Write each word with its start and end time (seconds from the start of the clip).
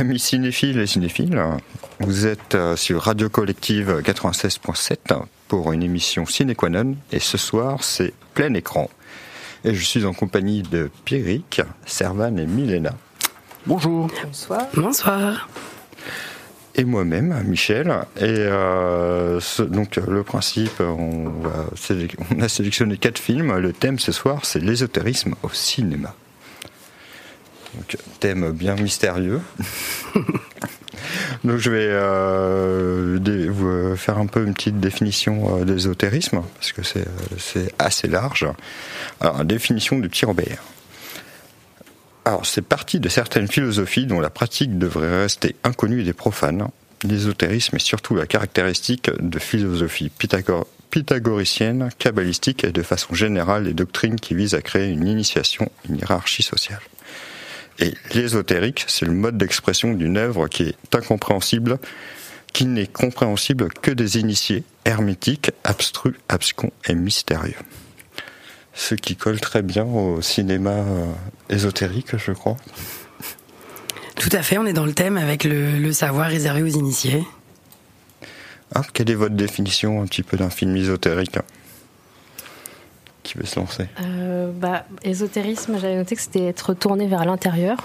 amis 0.00 0.18
cinéphiles 0.18 0.78
et 0.78 0.86
cinéphiles. 0.86 1.38
Vous 2.00 2.26
êtes 2.26 2.54
euh, 2.54 2.74
sur 2.74 3.02
Radio 3.02 3.28
Collective 3.28 4.00
96.7 4.02 4.96
pour 5.46 5.72
une 5.72 5.82
émission 5.82 6.24
Ciné 6.24 6.56
et 7.12 7.18
ce 7.18 7.36
soir 7.36 7.84
c'est 7.84 8.14
plein 8.32 8.54
écran. 8.54 8.88
Et 9.62 9.74
je 9.74 9.84
suis 9.84 10.06
en 10.06 10.14
compagnie 10.14 10.62
de 10.62 10.90
Pierrick, 11.04 11.60
Servan 11.84 12.38
et 12.38 12.46
Milena. 12.46 12.94
Bonjour. 13.66 14.08
Bonsoir. 14.24 14.68
Bonsoir. 14.74 15.50
Et 16.76 16.84
moi-même, 16.84 17.42
Michel. 17.44 17.88
Et 18.16 18.22
euh, 18.22 19.38
donc 19.68 19.96
le 19.96 20.22
principe, 20.22 20.80
on, 20.80 21.30
on 22.30 22.40
a 22.40 22.48
sélectionné 22.48 22.96
quatre 22.96 23.18
films. 23.18 23.54
Le 23.58 23.74
thème 23.74 23.98
ce 23.98 24.12
soir, 24.12 24.46
c'est 24.46 24.60
l'ésotérisme 24.60 25.34
au 25.42 25.50
cinéma. 25.50 26.14
Donc, 27.74 27.96
thème 28.20 28.50
bien 28.52 28.74
mystérieux. 28.74 29.40
Donc 31.44 31.58
je 31.58 31.70
vais 31.70 31.88
euh, 31.88 33.18
vous 33.50 33.68
euh, 33.68 33.96
faire 33.96 34.18
un 34.18 34.26
peu 34.26 34.44
une 34.44 34.54
petite 34.54 34.80
définition 34.80 35.60
euh, 35.60 35.64
d'ésotérisme, 35.64 36.42
parce 36.56 36.72
que 36.72 36.82
c'est 36.82 37.74
assez 37.78 38.08
large. 38.08 38.46
Alors, 39.20 39.44
définition 39.44 39.98
du 39.98 40.08
petit 40.08 40.24
Robert. 40.24 40.62
Alors, 42.24 42.44
c'est 42.44 42.62
parti 42.62 43.00
de 43.00 43.08
certaines 43.08 43.48
philosophies 43.48 44.06
dont 44.06 44.20
la 44.20 44.30
pratique 44.30 44.78
devrait 44.78 45.22
rester 45.22 45.56
inconnue 45.64 46.02
des 46.02 46.12
profanes. 46.12 46.68
L'ésotérisme 47.02 47.76
est 47.76 47.84
surtout 47.84 48.14
la 48.14 48.26
caractéristique 48.26 49.10
de 49.18 49.38
philosophie 49.38 50.10
pythagoricienne, 50.90 51.88
kabbalistique 51.98 52.64
et 52.64 52.72
de 52.72 52.82
façon 52.82 53.14
générale 53.14 53.64
des 53.64 53.72
doctrines 53.72 54.20
qui 54.20 54.34
visent 54.34 54.54
à 54.54 54.60
créer 54.60 54.90
une 54.90 55.06
initiation, 55.06 55.70
une 55.88 55.96
hiérarchie 55.96 56.42
sociale. 56.42 56.82
Et 57.80 57.94
l'ésotérique, 58.14 58.84
c'est 58.88 59.06
le 59.06 59.12
mode 59.12 59.38
d'expression 59.38 59.94
d'une 59.94 60.18
œuvre 60.18 60.48
qui 60.48 60.64
est 60.64 60.94
incompréhensible, 60.94 61.78
qui 62.52 62.66
n'est 62.66 62.86
compréhensible 62.86 63.68
que 63.80 63.90
des 63.90 64.18
initiés, 64.18 64.64
hermétiques, 64.84 65.50
abstrus, 65.64 66.14
abscons 66.28 66.72
et 66.86 66.94
mystérieux. 66.94 67.54
Ce 68.74 68.94
qui 68.94 69.16
colle 69.16 69.40
très 69.40 69.62
bien 69.62 69.84
au 69.84 70.20
cinéma 70.20 70.70
euh, 70.70 71.06
ésotérique, 71.48 72.16
je 72.16 72.32
crois. 72.32 72.56
Tout 74.16 74.30
à 74.32 74.42
fait, 74.42 74.58
on 74.58 74.66
est 74.66 74.72
dans 74.72 74.84
le 74.84 74.92
thème 74.92 75.16
avec 75.16 75.44
le, 75.44 75.92
savoir 75.92 76.28
réservé 76.28 76.62
aux 76.62 76.66
initiés. 76.66 77.24
Ah, 78.74 78.82
quelle 78.92 79.10
est 79.10 79.14
votre 79.14 79.34
définition 79.34 80.02
un 80.02 80.06
petit 80.06 80.22
peu 80.22 80.36
d'un 80.36 80.50
film 80.50 80.76
ésotérique 80.76 81.38
qui 83.22 83.38
veut 83.38 83.46
se 83.46 83.58
lancer? 83.58 83.86
Euh, 84.00 84.50
bah, 84.52 84.84
Ésotérisme, 85.02 85.78
j'avais 85.78 85.96
noté 85.96 86.16
que 86.16 86.22
c'était 86.22 86.46
être 86.46 86.74
tourné 86.74 87.06
vers 87.06 87.24
l'intérieur. 87.24 87.76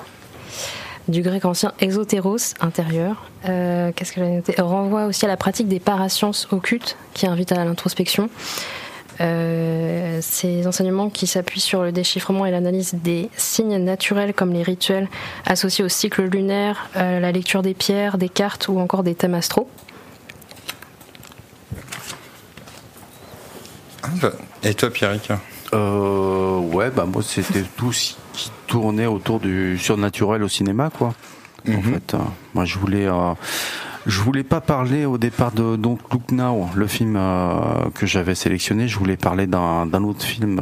Du 1.08 1.22
grec 1.22 1.46
ancien 1.46 1.74
exotéros, 1.80 2.56
intérieur. 2.62 3.30
Euh, 3.48 3.92
qu'est-ce 3.96 4.14
que 4.14 4.22
j'avais 4.22 4.36
noté? 4.36 4.56
Renvoie 4.60 5.06
aussi 5.06 5.26
à 5.26 5.28
la 5.28 5.38
pratique 5.38 5.68
des 5.68 5.80
parasciences 5.80 6.48
occultes 6.52 6.98
qui 7.14 7.28
invitent 7.28 7.52
à 7.52 7.64
l'introspection. 7.64 8.30
Euh, 9.22 10.20
ces 10.22 10.68
enseignements 10.68 11.10
qui 11.10 11.28
s'appuient 11.28 11.62
sur 11.62 11.84
le 11.84 11.92
déchiffrement 11.92 12.46
et 12.46 12.52
l'analyse 12.52 12.96
des 12.96 13.30
signes 13.38 13.78
naturels 13.78 14.34
comme 14.34 14.52
les 14.52 14.64
rituels 14.64 15.08
associés 15.46 15.86
au 15.86 15.90
cycle 15.90 16.24
lunaire, 16.24 16.90
la 16.96 17.32
lecture 17.32 17.62
des 17.62 17.76
pierres, 17.76 18.18
des 18.18 18.30
cartes 18.30 18.68
ou 18.68 18.80
encore 18.80 19.04
des 19.04 19.16
thèmes 19.16 19.36
astraux. 19.36 19.70
Ah, 23.94 23.95
bah, 23.95 23.95
et 24.64 24.74
toi, 24.74 24.90
Pierrick 24.90 25.30
euh, 25.74 26.60
Ouais, 26.60 26.90
bah 26.92 27.06
moi 27.06 27.22
c'était 27.24 27.64
tout 27.78 27.94
ce 27.94 28.14
qui 28.34 28.52
tournait 28.68 29.06
autour 29.06 29.40
du 29.40 29.78
surnaturel 29.78 30.44
au 30.44 30.48
cinéma, 30.48 30.90
quoi. 30.90 31.14
En 31.68 31.72
mhm. 31.72 31.82
fait, 31.82 32.14
euh, 32.14 32.20
moi 32.54 32.66
je 32.66 32.78
voulais, 32.78 33.08
euh, 33.08 33.34
je 34.06 34.22
voulais 34.22 34.44
pas 34.44 34.62
parler 34.62 35.06
au 35.06 35.18
départ 35.18 35.52
de 35.52 35.76
donc 35.76 36.00
Look 36.12 36.32
Now, 36.32 36.70
le 36.76 36.88
film 36.88 37.16
euh, 37.18 37.90
que 37.96 38.06
j'avais 38.06 38.36
sélectionné. 38.36 38.88
Je 38.88 38.98
voulais 38.98 39.18
parler 39.18 39.48
d'un 39.48 40.04
autre 40.04 40.24
film 40.24 40.62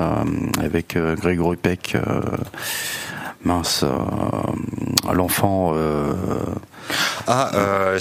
avec 0.59 0.97
Grégory 0.97 1.57
Peck 1.57 1.97
mince, 3.43 3.83
euh, 3.83 5.13
l'enfant. 5.13 5.73
Euh, 5.75 6.13
ah, 7.27 7.51
euh, 7.55 7.99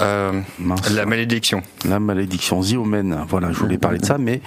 euh 0.00 0.42
la 0.90 1.06
malédiction. 1.06 1.62
La 1.84 2.00
malédiction, 2.00 2.62
Ziomen. 2.62 3.24
Voilà, 3.28 3.52
je 3.52 3.58
voulais 3.58 3.78
parler 3.78 3.98
de 3.98 4.04
ça, 4.04 4.18
mais 4.18 4.40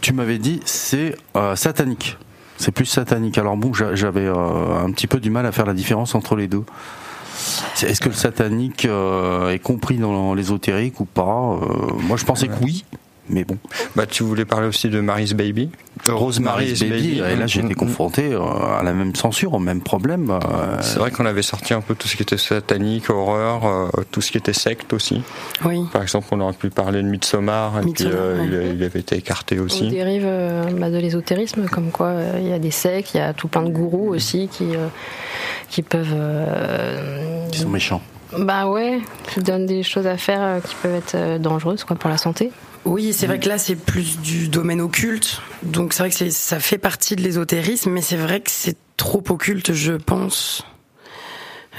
tu 0.00 0.12
m'avais 0.12 0.38
dit 0.38 0.60
c'est 0.64 1.16
satanique. 1.54 2.16
C'est 2.58 2.72
plus 2.72 2.86
satanique. 2.86 3.38
Alors 3.38 3.56
bon, 3.56 3.72
j'avais 3.72 4.28
un 4.28 4.90
petit 4.92 5.06
peu 5.06 5.18
du 5.18 5.30
mal 5.30 5.46
à 5.46 5.52
faire 5.52 5.66
la 5.66 5.74
différence 5.74 6.14
entre 6.14 6.36
les 6.36 6.46
deux. 6.46 6.64
Est-ce 7.82 8.00
que 8.00 8.08
le 8.08 8.14
satanique 8.14 8.84
est 8.84 9.62
compris 9.62 9.96
dans 9.96 10.34
l'ésotérique 10.34 11.00
ou 11.00 11.04
pas? 11.04 11.58
Moi, 11.98 12.16
je 12.16 12.24
pensais 12.24 12.46
que 12.46 12.62
oui 12.62 12.84
mais 13.32 13.44
bon. 13.44 13.56
Bah, 13.96 14.06
tu 14.06 14.22
voulais 14.22 14.44
parler 14.44 14.68
aussi 14.68 14.88
de 14.88 15.00
Mary's 15.00 15.32
Baby? 15.32 15.70
Rosemary's 16.08 16.80
Baby, 16.80 17.18
et 17.18 17.36
là 17.36 17.46
j'ai 17.46 17.60
été 17.60 17.74
confronté 17.74 18.32
euh, 18.32 18.40
à 18.40 18.82
la 18.82 18.92
même 18.92 19.14
censure, 19.14 19.54
au 19.54 19.58
même 19.58 19.80
problème. 19.80 20.30
Euh. 20.30 20.78
C'est 20.80 20.98
vrai 20.98 21.10
qu'on 21.10 21.26
avait 21.26 21.42
sorti 21.42 21.74
un 21.74 21.80
peu 21.80 21.94
tout 21.94 22.08
ce 22.08 22.16
qui 22.16 22.22
était 22.22 22.38
satanique, 22.38 23.08
horreur, 23.10 23.66
euh, 23.66 23.88
tout 24.10 24.20
ce 24.20 24.32
qui 24.32 24.38
était 24.38 24.52
secte 24.52 24.92
aussi. 24.92 25.22
Oui. 25.64 25.84
Par 25.92 26.02
exemple, 26.02 26.28
on 26.32 26.40
aurait 26.40 26.52
pu 26.54 26.70
parler 26.70 27.02
de 27.02 27.08
Midsommar, 27.08 27.78
et 27.78 27.82
puis 27.82 28.04
il, 28.04 28.82
avait 28.82 29.00
été 29.00 29.16
écarté 29.16 29.58
aussi. 29.58 29.84
On 29.86 29.90
dérive 29.90 30.28
bah, 30.78 30.90
de 30.90 30.98
l'ésotérisme, 30.98 31.66
comme 31.68 31.90
quoi 31.90 32.14
il 32.38 32.48
y 32.48 32.52
a 32.52 32.58
des 32.58 32.70
sectes, 32.70 33.14
il 33.14 33.18
y 33.18 33.20
a 33.20 33.32
tout 33.32 33.48
plein 33.48 33.62
de 33.62 33.70
gourous 33.70 34.08
aussi 34.08 34.48
qui, 34.48 34.68
qui 35.70 35.82
peuvent. 35.82 36.16
Qui 37.50 37.60
sont 37.60 37.68
méchants. 37.68 38.02
Bah 38.38 38.66
ouais, 38.66 38.98
qui 39.32 39.40
donnent 39.40 39.66
des 39.66 39.82
choses 39.82 40.06
à 40.06 40.16
faire 40.16 40.62
qui 40.62 40.74
peuvent 40.82 40.94
être 40.94 41.38
dangereuses 41.38 41.84
quoi, 41.84 41.96
pour 41.96 42.08
la 42.08 42.16
santé. 42.16 42.50
Oui, 42.84 43.12
c'est 43.12 43.26
vrai 43.26 43.38
que 43.38 43.48
là, 43.48 43.58
c'est 43.58 43.76
plus 43.76 44.18
du 44.18 44.48
domaine 44.48 44.80
occulte. 44.80 45.40
Donc, 45.62 45.92
c'est 45.92 46.02
vrai 46.02 46.10
que 46.10 46.30
ça 46.30 46.60
fait 46.60 46.78
partie 46.78 47.14
de 47.14 47.22
l'ésotérisme, 47.22 47.90
mais 47.90 48.02
c'est 48.02 48.16
vrai 48.16 48.40
que 48.40 48.50
c'est 48.50 48.76
trop 48.96 49.22
occulte, 49.28 49.72
je 49.72 49.92
pense. 49.92 50.64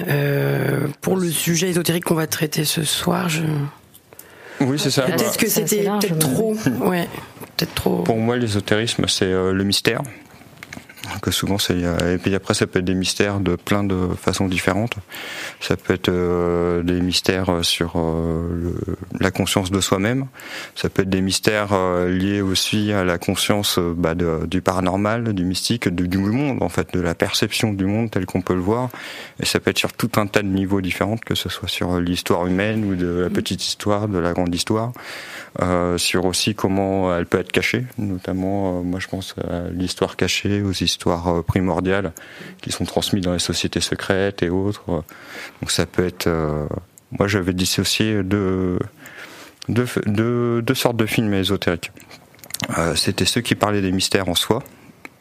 Euh, 0.07 0.87
pour 1.01 1.17
le 1.17 1.29
sujet 1.29 1.69
ésotérique 1.69 2.05
qu'on 2.05 2.15
va 2.15 2.27
traiter 2.27 2.65
ce 2.65 2.83
soir, 2.83 3.29
je. 3.29 3.43
Oui, 4.61 4.79
c'est 4.79 4.91
ça. 4.91 5.03
Peut-être 5.03 5.37
que 5.37 5.47
c'était 5.47 5.83
peut-être 5.83 6.19
trop. 6.19 6.55
Ouais, 6.81 7.07
peut-être 7.57 7.73
trop. 7.75 8.03
Pour 8.03 8.17
moi, 8.17 8.37
l'ésotérisme, 8.37 9.07
c'est 9.07 9.25
euh, 9.25 9.51
le 9.51 9.63
mystère 9.63 10.01
que 11.21 11.31
souvent 11.31 11.57
c'est 11.57 11.77
et 11.77 12.17
puis 12.17 12.35
après 12.35 12.53
ça 12.53 12.67
peut 12.67 12.79
être 12.79 12.85
des 12.85 12.95
mystères 12.95 13.39
de 13.39 13.55
plein 13.55 13.83
de 13.83 14.09
façons 14.19 14.47
différentes. 14.47 14.95
Ça 15.59 15.77
peut 15.77 15.93
être 15.93 16.09
euh, 16.09 16.83
des 16.83 16.99
mystères 17.01 17.63
sur 17.63 17.93
euh, 17.95 18.75
la 19.19 19.31
conscience 19.31 19.71
de 19.71 19.79
soi-même. 19.81 20.27
Ça 20.75 20.89
peut 20.89 21.03
être 21.03 21.09
des 21.09 21.21
mystères 21.21 21.73
euh, 21.73 22.09
liés 22.09 22.41
aussi 22.41 22.91
à 22.91 23.03
la 23.03 23.17
conscience 23.17 23.79
bah, 23.79 24.15
du 24.15 24.61
paranormal 24.61 25.33
du 25.33 25.45
mystique 25.45 25.89
du, 25.89 26.17
monde 26.17 26.61
en 26.61 26.69
fait 26.69 26.93
de 26.93 26.99
la 26.99 27.15
perception 27.15 27.73
du 27.73 27.85
monde 27.85 28.11
tel 28.11 28.25
qu'on 28.25 28.41
peut 28.41 28.55
le 28.55 28.61
voir. 28.61 28.89
Et 29.39 29.45
ça 29.45 29.59
peut 29.59 29.71
être 29.71 29.79
sur 29.79 29.93
tout 29.93 30.11
un 30.17 30.27
tas 30.27 30.41
de 30.41 30.47
niveaux 30.47 30.81
différents 30.81 31.17
que 31.17 31.35
ce 31.35 31.49
soit 31.49 31.67
sur 31.67 31.99
l'histoire 31.99 32.45
humaine 32.47 32.85
ou 32.85 32.95
de 32.95 33.07
la 33.07 33.29
petite 33.29 33.65
histoire 33.65 34.07
de 34.07 34.17
la 34.17 34.33
grande 34.33 34.53
histoire. 34.53 34.91
Sur 35.97 36.25
aussi 36.25 36.55
comment 36.55 37.15
elle 37.15 37.27
peut 37.27 37.39
être 37.39 37.51
cachée 37.51 37.85
notamment 37.99 38.81
moi 38.81 38.99
je 38.99 39.07
pense 39.07 39.35
à 39.47 39.69
l'histoire 39.69 40.15
cachée 40.15 40.63
aux 40.63 40.71
histoires 40.71 41.02
histoires 41.03 41.27
euh, 41.27 41.41
primordiales 41.41 42.13
qui 42.61 42.71
sont 42.71 42.85
transmises 42.85 43.23
dans 43.23 43.33
les 43.33 43.39
sociétés 43.39 43.81
secrètes 43.81 44.41
et 44.41 44.49
autres. 44.49 44.85
Donc 45.61 45.71
ça 45.71 45.85
peut 45.85 46.05
être. 46.05 46.27
Euh, 46.27 46.65
moi, 47.11 47.27
j'avais 47.27 47.53
dissocié 47.53 48.23
deux, 48.23 48.79
deux, 49.67 49.85
deux, 50.61 50.73
sortes 50.73 50.97
de 50.97 51.05
films 51.05 51.33
ésotériques. 51.33 51.91
Euh, 52.77 52.95
c'était 52.95 53.25
ceux 53.25 53.41
qui 53.41 53.55
parlaient 53.55 53.81
des 53.81 53.91
mystères 53.91 54.29
en 54.29 54.35
soi 54.35 54.63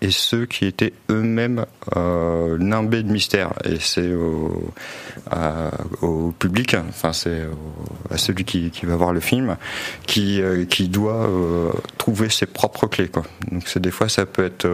et 0.03 0.11
ceux 0.11 0.45
qui 0.45 0.67
étaient 0.67 0.93
eux-mêmes 1.11 1.65
euh, 1.97 2.59
nimbés 2.59 3.03
de 3.03 3.11
mystère. 3.11 3.55
Et 3.65 3.79
c'est 3.81 4.13
au, 4.13 4.71
au, 6.03 6.33
public, 6.39 6.77
enfin 6.91 7.15
c'est 7.15 7.43
à 8.11 8.19
celui 8.19 8.45
qui, 8.45 8.71
qui, 8.71 8.85
va 8.85 8.97
voir 8.97 9.15
le 9.15 9.21
film, 9.21 9.57
qui, 10.07 10.43
qui 10.69 10.89
doit 10.89 11.31
trouver 11.97 12.29
ses 12.29 12.47
propres 12.47 12.87
clés. 12.87 13.09
Quoi. 13.09 13.23
Donc 13.51 13.69
c'est 13.69 13.81
des 13.81 13.91
fois 13.91 14.09
ça 14.09 14.27
peut 14.27 14.45
être 14.45 14.69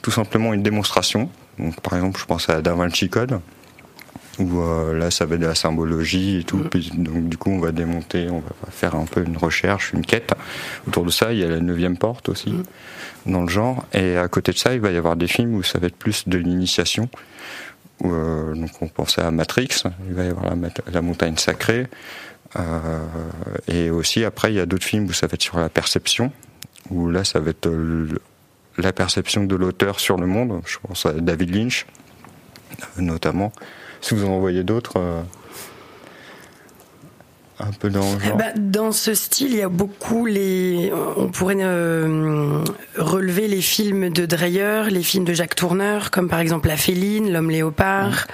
tout 0.00 0.10
simplement 0.10 0.52
une 0.52 0.62
démonstration. 0.62 1.28
Donc, 1.58 1.80
par 1.80 1.94
exemple, 1.94 2.20
je 2.20 2.26
pense 2.26 2.48
à 2.48 2.60
Da 2.60 2.74
Vinci 2.74 3.08
Code, 3.08 3.40
où 4.38 4.60
euh, 4.60 4.98
là, 4.98 5.10
ça 5.10 5.26
va 5.26 5.36
être 5.36 5.40
de 5.40 5.46
la 5.46 5.54
symbologie 5.54 6.38
et 6.38 6.44
tout. 6.44 6.58
Mm. 6.58 7.02
donc, 7.02 7.28
du 7.28 7.36
coup, 7.36 7.50
on 7.50 7.60
va 7.60 7.72
démonter, 7.72 8.28
on 8.30 8.40
va 8.40 8.70
faire 8.70 8.94
un 8.94 9.04
peu 9.04 9.24
une 9.24 9.36
recherche, 9.36 9.92
une 9.92 10.04
quête. 10.04 10.32
Autour 10.86 11.04
de 11.04 11.10
ça, 11.10 11.32
il 11.32 11.38
y 11.38 11.44
a 11.44 11.48
la 11.48 11.60
neuvième 11.60 11.96
porte 11.96 12.28
aussi, 12.28 12.50
mm. 12.50 12.62
Dans 13.26 13.42
le 13.42 13.48
genre. 13.48 13.84
Et 13.92 14.16
à 14.16 14.28
côté 14.28 14.52
de 14.52 14.58
ça, 14.58 14.74
il 14.74 14.80
va 14.80 14.90
y 14.90 14.96
avoir 14.96 15.16
des 15.16 15.28
films 15.28 15.54
où 15.54 15.62
ça 15.62 15.78
va 15.78 15.86
être 15.86 15.96
plus 15.96 16.28
de 16.28 16.38
l'initiation, 16.38 17.08
donc 18.02 18.70
on 18.80 18.88
pensait 18.88 19.22
à 19.22 19.30
Matrix, 19.30 19.84
il 20.08 20.14
va 20.14 20.24
y 20.24 20.28
avoir 20.28 20.52
la, 20.92 21.02
montagne 21.02 21.36
sacrée. 21.36 21.86
et 23.68 23.90
aussi 23.90 24.24
après 24.24 24.52
il 24.52 24.56
y 24.56 24.60
a 24.60 24.66
d'autres 24.66 24.84
films 24.84 25.06
où 25.06 25.12
ça 25.12 25.26
va 25.26 25.34
être 25.34 25.42
sur 25.42 25.58
la 25.58 25.68
perception, 25.68 26.32
où 26.90 27.10
là 27.10 27.24
ça 27.24 27.38
va 27.38 27.50
être 27.50 27.70
la 28.78 28.92
perception 28.92 29.44
de 29.44 29.54
l'auteur 29.54 30.00
sur 30.00 30.16
le 30.16 30.26
monde. 30.26 30.62
Je 30.66 30.78
pense 30.86 31.06
à 31.06 31.12
David 31.12 31.54
Lynch, 31.54 31.86
notamment. 32.96 33.52
Si 34.00 34.14
vous 34.14 34.24
en 34.24 34.30
envoyez 34.30 34.64
d'autres 34.64 35.24
un 37.58 37.70
peu 37.72 37.90
dans 37.90 38.06
bah, 38.36 38.52
Dans 38.56 38.92
ce 38.92 39.14
style, 39.14 39.50
il 39.50 39.56
y 39.56 39.62
a 39.62 39.68
beaucoup 39.68 40.26
les. 40.26 40.92
On 41.16 41.28
pourrait 41.28 41.56
euh, 41.60 42.64
relever 42.96 43.48
les 43.48 43.60
films 43.60 44.10
de 44.10 44.26
Dreyer, 44.26 44.84
les 44.90 45.02
films 45.02 45.24
de 45.24 45.34
Jacques 45.34 45.54
Tourneur, 45.54 46.10
comme 46.10 46.28
par 46.28 46.40
exemple 46.40 46.68
La 46.68 46.76
Féline, 46.76 47.32
L'Homme 47.32 47.50
Léopard. 47.50 48.26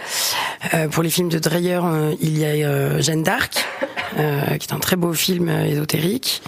Euh, 0.74 0.88
pour 0.88 1.02
les 1.02 1.10
films 1.10 1.28
de 1.28 1.38
Dreyer, 1.38 1.80
euh, 1.82 2.14
il 2.20 2.38
y 2.38 2.44
a 2.44 3.00
Jeanne 3.00 3.22
d'Arc, 3.22 3.66
qui 4.16 4.68
est 4.68 4.72
un 4.72 4.80
très 4.80 4.96
beau 4.96 5.12
film 5.12 5.48
ésotérique, 5.48 6.42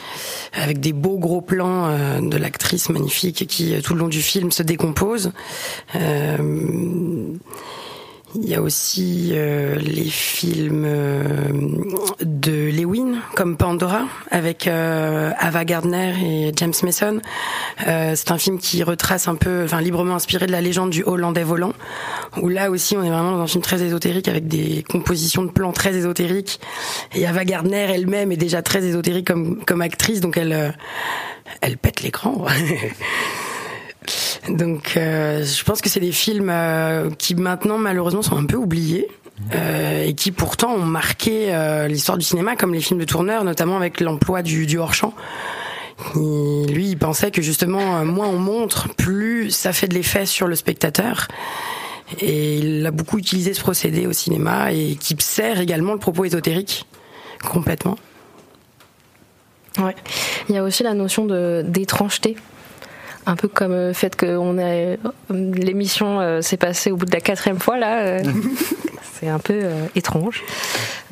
avec 0.54 0.80
des 0.80 0.92
beaux 0.92 1.18
gros 1.18 1.40
plans 1.40 2.20
de 2.20 2.36
l'actrice 2.36 2.88
magnifique 2.88 3.46
qui, 3.46 3.80
tout 3.82 3.94
le 3.94 4.00
long 4.00 4.08
du 4.08 4.22
film, 4.22 4.50
se 4.50 4.62
décompose. 4.62 5.32
Il 8.36 8.48
y 8.48 8.54
a 8.54 8.62
aussi 8.62 9.30
euh, 9.32 9.74
les 9.76 10.04
films 10.04 10.84
euh, 10.86 11.48
de 12.20 12.70
Lewin, 12.70 13.18
comme 13.34 13.56
Pandora, 13.56 14.04
avec 14.30 14.68
euh, 14.68 15.32
Ava 15.36 15.64
Gardner 15.64 16.14
et 16.22 16.52
James 16.54 16.72
Mason. 16.84 17.20
c'est 17.78 18.30
un 18.30 18.38
film 18.38 18.58
qui 18.58 18.84
retrace 18.84 19.26
un 19.26 19.34
peu, 19.34 19.64
enfin 19.64 19.80
librement 19.80 20.14
inspiré 20.14 20.46
de 20.46 20.52
la 20.52 20.60
légende 20.60 20.90
du 20.90 21.02
Hollandais 21.02 21.42
volant, 21.42 21.72
où 22.40 22.48
là 22.48 22.70
aussi 22.70 22.96
on 22.96 23.02
est 23.02 23.10
vraiment 23.10 23.32
dans 23.32 23.40
un 23.40 23.46
film 23.48 23.62
très 23.62 23.82
ésotérique 23.82 24.28
avec 24.28 24.46
des 24.46 24.84
compositions 24.88 25.42
de 25.42 25.50
plans 25.50 25.72
très 25.72 25.94
ésotériques. 25.94 26.60
Et 27.14 27.26
Ava 27.26 27.44
Gardner 27.44 27.88
elle-même 27.92 28.30
est 28.30 28.36
déjà 28.36 28.62
très 28.62 28.84
ésotérique 28.84 29.26
comme 29.26 29.64
comme 29.64 29.80
actrice, 29.80 30.20
donc 30.20 30.36
elle 30.36 30.74
elle 31.60 31.78
pète 31.78 32.02
l'écran. 32.02 32.46
Donc, 34.56 34.96
euh, 34.96 35.44
je 35.44 35.64
pense 35.64 35.80
que 35.80 35.88
c'est 35.88 36.00
des 36.00 36.12
films 36.12 36.50
euh, 36.50 37.10
qui 37.18 37.34
maintenant 37.34 37.78
malheureusement 37.78 38.22
sont 38.22 38.36
un 38.36 38.46
peu 38.46 38.56
oubliés. 38.56 39.08
Euh, 39.54 40.04
et 40.04 40.12
qui 40.12 40.32
pourtant 40.32 40.74
ont 40.74 40.84
marqué 40.84 41.50
l'histoire 41.88 42.18
du 42.18 42.24
cinéma, 42.26 42.56
comme 42.56 42.74
les 42.74 42.82
films 42.82 43.00
de 43.00 43.06
tourneur, 43.06 43.42
notamment 43.42 43.78
avec 43.78 44.00
l'emploi 44.00 44.42
du, 44.42 44.66
du 44.66 44.76
hors-champ. 44.76 45.14
lui, 46.14 46.90
il 46.90 46.98
pensait 46.98 47.30
que 47.30 47.40
justement, 47.40 48.04
moins 48.04 48.28
on 48.28 48.38
montre, 48.38 48.94
plus 48.96 49.50
ça 49.50 49.72
fait 49.72 49.88
de 49.88 49.94
l'effet 49.94 50.26
sur 50.26 50.46
le 50.46 50.56
spectateur. 50.56 51.26
Et 52.20 52.58
il 52.58 52.84
a 52.84 52.90
beaucoup 52.90 53.16
utilisé 53.16 53.54
ce 53.54 53.62
procédé 53.62 54.06
au 54.06 54.12
cinéma 54.12 54.72
et 54.72 54.96
qui 54.96 55.16
sert 55.18 55.58
également 55.58 55.94
le 55.94 55.98
propos 55.98 56.26
ésotérique 56.26 56.84
complètement. 57.42 57.96
Ouais. 59.78 59.96
Il 60.50 60.54
y 60.54 60.58
a 60.58 60.64
aussi 60.64 60.82
la 60.82 60.92
notion 60.92 61.24
d'étrangeté 61.62 62.36
un 63.30 63.36
peu 63.36 63.48
comme 63.48 63.72
le 63.72 63.92
fait 63.92 64.16
que 64.16 64.36
on 64.36 64.58
a 64.58 64.96
l'émission 65.32 66.20
euh, 66.20 66.42
s'est 66.42 66.56
passée 66.56 66.90
au 66.90 66.96
bout 66.96 67.06
de 67.06 67.12
la 67.12 67.20
quatrième 67.20 67.60
fois 67.60 67.78
là. 67.78 68.00
Euh, 68.00 68.22
c'est 69.12 69.28
un 69.28 69.38
peu 69.38 69.60
euh, 69.62 69.86
étrange. 69.94 70.42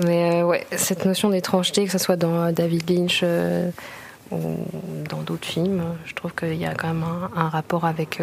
Mais 0.05 0.43
ouais, 0.43 0.67
cette 0.77 1.05
notion 1.05 1.31
d'étrangeté, 1.31 1.85
que 1.85 1.93
ce 1.93 1.99
soit 1.99 2.17
dans 2.17 2.53
David 2.53 2.91
Lynch 2.91 3.25
ou 4.31 4.39
dans 5.09 5.23
d'autres 5.23 5.47
films, 5.47 5.83
je 6.05 6.15
trouve 6.15 6.35
qu'il 6.35 6.55
y 6.55 6.67
a 6.67 6.75
quand 6.75 6.89
même 6.89 7.05
un, 7.37 7.49
rapport 7.49 7.85
avec 7.85 8.23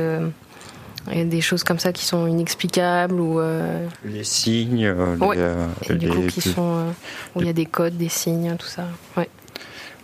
des 1.13 1.41
choses 1.41 1.63
comme 1.63 1.79
ça 1.79 1.91
qui 1.91 2.05
sont 2.05 2.27
inexplicables 2.27 3.19
ou 3.19 3.41
les 4.05 4.23
signes, 4.23 4.93
du 5.89 6.09
coup, 6.09 6.21
qui 6.27 6.41
sont 6.41 6.85
où 7.35 7.41
il 7.41 7.47
y 7.47 7.49
a 7.49 7.53
des 7.53 7.65
codes, 7.65 7.97
des 7.97 8.09
signes, 8.09 8.55
tout 8.57 8.67
ça. 8.67 8.85
Ouais 9.17 9.29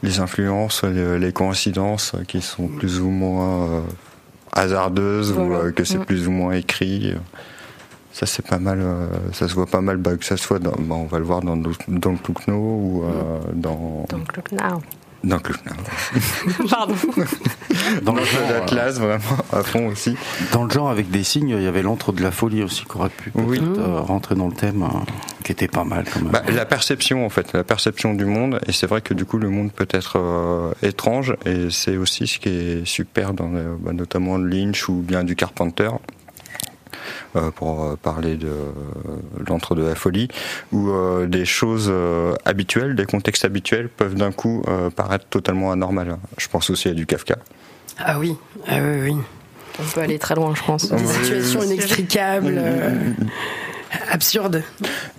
les 0.03 0.19
influences, 0.19 0.83
les, 0.83 1.31
coïncidences 1.31 2.13
qui 2.27 2.41
sont 2.41 2.67
plus 2.67 2.99
ou 2.99 3.09
moins 3.09 3.65
euh, 3.69 3.81
hasardeuses 4.51 5.31
ou 5.31 5.53
euh, 5.53 5.71
que 5.71 5.83
c'est 5.83 5.99
mm. 5.99 6.05
plus 6.05 6.27
ou 6.27 6.31
moins 6.31 6.53
écrit. 6.53 7.15
Ça 8.13 8.25
c'est 8.25 8.45
pas 8.45 8.59
mal, 8.59 8.79
euh, 8.81 9.07
ça 9.31 9.47
se 9.47 9.53
voit 9.53 9.67
pas 9.67 9.81
mal, 9.81 9.97
bah, 9.97 10.17
que 10.17 10.25
ça 10.25 10.37
soit 10.37 10.59
dans, 10.59 10.71
bah, 10.71 10.95
on 10.95 11.05
va 11.05 11.19
le 11.19 11.25
voir 11.25 11.41
dans, 11.41 11.55
dans 11.55 11.69
le 11.69 12.53
ou 12.53 13.03
dans. 13.53 14.05
Dans 14.09 14.17
le 14.17 15.00
dans 15.23 15.37
le 15.37 16.67
Pardon. 16.69 16.95
Dans 18.03 18.13
le 18.13 18.23
jeu 18.23 18.39
d'Atlas, 18.49 18.99
vraiment, 18.99 19.37
à 19.51 19.63
fond 19.63 19.87
aussi. 19.87 20.15
Dans 20.51 20.63
le 20.63 20.69
genre, 20.69 20.89
avec 20.89 21.09
des 21.11 21.23
signes, 21.23 21.49
il 21.49 21.61
y 21.61 21.67
avait 21.67 21.83
l'antre 21.83 22.11
de 22.11 22.21
la 22.23 22.31
folie 22.31 22.63
aussi, 22.63 22.85
qui 22.85 22.97
aurait 22.97 23.09
pu 23.09 23.31
euh, 23.35 23.99
rentrer 23.99 24.35
dans 24.35 24.47
le 24.47 24.53
thème, 24.53 24.83
euh, 24.83 24.97
qui 25.43 25.51
était 25.51 25.67
pas 25.67 25.83
mal 25.83 26.05
quand 26.11 26.21
même. 26.21 26.31
Bah, 26.31 26.43
la 26.51 26.65
perception, 26.65 27.25
en 27.25 27.29
fait, 27.29 27.53
la 27.53 27.63
perception 27.63 28.13
du 28.13 28.25
monde, 28.25 28.59
et 28.67 28.71
c'est 28.71 28.87
vrai 28.87 29.01
que 29.01 29.13
du 29.13 29.25
coup, 29.25 29.37
le 29.37 29.49
monde 29.49 29.71
peut 29.71 29.87
être 29.91 30.17
euh, 30.17 30.73
étrange, 30.81 31.35
et 31.45 31.69
c'est 31.69 31.97
aussi 31.97 32.27
ce 32.27 32.39
qui 32.39 32.49
est 32.49 32.85
super 32.85 33.33
dans, 33.33 33.49
bah, 33.79 33.93
notamment 33.93 34.37
Lynch 34.37 34.89
ou 34.89 34.95
bien 35.01 35.23
du 35.23 35.35
Carpenter, 35.35 35.89
euh, 35.89 36.20
pour 37.55 37.83
euh, 37.83 37.95
parler 37.95 38.35
de 38.35 38.53
l'entre 39.47 39.75
de 39.75 39.83
la 39.83 39.95
folie, 39.95 40.27
où 40.71 40.89
euh, 40.89 41.27
des 41.27 41.45
choses 41.45 41.91
habituelles, 42.45 42.95
des 42.95 43.05
contextes 43.05 43.45
habituels 43.45 43.89
peuvent 43.89 44.15
d'un 44.15 44.31
coup 44.31 44.63
paraître 44.95 45.25
totalement 45.25 45.71
anormales. 45.71 46.17
Je 46.37 46.47
pense 46.47 46.69
aussi 46.69 46.89
à 46.89 46.93
du 46.93 47.05
Kafka. 47.05 47.37
Ah 47.97 48.19
oui, 48.19 48.35
ah 48.67 48.79
oui, 48.81 49.11
oui. 49.11 49.15
On 49.79 49.83
peut 49.93 50.01
aller 50.01 50.19
très 50.19 50.35
loin, 50.35 50.53
je 50.55 50.63
pense. 50.63 50.89
Des 50.89 51.05
situations 51.05 51.63
inextricables. 51.63 52.61
absurdes. 54.09 54.63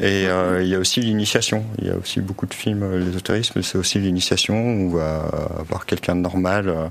Et 0.00 0.24
il 0.24 0.66
y 0.66 0.74
a 0.74 0.78
aussi 0.78 1.00
l'initiation. 1.00 1.64
Il 1.78 1.86
y 1.86 1.90
a 1.90 1.96
aussi 1.96 2.20
beaucoup 2.20 2.46
de 2.46 2.54
films, 2.54 2.98
l'ésotérisme, 2.98 3.62
c'est 3.62 3.78
aussi 3.78 3.98
l'initiation 3.98 4.54
où 4.54 4.90
on 4.92 4.96
va 4.96 5.24
avoir 5.58 5.86
quelqu'un 5.86 6.16
de 6.16 6.20
normal 6.20 6.90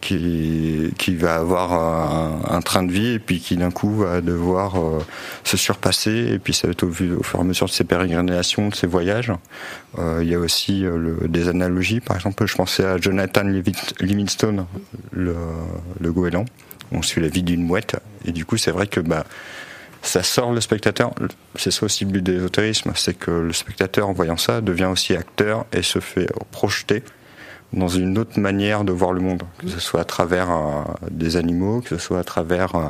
qui, 0.00 1.16
va 1.16 1.36
avoir 1.36 1.72
un, 2.52 2.60
train 2.60 2.82
de 2.82 2.92
vie 2.92 3.14
et 3.14 3.18
puis 3.18 3.40
qui 3.40 3.56
d'un 3.56 3.70
coup 3.70 3.94
va 3.96 4.20
devoir 4.20 4.76
euh, 4.76 5.00
se 5.44 5.56
surpasser 5.56 6.32
et 6.32 6.38
puis 6.38 6.52
ça 6.52 6.66
va 6.66 6.72
être 6.72 6.84
au, 6.84 6.90
fur 6.90 7.38
et 7.38 7.40
à 7.40 7.44
mesure 7.44 7.66
de 7.66 7.72
ses 7.72 7.84
pérégrinations, 7.84 8.68
de 8.68 8.74
ses 8.74 8.86
voyages. 8.86 9.32
Euh, 9.98 10.20
il 10.22 10.28
y 10.28 10.34
a 10.34 10.38
aussi 10.38 10.84
euh, 10.84 11.16
des 11.26 11.48
analogies, 11.48 12.00
par 12.00 12.16
exemple 12.16 12.46
je 12.46 12.54
pensais 12.54 12.84
à 12.84 12.98
Jonathan 12.98 13.44
Livingstone, 14.00 14.66
le, 15.12 15.36
le 16.00 16.12
goéland. 16.12 16.44
On 16.90 17.02
suit 17.02 17.20
la 17.20 17.28
vie 17.28 17.42
d'une 17.42 17.62
mouette 17.62 17.96
et 18.24 18.32
du 18.32 18.44
coup 18.44 18.56
c'est 18.56 18.70
vrai 18.70 18.86
que 18.86 19.00
bah, 19.00 19.24
ça 20.02 20.22
sort 20.22 20.52
le 20.52 20.60
spectateur. 20.60 21.12
C'est 21.56 21.70
ça 21.70 21.84
aussi 21.84 22.04
le 22.04 22.12
but 22.12 22.22
de 22.22 22.32
l'ésotérisme, 22.32 22.92
c'est 22.94 23.14
que 23.14 23.30
le 23.30 23.52
spectateur 23.52 24.08
en 24.08 24.12
voyant 24.12 24.36
ça 24.36 24.60
devient 24.60 24.86
aussi 24.86 25.14
acteur 25.14 25.66
et 25.72 25.82
se 25.82 25.98
fait 25.98 26.28
projeter 26.50 27.02
dans 27.72 27.88
une 27.88 28.16
autre 28.16 28.40
manière 28.40 28.84
de 28.84 28.92
voir 28.92 29.12
le 29.12 29.20
monde, 29.20 29.42
que 29.58 29.68
ce 29.68 29.78
soit 29.78 30.00
à 30.00 30.04
travers 30.04 30.50
euh, 30.50 30.82
des 31.10 31.36
animaux, 31.36 31.80
que 31.82 31.90
ce 31.90 31.98
soit 31.98 32.18
à 32.18 32.24
travers 32.24 32.74
euh, 32.74 32.88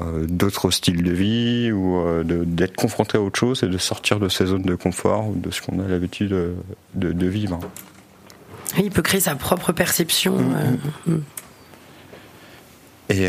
euh, 0.00 0.26
d'autres 0.28 0.70
styles 0.70 1.02
de 1.02 1.12
vie, 1.12 1.70
ou 1.70 2.02
d'être 2.24 2.74
confronté 2.74 3.16
à 3.16 3.20
autre 3.20 3.38
chose 3.38 3.62
et 3.62 3.68
de 3.68 3.78
sortir 3.78 4.18
de 4.18 4.28
ses 4.28 4.46
zones 4.46 4.62
de 4.62 4.74
confort 4.74 5.28
ou 5.28 5.34
de 5.36 5.50
ce 5.50 5.62
qu'on 5.62 5.78
a 5.78 5.86
l'habitude 5.86 6.30
de, 6.30 7.12
de, 7.12 7.26
vivre. 7.26 7.60
Il 8.76 8.90
peut 8.90 9.02
créer 9.02 9.20
sa 9.20 9.36
propre 9.36 9.72
perception. 9.72 10.36
Mm-hmm. 10.38 11.12
Mm. 11.12 11.22
Et 13.10 13.28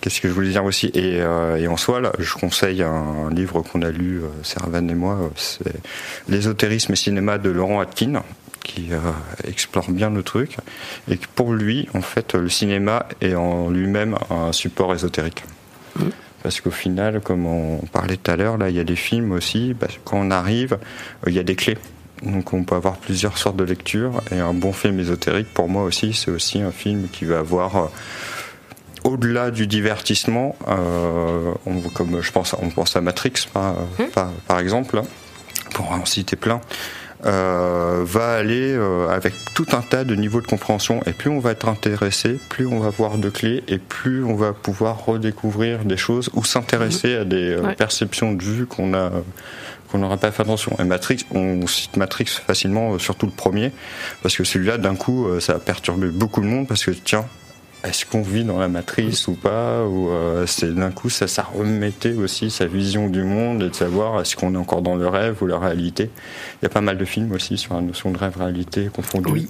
qu'est-ce 0.00 0.20
que 0.20 0.28
je 0.28 0.34
voulais 0.34 0.50
dire 0.50 0.64
aussi? 0.64 0.88
Et, 0.88 1.16
et, 1.16 1.68
en 1.68 1.76
soi, 1.78 2.00
là, 2.00 2.12
je 2.18 2.34
conseille 2.34 2.82
un, 2.82 3.30
livre 3.30 3.62
qu'on 3.62 3.80
a 3.80 3.90
lu, 3.90 4.20
Servan 4.42 4.86
et 4.88 4.94
moi, 4.94 5.30
c'est 5.36 5.72
L'ésotérisme 6.28 6.92
et 6.92 6.96
cinéma 6.96 7.38
de 7.38 7.48
Laurent 7.48 7.80
Atkin 7.80 8.22
qui 8.68 8.92
euh, 8.92 8.98
explore 9.44 9.90
bien 9.90 10.10
le 10.10 10.22
truc, 10.22 10.58
et 11.10 11.16
que 11.16 11.26
pour 11.34 11.52
lui, 11.52 11.88
en 11.94 12.02
fait, 12.02 12.34
le 12.34 12.48
cinéma 12.48 13.06
est 13.20 13.34
en 13.34 13.70
lui-même 13.70 14.16
un 14.30 14.52
support 14.52 14.94
ésotérique. 14.94 15.42
Mm. 15.96 16.10
Parce 16.42 16.60
qu'au 16.60 16.70
final, 16.70 17.20
comme 17.20 17.46
on 17.46 17.78
parlait 17.92 18.16
tout 18.16 18.30
à 18.30 18.36
l'heure, 18.36 18.58
là, 18.58 18.68
il 18.68 18.76
y 18.76 18.78
a 18.78 18.84
des 18.84 18.94
films 18.94 19.32
aussi, 19.32 19.74
quand 20.04 20.18
on 20.18 20.30
arrive, 20.30 20.74
euh, 20.74 21.30
il 21.30 21.34
y 21.34 21.40
a 21.40 21.42
des 21.42 21.56
clés. 21.56 21.78
Donc 22.22 22.52
on 22.52 22.62
peut 22.64 22.76
avoir 22.76 22.96
plusieurs 22.98 23.38
sortes 23.38 23.56
de 23.56 23.64
lectures, 23.64 24.20
et 24.30 24.38
un 24.38 24.54
bon 24.54 24.72
film 24.72 25.00
ésotérique, 25.00 25.52
pour 25.54 25.68
moi 25.68 25.82
aussi, 25.84 26.12
c'est 26.12 26.30
aussi 26.30 26.60
un 26.60 26.72
film 26.72 27.08
qui 27.10 27.24
va 27.24 27.38
avoir... 27.40 27.76
Euh, 27.76 27.86
au-delà 29.04 29.50
du 29.52 29.66
divertissement, 29.68 30.56
on, 30.66 31.80
comme 31.94 32.20
je 32.20 32.32
pense, 32.32 32.54
on 32.60 32.68
pense 32.68 32.96
à 32.96 33.00
Matrix 33.00 33.46
par, 33.54 33.74
mm. 33.74 34.04
par, 34.12 34.30
par 34.46 34.58
exemple, 34.58 35.00
pour 35.72 35.90
en 35.92 36.04
citer 36.04 36.36
plein, 36.36 36.60
euh, 37.26 38.02
va 38.04 38.34
aller 38.34 38.72
euh, 38.74 39.08
avec 39.08 39.34
tout 39.54 39.66
un 39.72 39.82
tas 39.82 40.04
de 40.04 40.14
niveaux 40.14 40.40
de 40.40 40.46
compréhension. 40.46 41.00
Et 41.06 41.12
plus 41.12 41.30
on 41.30 41.40
va 41.40 41.50
être 41.50 41.68
intéressé, 41.68 42.38
plus 42.48 42.66
on 42.66 42.78
va 42.78 42.90
voir 42.90 43.18
de 43.18 43.28
clés 43.28 43.64
et 43.66 43.78
plus 43.78 44.24
on 44.24 44.34
va 44.34 44.52
pouvoir 44.52 45.04
redécouvrir 45.04 45.84
des 45.84 45.96
choses 45.96 46.30
ou 46.34 46.44
s'intéresser 46.44 47.16
à 47.16 47.24
des 47.24 47.50
euh, 47.50 47.74
perceptions 47.76 48.32
de 48.32 48.42
vue 48.42 48.66
qu'on 48.66 48.94
a 48.94 49.10
qu'on 49.90 49.98
n'aura 49.98 50.18
pas 50.18 50.30
fait 50.30 50.42
attention. 50.42 50.76
Et 50.78 50.84
Matrix, 50.84 51.24
on 51.30 51.66
cite 51.66 51.96
Matrix 51.96 52.26
facilement, 52.26 52.98
surtout 52.98 53.24
le 53.24 53.32
premier, 53.32 53.72
parce 54.22 54.36
que 54.36 54.44
celui-là, 54.44 54.76
d'un 54.76 54.94
coup, 54.94 55.26
ça 55.40 55.54
a 55.54 55.58
perturbé 55.58 56.08
beaucoup 56.08 56.42
de 56.42 56.46
monde, 56.46 56.68
parce 56.68 56.84
que 56.84 56.90
tiens, 56.90 57.24
est-ce 57.84 58.04
qu'on 58.04 58.22
vit 58.22 58.44
dans 58.44 58.58
la 58.58 58.68
matrice 58.68 59.28
ou 59.28 59.34
pas 59.34 59.84
ou 59.84 60.08
euh, 60.10 60.46
c'est 60.46 60.74
d'un 60.74 60.90
coup 60.90 61.10
ça 61.10 61.28
ça 61.28 61.42
remettait 61.54 62.12
aussi 62.14 62.50
sa 62.50 62.66
vision 62.66 63.08
du 63.08 63.22
monde 63.22 63.62
et 63.62 63.68
de 63.68 63.74
savoir 63.74 64.20
est-ce 64.20 64.34
qu'on 64.36 64.54
est 64.54 64.58
encore 64.58 64.82
dans 64.82 64.96
le 64.96 65.06
rêve 65.06 65.42
ou 65.42 65.46
la 65.46 65.58
réalité 65.58 66.10
il 66.60 66.64
y 66.64 66.66
a 66.66 66.68
pas 66.70 66.80
mal 66.80 66.98
de 66.98 67.04
films 67.04 67.30
aussi 67.32 67.56
sur 67.56 67.74
la 67.74 67.80
notion 67.80 68.10
de 68.10 68.18
rêve 68.18 68.36
réalité 68.36 68.90
confondue 68.92 69.30
Oui. 69.32 69.48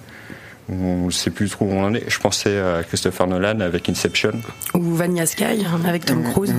on 0.69 1.05
ne 1.07 1.11
sait 1.11 1.31
plus 1.31 1.49
trop 1.49 1.65
où 1.65 1.71
on 1.71 1.83
en 1.85 1.93
est 1.95 2.03
je 2.07 2.19
pensais 2.19 2.59
à 2.59 2.83
Christopher 2.83 3.25
Nolan 3.25 3.61
avec 3.61 3.89
Inception 3.89 4.33
Ou 4.75 4.93
Vanilla 4.93 5.25
Sky 5.25 5.65
avec 5.87 6.05
Tom 6.05 6.23
Cruise. 6.23 6.53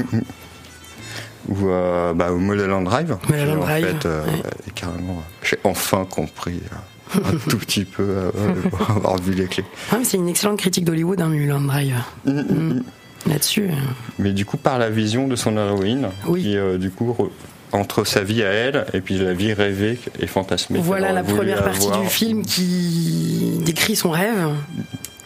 ou 1.49 1.69
euh, 1.69 2.13
bah, 2.15 2.33
au 2.33 2.39
Mulholland 2.39 2.85
Drive 2.85 3.17
Mulholland 3.31 3.59
qui, 3.59 3.63
en 3.63 3.67
Drive, 3.67 3.87
fait 3.87 4.07
euh, 4.07 4.25
ouais. 4.25 4.43
carrément 4.75 5.23
j'ai 5.45 5.59
enfin 5.65 6.05
compris 6.05 6.61
euh, 6.73 6.77
un 7.15 7.37
tout 7.49 7.59
petit 7.59 7.85
peu 7.85 8.03
euh, 8.03 8.31
pour 8.71 8.91
avoir 8.91 9.17
vu 9.21 9.33
les 9.35 9.47
clés 9.47 9.65
Ah, 9.93 9.99
c'est 10.03 10.17
une 10.17 10.29
excellente 10.29 10.59
critique 10.59 10.85
d'Hollywood, 10.85 11.21
hein, 11.21 11.29
Mulholland 11.29 11.67
Drive. 11.67 11.95
Mm. 12.25 12.81
Là-dessus. 13.27 13.65
euh, 13.71 13.75
Mais 14.19 14.33
du 14.33 14.45
coup, 14.47 14.57
par 14.57 14.79
la 14.79 14.89
vision 14.91 15.29
de 15.29 15.37
son 15.37 15.57
héroïne, 15.57 16.09
Oui. 16.27 16.43
qui 16.43 16.57
euh, 16.57 16.79
du 16.79 16.91
coup, 16.91 17.13
re- 17.19 17.31
entre 17.73 18.05
sa 18.05 18.23
vie 18.23 18.43
à 18.43 18.49
elle 18.49 18.87
et 18.95 19.01
puis 19.01 19.19
la 19.19 19.33
vie 19.35 19.53
rêvée 19.53 19.99
et 20.19 20.27
fantasmée. 20.27 20.81
Voilà 20.83 21.13
la 21.13 21.23
première 21.23 21.63
partie 21.63 21.87
avoir. 21.87 22.01
du 22.03 22.09
film 22.09 22.43
qui 22.45 23.59
décrit 23.65 23.95
son 23.97 24.11
rêve. 24.11 24.49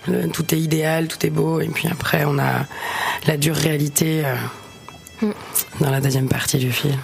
Le- 0.09 0.29
tout 0.29 0.55
est 0.55 0.59
idéal, 0.59 1.09
tout 1.09 1.25
est 1.25 1.31
beau, 1.31 1.61
et 1.61 1.69
puis 1.69 1.88
après 1.88 2.25
on 2.26 2.38
a 2.38 2.67
la 3.26 3.37
dure 3.38 3.55
réalité 3.57 4.23
euh, 5.23 5.29
dans 5.81 5.91
la 5.91 6.00
deuxième 6.00 6.29
partie 6.29 6.59
du 6.59 6.73
film. 6.73 6.99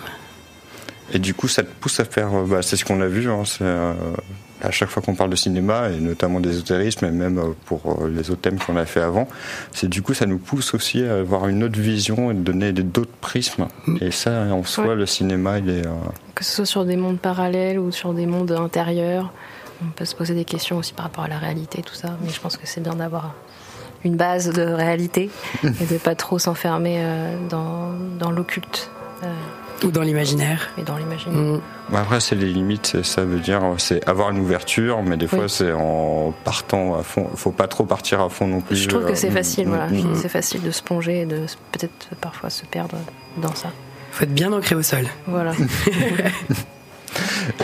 Et 1.13 1.19
du 1.19 1.33
coup, 1.35 1.49
ça 1.49 1.63
te 1.63 1.71
pousse 1.81 1.99
à 2.01 2.05
faire. 2.05 2.31
bah, 2.47 2.63
c'est 2.63 2.77
ce 2.77 2.85
qu'on 2.85 3.01
a 3.01 3.07
vu. 3.07 3.31
hein, 3.31 3.43
c'est, 3.47 3.63
euh, 3.63 3.93
à 4.63 4.71
chaque 4.71 4.89
fois 4.91 5.03
qu'on 5.03 5.15
parle 5.15 5.31
de 5.31 5.37
cinéma 5.37 5.89
et 5.91 6.01
notamment 6.01 6.41
d'ésotérisme 6.41 7.05
et 7.07 7.11
même 7.11 7.39
euh, 7.39 7.45
pour 7.67 7.81
euh, 8.03 8.09
les 8.09 8.31
autres 8.31 8.41
thèmes 8.43 8.59
qu'on 8.59 8.77
a 8.77 8.85
fait 8.87 9.01
avant, 9.01 9.27
c'est 9.73 9.89
du 9.89 10.03
coup 10.03 10.15
ça 10.15 10.27
nous 10.27 10.39
pousse 10.39 10.75
aussi 10.75 11.03
à 11.05 11.17
avoir 11.19 11.49
une 11.49 11.65
autre 11.65 11.79
vision 11.81 12.31
et 12.31 12.35
de 12.35 12.41
donner 12.43 12.73
d'autres 12.73 13.11
prismes. 13.21 13.69
Et 14.01 14.11
ça, 14.11 14.31
en 14.53 14.65
soi, 14.65 14.89
Ouais. 14.89 14.95
le 14.97 15.07
cinéma, 15.07 15.59
il 15.59 15.71
est. 15.71 15.87
euh, 15.87 15.91
Que 16.35 16.45
ce 16.45 16.53
soit 16.57 16.67
sur 16.67 16.85
des 16.85 16.97
mondes 16.97 17.19
parallèles 17.19 17.79
ou 17.79 17.91
sur 17.93 18.13
des 18.15 18.27
mondes 18.27 18.53
intérieurs, 18.53 19.33
on 19.83 19.89
peut 19.91 20.05
se 20.05 20.15
poser 20.15 20.35
des 20.35 20.45
questions 20.45 20.77
aussi 20.79 20.93
par 20.93 21.07
rapport 21.07 21.25
à 21.25 21.29
la 21.29 21.39
réalité, 21.39 21.83
tout 21.83 21.95
ça. 21.95 22.17
Mais 22.23 22.31
je 22.31 22.41
pense 22.41 22.57
que 22.57 22.67
c'est 22.67 22.83
bien 22.83 22.95
d'avoir 22.95 23.35
une 24.05 24.17
base 24.17 24.51
de 24.53 24.63
réalité 24.63 25.31
et 25.65 25.69
de 25.87 25.99
pas 25.99 26.15
trop 26.15 26.39
s'enfermer 26.39 27.03
dans, 27.51 27.93
dans 28.19 28.31
l'occulte 28.31 28.91
euh, 29.23 29.27
Ou 29.85 29.91
dans 29.91 30.03
l'imaginaire. 30.03 30.71
et 30.79 30.83
dans 30.83 30.97
l'imaginaire. 30.97 31.55
Mm. 31.57 31.61
Bah, 31.91 32.01
Après, 32.03 32.21
c'est 32.21 32.35
les 32.35 32.47
limites, 32.47 33.03
ça 33.03 33.25
veut 33.25 33.41
dire 33.41 33.61
c'est 33.79 34.07
avoir 34.09 34.31
une 34.31 34.39
ouverture, 34.41 35.03
mais 35.03 35.17
des 35.17 35.27
fois, 35.27 35.45
Oui. 35.45 35.51
c'est 35.51 35.73
en 35.73 36.33
partant 36.45 36.95
à 36.97 37.03
fond. 37.03 37.29
faut 37.35 37.51
pas 37.51 37.67
trop 37.69 37.85
partir 37.85 38.21
à 38.21 38.29
fond 38.29 38.47
non 38.47 38.61
plus. 38.61 38.77
Je 38.77 38.89
trouve 38.89 39.07
que 39.07 39.15
c'est 39.15 39.29
Euh, 39.31 39.33
facile, 39.33 39.67
mm, 39.67 39.71
voilà. 39.71 39.87
mm, 39.89 40.15
C'est 40.15 40.29
facile 40.29 40.63
de 40.63 40.71
se 40.71 40.83
plonger 40.83 41.23
et 41.23 41.27
de 41.27 41.39
peut-être 41.73 42.09
parfois 42.21 42.51
se 42.51 42.65
perdre 42.67 42.97
dans 43.39 43.55
ça. 43.55 43.71
Faut 44.13 44.25
être 44.25 44.35
bien 44.35 44.53
ancré 44.53 44.75
au 44.75 44.83
sol. 44.83 45.07
Voilà. 45.27 45.53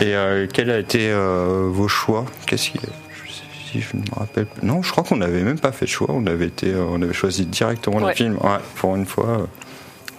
Et 0.01 0.15
euh, 0.15 0.47
quel 0.51 0.69
a 0.71 0.79
été 0.79 1.09
euh, 1.11 1.69
vos 1.71 1.87
choix? 1.87 2.25
Qu'est-ce 2.45 2.71
qui. 2.71 2.79
je 2.79 3.31
sais 3.31 3.43
Si 3.71 3.81
je 3.81 3.95
ne 3.95 4.01
me 4.01 4.19
rappelle 4.19 4.45
plus. 4.45 4.65
Non, 4.65 4.81
je 4.81 4.91
crois 4.91 5.03
qu'on 5.03 5.17
n'avait 5.17 5.43
même 5.43 5.59
pas 5.59 5.71
fait 5.71 5.85
de 5.85 5.89
choix. 5.89 6.07
On 6.11 6.25
avait, 6.25 6.47
été, 6.47 6.73
euh, 6.73 6.83
on 6.89 7.01
avait 7.01 7.13
choisi 7.13 7.45
directement 7.45 7.97
Ouais. 7.97 8.09
les 8.09 8.15
films. 8.15 8.37
Ouais, 8.41 8.57
pour 8.75 8.95
une 8.95 9.05
fois. 9.05 9.47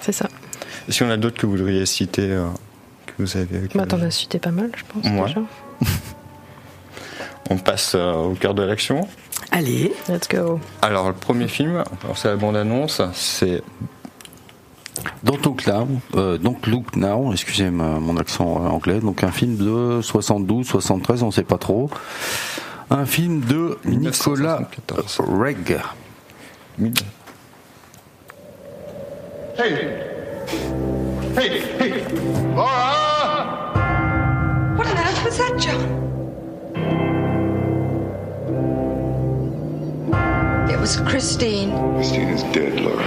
c'est 0.00 0.12
ça. 0.12 0.28
Est-ce 0.88 0.99
qu'il 0.99 1.07
y 1.07 1.11
en 1.11 1.12
a 1.12 1.16
d'autres 1.16 1.37
que 1.38 1.47
vous 1.47 1.52
voudriez 1.52 1.85
citer 1.87 2.30
euh, 2.30 2.47
que 3.07 3.12
vous 3.18 3.37
avez 3.37 3.68
Bah, 3.75 3.87
T'en 3.87 4.00
as 4.00 4.11
cité 4.11 4.38
pas 4.38 4.50
mal, 4.50 4.71
je 4.76 4.83
pense. 4.92 5.04
Ouais. 5.04 5.26
Déjà. 5.28 5.40
On 7.50 7.57
passe 7.59 7.92
euh, 7.95 8.12
au 8.12 8.35
cœur 8.35 8.54
de 8.54 8.62
l'action. 8.62 9.07
Allez, 9.52 9.92
Let's 10.09 10.28
go. 10.28 10.61
Alors, 10.83 11.09
le 11.09 11.14
premier 11.14 11.49
film, 11.49 11.83
alors 12.02 12.16
c'est 12.18 12.28
la 12.28 12.37
bande-annonce, 12.37 13.00
c'est 13.14 13.62
Don't 15.25 15.38
Look 15.45 15.66
Now, 15.66 15.88
euh, 16.16 16.37
Don't 16.38 16.57
Look 16.66 16.97
Now, 16.97 17.33
excusez 17.33 17.71
ma- 17.71 17.99
mon 18.00 18.16
accent 18.18 18.62
euh, 18.64 18.68
anglais, 18.68 19.00
donc 19.00 19.25
un 19.25 19.30
film 19.30 19.57
de 19.57 20.00
72, 20.02 20.66
73, 20.66 21.23
on 21.23 21.30
sait 21.30 21.42
pas 21.42 21.57
trop. 21.59 21.88
Un 22.90 23.07
film 23.07 23.40
de 23.40 23.78
Nicolas 23.85 24.59
1974. 24.61 25.21
Reg. 25.40 25.78
Hey, 29.57 29.75
hey, 30.49 31.61
hey, 31.78 32.05
Laura! 32.55 33.67
What 34.76 34.87
on 34.87 34.97
earth 34.97 35.25
was 35.25 35.38
that, 35.38 35.59
John? 35.59 35.99
It 40.71 40.78
was 40.81 40.97
Christine. 41.00 41.71
Christine 41.95 42.28
is 42.28 42.43
dead, 42.55 42.81
Laura. 42.81 43.05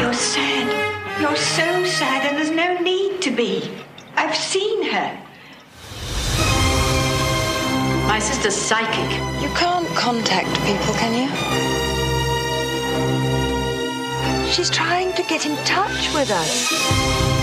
You're 0.00 0.14
sad. 0.14 1.20
You're 1.20 1.36
so 1.36 1.84
sad, 1.84 2.26
and 2.26 2.38
there's 2.38 2.50
no 2.50 2.78
need 2.78 3.20
to 3.22 3.30
be. 3.30 3.70
I've 4.16 4.34
seen 4.34 4.90
her. 4.90 5.18
My 8.08 8.18
sister's 8.18 8.56
psychic. 8.56 9.10
You 9.42 9.48
can't 9.50 9.88
contact 9.88 10.48
people, 10.64 10.94
can 10.94 11.14
you? 11.14 11.79
She's 14.50 14.68
trying 14.68 15.12
to 15.12 15.22
get 15.22 15.46
in 15.46 15.56
touch 15.64 16.12
with 16.12 16.28
us. 16.32 17.39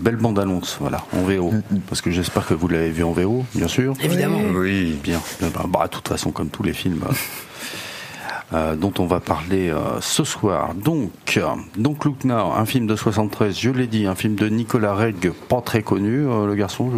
Belle 0.00 0.16
bande-annonce, 0.16 0.78
voilà, 0.80 1.04
en 1.12 1.22
VO. 1.22 1.52
Parce 1.88 2.00
que 2.00 2.10
j'espère 2.10 2.46
que 2.46 2.54
vous 2.54 2.68
l'avez 2.68 2.90
vu 2.90 3.04
en 3.04 3.12
VO, 3.12 3.44
bien 3.54 3.68
sûr. 3.68 3.94
évidemment. 4.02 4.40
Oui. 4.54 4.98
Bien. 5.02 5.20
Bah, 5.40 5.64
bah, 5.68 5.84
de 5.84 5.90
toute 5.90 6.08
façon, 6.08 6.30
comme 6.30 6.48
tous 6.48 6.62
les 6.62 6.72
films 6.72 7.02
euh, 7.08 7.12
euh, 8.54 8.76
dont 8.76 8.92
on 8.98 9.06
va 9.06 9.20
parler 9.20 9.70
euh, 9.70 10.00
ce 10.00 10.24
soir. 10.24 10.74
Donc, 10.74 11.10
euh, 11.36 11.44
donc 11.76 12.04
Look 12.04 12.24
Now, 12.24 12.52
un 12.56 12.64
film 12.64 12.86
de 12.86 12.96
73, 12.96 13.56
je 13.58 13.70
l'ai 13.70 13.86
dit, 13.86 14.06
un 14.06 14.14
film 14.14 14.34
de 14.34 14.48
Nicolas 14.48 14.94
Reg, 14.94 15.32
pas 15.48 15.60
très 15.60 15.82
connu, 15.82 16.26
euh, 16.26 16.46
le 16.46 16.54
garçon. 16.54 16.90
Je, 16.90 16.96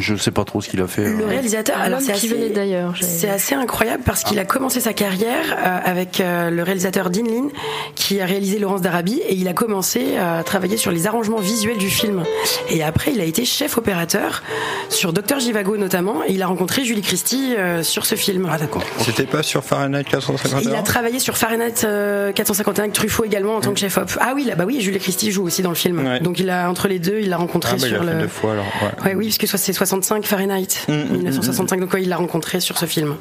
je 0.00 0.16
sais 0.16 0.30
pas 0.30 0.44
trop 0.44 0.60
ce 0.60 0.68
qu'il 0.68 0.80
a 0.80 0.86
fait. 0.86 1.04
Le 1.04 1.24
euh. 1.24 1.26
réalisateur, 1.26 1.78
alors 1.78 2.00
c'est 2.00 2.12
qui 2.12 2.26
assez, 2.32 2.50
d'ailleurs, 2.50 2.94
c'est 3.00 3.28
assez 3.28 3.54
incroyable 3.54 4.02
parce 4.04 4.22
qu'il 4.24 4.38
a 4.38 4.44
commencé 4.44 4.80
sa 4.80 4.92
carrière 4.92 5.56
euh, 5.56 5.78
avec 5.84 6.20
euh, 6.20 6.50
le 6.50 6.62
réalisateur 6.62 7.10
Dean 7.10 7.24
Lin 7.24 7.48
qui 7.94 8.20
a 8.20 8.26
réalisé 8.26 8.58
Laurence 8.58 8.82
d'Arabie 8.82 9.20
et 9.28 9.34
il 9.34 9.48
a 9.48 9.52
commencé 9.52 10.16
à 10.16 10.42
travailler 10.42 10.76
sur 10.76 10.90
les 10.90 11.06
arrangements 11.06 11.38
visuels 11.40 11.78
du 11.78 11.90
film. 11.90 12.24
Et 12.70 12.82
après, 12.82 13.12
il 13.12 13.20
a 13.20 13.24
été 13.24 13.44
chef 13.44 13.78
opérateur 13.78 14.42
sur 14.88 15.12
Docteur 15.12 15.40
Jivago 15.40 15.76
notamment 15.76 16.22
et 16.24 16.32
il 16.32 16.42
a 16.42 16.46
rencontré 16.46 16.84
Julie 16.84 17.02
Christie 17.02 17.54
euh, 17.56 17.82
sur 17.82 18.06
ce 18.06 18.14
film. 18.14 18.48
Ah 18.50 18.58
d'accord. 18.58 18.82
C'était 18.98 19.24
pas 19.26 19.42
sur 19.42 19.64
Fahrenheit 19.64 20.04
451 20.04 20.60
Il 20.60 20.74
a 20.74 20.82
travaillé 20.82 21.18
sur 21.18 21.36
Fahrenheit 21.36 21.84
euh, 21.84 22.32
451 22.32 22.84
avec 22.84 22.92
Truffaut 22.92 23.24
également 23.24 23.56
en 23.56 23.60
tant 23.60 23.72
que 23.72 23.80
chef 23.80 23.96
op. 23.98 24.10
Ah 24.20 24.32
oui, 24.34 24.44
là, 24.44 24.54
bah 24.54 24.64
oui, 24.66 24.80
Julie 24.80 24.98
Christie 24.98 25.30
joue 25.30 25.44
aussi 25.44 25.62
dans 25.62 25.70
le 25.70 25.74
film. 25.74 26.04
Ouais. 26.06 26.20
Donc 26.20 26.38
il 26.38 26.50
a 26.50 26.68
entre 26.70 26.88
les 26.88 26.98
deux, 26.98 27.18
il 27.20 27.30
l'a 27.30 27.36
rencontré 27.36 27.72
Ah, 27.74 27.80
bah, 27.80 27.86
il 27.86 27.90
sur 27.90 28.02
a 28.02 28.04
fait 28.04 28.12
le. 28.12 28.20
deux 28.20 28.28
fois 28.28 28.52
alors. 28.52 28.64
Ouais. 28.64 29.04
Ouais, 29.10 29.14
oui, 29.14 29.26
parce 29.26 29.38
que 29.38 29.46
c'est 29.46 29.72
65 29.86 30.24
Fahrenheit, 30.26 30.66
Mm, 30.88 30.92
mm, 30.92 31.12
1965. 31.16 31.80
Donc 31.80 31.92
ouais, 31.94 32.02
il 32.02 32.08
l'a 32.08 32.16
rencontré 32.16 32.60
sur 32.60 32.76
ce 32.78 32.86
film. 32.86 33.16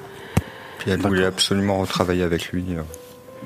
Puis 0.79 0.91
elle 0.91 0.99
voulait 0.99 1.25
absolument 1.25 1.79
retravailler 1.79 2.23
avec 2.23 2.49
lui. 2.51 2.65
euh. 2.71 2.81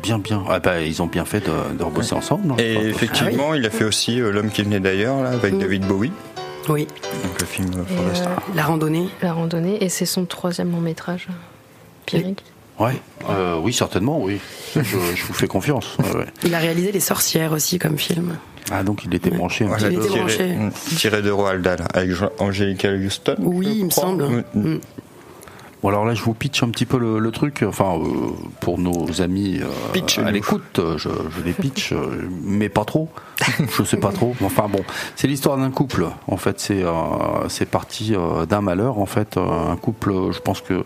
Bien, 0.02 0.18
bien. 0.18 0.44
Ah, 0.50 0.60
bah, 0.60 0.82
ils 0.82 1.02
ont 1.02 1.08
bien 1.08 1.26
fait 1.26 1.42
de, 1.42 1.78
de 1.78 1.84
rebosser 1.84 2.14
ensemble. 2.14 2.52
hein. 2.52 2.56
Et 2.58 2.78
Enfin, 2.78 2.88
effectivement, 2.88 3.54
il 3.54 3.66
a 3.66 3.70
fait 3.70 3.84
aussi 3.84 4.22
euh, 4.22 4.32
L'homme 4.32 4.50
qui 4.50 4.64
venait 4.64 4.80
d'ailleurs 4.80 5.22
là, 5.22 5.32
avec 5.32 5.54
Mm. 5.54 5.60
David 5.60 5.86
Bowie, 5.86 6.12
Oui, 6.70 6.88
donc 7.24 7.40
le 7.42 7.46
film 7.46 7.70
euh, 7.76 7.84
euh, 7.92 8.26
la 8.56 8.64
randonnée. 8.64 9.10
la 9.22 9.34
randonnée, 9.34 9.84
et 9.84 9.90
c'est 9.90 10.06
son 10.06 10.24
troisième 10.26 10.72
long 10.72 10.80
métrage. 10.80 11.28
Pierrick. 12.06 12.44
Ouais. 12.80 12.94
Euh, 13.30 13.58
oui, 13.62 13.74
certainement, 13.74 14.22
oui. 14.22 14.40
Je, 14.76 14.82
je 14.82 15.26
vous 15.26 15.34
fais 15.34 15.48
confiance. 15.48 15.98
Ouais, 16.00 16.16
ouais. 16.20 16.26
Il 16.46 16.56
a 16.56 16.60
réalisé 16.60 16.94
Les 16.94 17.02
Sorcières 17.02 17.52
aussi 17.52 17.78
comme 17.78 17.98
film. 17.98 18.38
Ah, 18.72 18.84
donc 18.84 19.04
il 19.06 19.14
était 19.16 19.30
branché 19.32 19.66
un 19.66 19.70
Voilà, 19.70 19.88
petit 19.90 19.96
il 19.96 20.00
peu. 20.00 20.06
était 20.08 20.20
branché. 20.20 20.38
tiré, 20.38 20.56
mm, 20.56 20.72
tiré 20.98 21.22
de 21.22 21.32
Roald 21.32 21.62
Dahl 21.64 21.80
avec 21.94 22.12
Angelica 22.40 22.90
Houston. 22.92 23.36
Oui, 23.40 23.76
il 23.80 23.86
me 23.86 23.90
semble. 23.90 24.26
Mm, 24.26 24.44
mm. 24.54 24.80
Bon 25.82 25.88
alors 25.88 26.04
là 26.06 26.14
je 26.14 26.22
vous 26.22 26.34
pitch 26.34 26.62
un 26.62 26.70
petit 26.72 26.86
peu 26.86 26.98
le, 27.00 27.20
le 27.20 27.32
truc, 27.32 27.64
enfin 27.66 27.96
euh, 27.98 28.04
pour 28.60 28.78
nos 28.80 29.22
amis 29.22 29.62
euh, 29.62 30.26
à 30.26 30.30
l'écoute, 30.30 30.78
euh, 30.78 30.98
je, 30.98 31.08
je 31.08 31.42
les 31.46 31.54
pitch, 31.54 31.94
euh, 31.94 32.28
mais 32.44 32.68
pas 32.68 32.84
trop, 32.84 33.08
je 33.78 33.84
sais 33.86 33.96
pas 33.96 34.12
trop. 34.12 34.36
Enfin 34.44 34.68
bon, 34.70 34.82
c'est 35.16 35.28
l'histoire 35.28 35.56
d'un 35.56 35.72
couple. 35.72 36.08
En 36.28 36.36
fait 36.36 36.60
c'est 36.60 36.84
euh, 36.84 36.92
c'est 37.48 37.66
parti 37.66 38.14
euh, 38.14 38.46
d'un 38.46 38.60
malheur. 38.60 38.98
En 39.00 39.06
fait 39.06 39.38
un 39.38 39.78
couple, 39.78 40.12
je 40.34 40.40
pense 40.40 40.60
que 40.60 40.84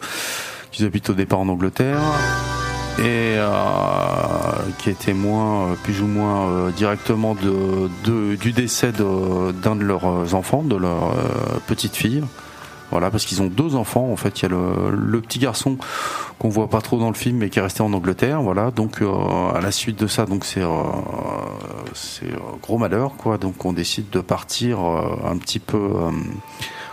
qu'ils 0.71 0.85
habitent 0.85 1.09
au 1.09 1.13
départ 1.15 1.39
en 1.39 1.47
Angleterre. 1.49 1.97
Et 2.99 3.35
euh, 3.37 3.51
qui 4.77 4.89
est 4.89 4.99
témoin 4.99 5.69
euh, 5.69 5.75
plus 5.81 6.01
ou 6.01 6.07
moins 6.07 6.47
euh, 6.47 6.71
directement 6.71 7.35
du 7.35 8.51
décès 8.51 8.91
d'un 8.91 9.75
de, 9.75 9.83
leurs 9.83 10.35
enfants, 10.35 10.63
de 10.63 10.75
leur 10.75 11.15
petite 11.67 11.95
fille. 11.95 12.23
Voilà, 12.91 13.09
parce 13.09 13.25
qu'ils 13.25 13.41
ont 13.41 13.47
deux 13.47 13.75
enfants. 13.75 14.11
En 14.11 14.15
fait, 14.15 14.39
il 14.39 14.43
y 14.43 14.45
a 14.45 14.49
le, 14.49 15.21
petit 15.21 15.39
garçon 15.39 15.77
qu'on 16.37 16.49
voit 16.49 16.69
pas 16.69 16.81
trop 16.81 16.99
dans 16.99 17.07
le 17.07 17.15
film, 17.15 17.37
mais 17.37 17.49
qui 17.49 17.57
est 17.57 17.61
resté 17.61 17.81
en 17.81 17.91
Angleterre. 17.91 18.43
Voilà, 18.43 18.69
donc 18.69 19.01
à 19.01 19.59
la 19.59 19.71
suite 19.71 19.99
de 19.99 20.05
ça, 20.05 20.27
donc 20.27 20.45
c'est 20.45 20.61
euh, 20.61 20.67
c'est 21.93 22.29
gros 22.61 22.77
malheur, 22.77 23.13
quoi. 23.17 23.39
Donc 23.39 23.65
on 23.65 23.73
décide 23.73 24.11
de 24.11 24.19
partir 24.19 24.79
un 24.79 25.37
petit 25.37 25.59
peu 25.59 25.89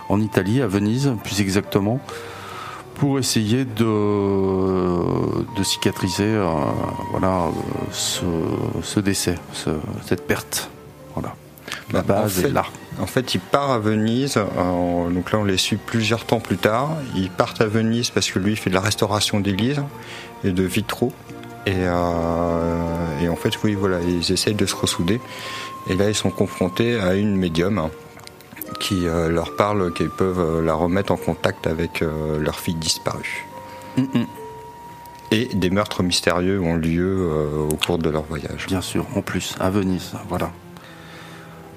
en 0.08 0.20
Italie, 0.20 0.62
à 0.62 0.66
Venise, 0.66 1.14
plus 1.22 1.42
exactement, 1.42 2.00
pour 3.00 3.18
essayer 3.18 3.64
de, 3.64 3.84
de 5.56 5.62
cicatriser, 5.64 6.24
euh, 6.24 6.44
voilà, 7.10 7.44
euh, 7.46 7.50
ce, 7.90 8.24
ce 8.82 9.00
décès, 9.00 9.36
ce- 9.54 9.70
cette 10.06 10.26
perte. 10.26 10.70
Voilà. 11.14 11.34
La 11.92 12.02
Bah, 12.02 12.16
en 12.18 12.22
base 12.22 12.34
fait- 12.40 12.48
est 12.48 12.52
là. 12.52 12.64
En 13.00 13.06
fait, 13.06 13.34
il 13.34 13.40
part 13.40 13.70
à 13.70 13.78
Venise. 13.78 14.36
euh, 14.36 15.10
donc 15.10 15.32
là, 15.32 15.38
on 15.38 15.44
les 15.44 15.56
suit 15.56 15.76
plusieurs 15.78 16.24
temps 16.26 16.40
plus 16.40 16.58
tard. 16.58 16.90
Ils 17.16 17.30
partent 17.30 17.62
à 17.62 17.66
Venise 17.66 18.10
parce 18.10 18.30
que 18.30 18.38
lui, 18.38 18.52
il 18.52 18.56
fait 18.56 18.68
de 18.70 18.74
la 18.74 18.80
restauration 18.82 19.40
d'églises 19.40 19.82
et 20.44 20.50
de 20.52 20.62
vitraux. 20.62 21.12
Et, 21.66 21.72
euh, 21.76 23.20
et 23.22 23.28
en 23.28 23.36
fait, 23.36 23.52
oui, 23.64 23.74
voilà, 23.74 23.98
ils 24.06 24.30
essayent 24.32 24.54
de 24.54 24.66
se 24.66 24.76
ressouder. 24.76 25.20
Et 25.88 25.94
là, 25.94 26.08
ils 26.10 26.14
sont 26.14 26.30
confrontés 26.30 27.00
à 27.00 27.14
une 27.14 27.34
médium 27.36 27.88
qui 28.78 29.06
euh, 29.06 29.28
leur 29.28 29.56
parle 29.56 29.92
qu'ils 29.92 30.10
peuvent 30.10 30.38
euh, 30.38 30.62
la 30.62 30.74
remettre 30.74 31.12
en 31.12 31.16
contact 31.16 31.66
avec 31.66 32.02
euh, 32.02 32.38
leur 32.38 32.58
fille 32.58 32.74
disparue. 32.74 33.46
Mm, 33.96 34.02
mm. 34.02 34.26
Et 35.32 35.46
des 35.54 35.70
meurtres 35.70 36.02
mystérieux 36.02 36.60
ont 36.60 36.74
lieu 36.74 37.28
euh, 37.30 37.68
au 37.70 37.76
cours 37.76 37.98
de 37.98 38.10
leur 38.10 38.22
voyage. 38.22 38.66
Bien 38.66 38.80
sûr, 38.80 39.06
en 39.14 39.22
plus, 39.22 39.54
à 39.60 39.70
Venise, 39.70 40.12
voilà. 40.28 40.50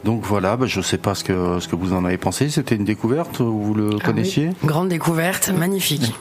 Donc 0.04 0.24
voilà, 0.24 0.58
bah, 0.58 0.66
je 0.66 0.82
sais 0.82 0.98
pas 0.98 1.16
ce 1.16 1.24
que, 1.24 1.60
ce 1.60 1.68
que 1.68 1.76
vous 1.76 1.94
en 1.94 2.04
avez 2.04 2.18
pensé. 2.18 2.50
C'était 2.50 2.76
une 2.76 2.84
découverte, 2.84 3.40
vous 3.40 3.74
le 3.74 3.92
Ah 4.02 4.06
connaissiez? 4.06 4.50
Grande 4.66 4.90
découverte, 4.90 5.50
magnifique. 5.50 6.14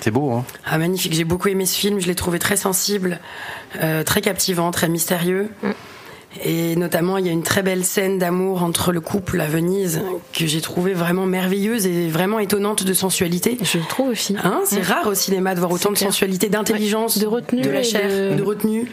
C'est 0.00 0.10
beau, 0.10 0.32
hein? 0.32 0.44
Ah, 0.64 0.78
magnifique, 0.78 1.12
j'ai 1.12 1.24
beaucoup 1.24 1.48
aimé 1.48 1.66
ce 1.66 1.78
film, 1.78 2.00
je 2.00 2.06
l'ai 2.06 2.14
trouvé 2.14 2.38
très 2.38 2.56
sensible, 2.56 3.20
euh, 3.82 4.02
très 4.02 4.22
captivant, 4.22 4.70
très 4.70 4.88
mystérieux. 4.88 5.50
Et 6.44 6.76
notamment, 6.76 7.18
il 7.18 7.26
y 7.26 7.28
a 7.28 7.32
une 7.32 7.42
très 7.42 7.62
belle 7.62 7.84
scène 7.84 8.18
d'amour 8.18 8.62
entre 8.62 8.92
le 8.92 9.00
couple 9.00 9.40
à 9.40 9.46
Venise 9.46 10.00
que 10.32 10.46
j'ai 10.46 10.60
trouvé 10.60 10.94
vraiment 10.94 11.26
merveilleuse 11.26 11.86
et 11.86 12.08
vraiment 12.08 12.38
étonnante 12.38 12.84
de 12.84 12.92
sensualité. 12.94 13.58
Je 13.62 13.78
trouve 13.88 14.10
aussi. 14.10 14.36
Hein, 14.44 14.60
c'est 14.64 14.80
rare 14.82 15.08
au 15.08 15.14
cinéma 15.14 15.54
de 15.54 15.60
voir 15.60 15.72
autant 15.72 15.90
de 15.90 15.98
sensualité, 15.98 16.48
d'intelligence, 16.48 17.16
Ouais, 17.16 17.22
de 17.22 17.26
retenue 17.26 17.62
de 17.62 17.70
la 17.70 17.82
chair, 17.82 18.08
de- 18.08 18.36
de 18.36 18.42
retenue. 18.42 18.90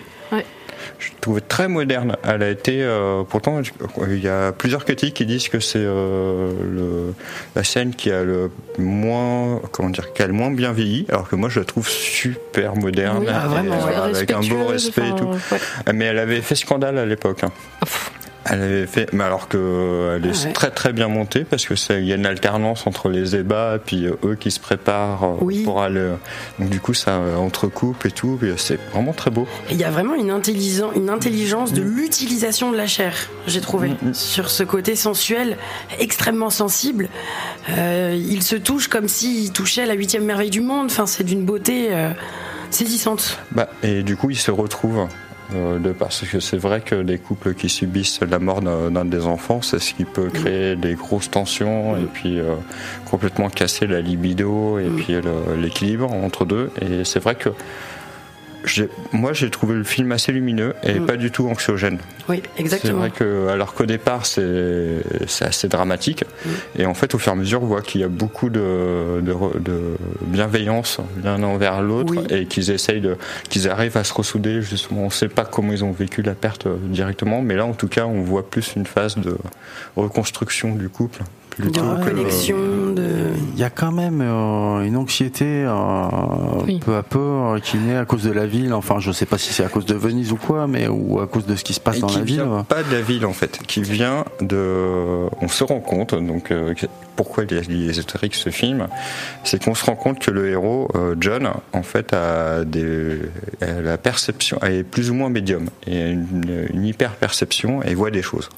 Je 0.99 1.09
trouve 1.21 1.41
très 1.41 1.67
moderne. 1.67 2.15
Elle 2.23 2.43
a 2.43 2.49
été, 2.49 2.81
euh, 2.83 3.23
pourtant, 3.27 3.61
il 4.09 4.19
y 4.23 4.27
a 4.27 4.51
plusieurs 4.51 4.85
critiques 4.85 5.13
qui 5.15 5.25
disent 5.25 5.49
que 5.49 5.59
c'est 5.59 5.79
euh, 5.79 7.11
la 7.55 7.63
scène 7.63 7.93
qui 7.95 8.11
a 8.11 8.23
le 8.23 8.51
moins, 8.77 9.59
comment 9.71 9.89
dire, 9.89 10.13
qui 10.13 10.21
a 10.23 10.27
le 10.27 10.33
moins 10.33 10.51
bien 10.51 10.71
vieilli, 10.73 11.05
alors 11.09 11.27
que 11.29 11.35
moi 11.35 11.49
je 11.49 11.59
la 11.59 11.65
trouve 11.65 11.87
super 11.87 12.75
moderne, 12.75 13.19
Oui, 13.21 13.27
ah, 13.33 13.47
vraiment, 13.47 13.79
et, 13.79 13.83
ouais. 13.91 13.95
avec 14.15 14.31
un 14.31 14.41
beau 14.41 14.65
respect 14.67 15.09
et 15.09 15.15
tout. 15.15 15.27
ouais. 15.51 15.93
Mais 15.93 16.05
elle 16.05 16.19
avait 16.19 16.41
fait 16.41 16.55
scandale 16.55 16.97
à 16.97 17.05
l'époque. 17.05 17.43
hein. 17.43 17.51
Elle 18.49 18.61
avait 18.61 18.87
fait, 18.87 19.11
mais 19.13 19.23
alors 19.23 19.47
que 19.47 20.13
elle 20.15 20.25
est 20.25 20.43
Ah 20.43 20.47
ouais. 20.47 20.53
très 20.53 20.71
très 20.71 20.93
bien 20.93 21.07
montée 21.07 21.43
parce 21.43 21.65
que 21.65 21.73
il 21.99 22.05
y 22.05 22.11
a 22.13 22.15
une 22.15 22.25
alternance 22.25 22.87
entre 22.87 23.09
les 23.09 23.35
ébats 23.35 23.75
et 23.75 23.79
puis 23.79 24.05
euh, 24.05 24.13
eux 24.23 24.35
qui 24.35 24.51
se 24.51 24.59
préparent 24.59 25.23
euh, 25.23 25.35
Oui. 25.41 25.63
pour 25.63 25.81
aller. 25.81 26.11
Donc 26.59 26.69
du 26.69 26.79
coup 26.79 26.93
ça 26.93 27.11
euh, 27.11 27.35
entrecoupe 27.35 28.05
et 28.05 28.11
tout, 28.11 28.39
c'est 28.57 28.79
vraiment 28.91 29.13
très 29.13 29.31
beau. 29.31 29.47
Il 29.69 29.77
y 29.77 29.83
a 29.83 29.89
vraiment 29.91 30.15
une, 30.15 30.31
intelligence, 30.31 30.93
une 30.95 31.09
intelligence 31.09 31.71
Mm. 31.71 31.75
de 31.75 31.81
l'utilisation 31.81 32.71
de 32.71 32.77
la 32.77 32.87
chair, 32.87 33.13
j'ai 33.47 33.61
trouvé, 33.61 33.91
sur 34.13 34.49
ce 34.49 34.63
côté 34.63 34.95
sensuel, 34.95 35.57
extrêmement 35.99 36.49
sensible. 36.49 37.09
Euh, 37.69 38.15
il 38.17 38.43
se 38.43 38.55
touche 38.55 38.87
comme 38.87 39.07
s'il 39.07 39.51
touchait 39.51 39.85
la 39.85 39.93
huitième 39.93 40.23
merveille 40.23 40.49
du 40.49 40.61
monde. 40.61 40.87
Enfin, 40.87 41.05
c'est 41.05 41.23
d'une 41.23 41.43
beauté 41.45 41.87
euh, 41.91 42.09
saisissante. 42.71 43.39
Bah, 43.51 43.69
et 43.83 44.03
du 44.03 44.15
coup, 44.15 44.29
ils 44.29 44.37
se 44.37 44.51
retrouvent. 44.51 45.07
Euh, 45.55 45.79
de, 45.79 45.91
parce 45.91 46.21
que 46.27 46.39
c'est 46.39 46.57
vrai 46.57 46.81
que 46.81 46.95
les 46.95 47.17
couples 47.17 47.53
qui 47.53 47.69
subissent 47.69 48.19
la 48.21 48.39
mort 48.39 48.61
d'un 48.61 49.05
des 49.05 49.25
enfants, 49.25 49.61
c'est 49.61 49.79
ce 49.79 49.93
qui 49.93 50.03
peut 50.05 50.29
créer 50.29 50.75
des 50.75 50.95
grosses 50.95 51.31
tensions 51.31 51.95
et 51.97 52.05
puis 52.11 52.39
euh, 52.39 52.55
complètement 53.09 53.49
casser 53.49 53.87
la 53.87 54.01
libido 54.01 54.79
et 54.79 54.89
puis 54.89 55.13
le- 55.13 55.55
l'équilibre 55.61 56.11
entre 56.11 56.45
deux. 56.45 56.71
Et 56.81 57.03
c'est 57.05 57.19
vrai 57.19 57.35
que 57.35 57.49
moi 59.13 59.33
j'ai 59.33 59.49
trouvé 59.49 59.75
le 59.75 59.83
film 59.83 60.11
assez 60.11 60.31
lumineux 60.31 60.73
et 60.83 60.99
Mm. 60.99 61.05
pas 61.05 61.15
du 61.17 61.31
tout 61.31 61.47
anxiogène. 61.47 61.99
Oui, 62.27 62.41
C'est 62.55 62.61
exactement. 62.61 62.99
vrai 62.99 63.11
que 63.11 63.47
alors 63.47 63.73
qu'au 63.73 63.85
départ 63.85 64.25
c'est 64.25 65.01
c'est 65.27 65.45
assez 65.45 65.67
dramatique 65.67 66.23
Mm. 66.45 66.49
et 66.81 66.85
en 66.85 66.93
fait 66.93 67.13
au 67.15 67.17
fur 67.17 67.31
et 67.31 67.35
à 67.35 67.39
mesure 67.39 67.63
on 67.63 67.67
voit 67.67 67.81
qu'il 67.81 68.01
y 68.01 68.03
a 68.03 68.07
beaucoup 68.09 68.49
de, 68.49 69.21
de, 69.21 69.33
re- 69.33 69.61
de 69.61 69.95
bienveillance 70.21 70.99
l'un 71.23 71.41
envers 71.43 71.81
l'autre 71.81 72.13
Oui. 72.17 72.23
et 72.29 72.45
qu'ils 72.45 72.71
essayent 72.71 73.01
de 73.01 73.15
qu'ils 73.49 73.69
arrivent 73.69 73.97
à 73.97 74.03
se 74.03 74.13
ressouder 74.13 74.61
justement 74.61 75.03
on 75.05 75.09
sait 75.09 75.29
pas 75.29 75.45
comment 75.45 75.71
ils 75.71 75.83
ont 75.83 75.91
vécu 75.91 76.21
la 76.21 76.33
perte 76.33 76.65
euh, 76.67 76.75
directement 76.81 77.41
mais 77.41 77.55
là 77.55 77.65
en 77.65 77.73
tout 77.73 77.87
cas 77.87 78.05
on 78.05 78.21
voit 78.21 78.49
plus 78.49 78.73
une 78.75 78.85
phase 78.85 79.17
de 79.17 79.37
reconstruction 79.95 80.75
du 80.75 80.89
couple 80.89 81.21
De 81.57 81.63
plutôt 81.63 81.81
que 81.81 81.87
reconnexion, 82.05 82.55
de. 82.93 83.07
Il 83.53 83.59
y 83.59 83.63
a 83.63 83.69
quand 83.71 83.91
même 83.91 84.21
euh, 84.21 84.83
une 84.83 84.95
anxiété 84.95 85.45
euh, 85.65 86.07
Oui. 86.65 86.79
peu 86.79 86.95
à 86.95 87.03
peu 87.03 87.17
euh, 87.19 87.59
qui 87.59 87.77
naît 87.77 87.97
à 87.97 88.05
cause 88.05 88.23
de 88.23 88.31
la 88.31 88.45
ville. 88.45 88.73
Enfin, 88.73 88.99
je 88.99 89.11
sais 89.11 89.25
pas 89.25 89.37
si 89.39 89.51
c'est 89.53 89.63
à 89.63 89.69
cause 89.69 89.85
de 89.85 89.95
Venise 89.95 90.31
ou 90.31 90.35
quoi, 90.37 90.67
mais 90.67 90.87
ou 90.87 91.19
à 91.19 91.27
cause 91.27 91.45
de 91.47 91.55
ce 91.55 91.63
qui 91.63 91.73
se 91.73 91.79
passe 91.79 91.97
Et 91.97 92.01
dans 92.01 92.07
qui 92.07 92.19
la 92.19 92.23
ville. 92.23 92.35
vient 92.43 92.63
pas 92.67 92.83
de 92.83 92.91
la 92.93 93.01
ville 93.01 93.25
en 93.25 93.33
fait, 93.33 93.59
qui 93.67 93.81
vient 93.81 94.25
de. 94.41 95.27
On 95.41 95.47
se 95.47 95.63
rend 95.63 95.79
compte 95.79 96.13
donc 96.13 96.51
euh, 96.51 96.73
pourquoi 97.15 97.45
il 97.45 97.53
est 97.57 97.89
ésotérique 97.89 98.35
ce 98.35 98.51
film, 98.51 98.87
c'est 99.43 99.63
qu'on 99.63 99.73
se 99.73 99.83
rend 99.85 99.95
compte 99.95 100.19
que 100.19 100.29
le 100.29 100.49
héros 100.49 100.87
euh, 100.93 101.15
John 101.19 101.49
en 101.73 101.81
fait 101.81 102.13
a 102.13 102.63
des 102.63 103.17
a 103.61 103.81
la 103.81 103.97
perception 103.97 104.59
est 104.61 104.83
plus 104.83 105.09
ou 105.09 105.15
moins 105.15 105.29
médium 105.29 105.65
et 105.87 105.99
a 106.03 106.07
une, 106.09 106.67
une 106.71 106.85
hyper 106.85 107.15
perception 107.15 107.81
et 107.81 107.95
voit 107.95 108.11
des 108.11 108.21
choses. 108.21 108.49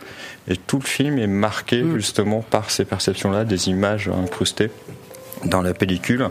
Et 0.47 0.55
tout 0.55 0.79
le 0.79 0.85
film 0.85 1.19
est 1.19 1.27
marqué 1.27 1.83
justement 1.95 2.41
par 2.41 2.71
ces 2.71 2.85
perceptions 2.85 3.31
là, 3.31 3.45
des 3.45 3.69
images 3.69 4.09
incrustées 4.09 4.71
dans 5.45 5.61
la 5.61 5.73
pellicule 5.73 6.27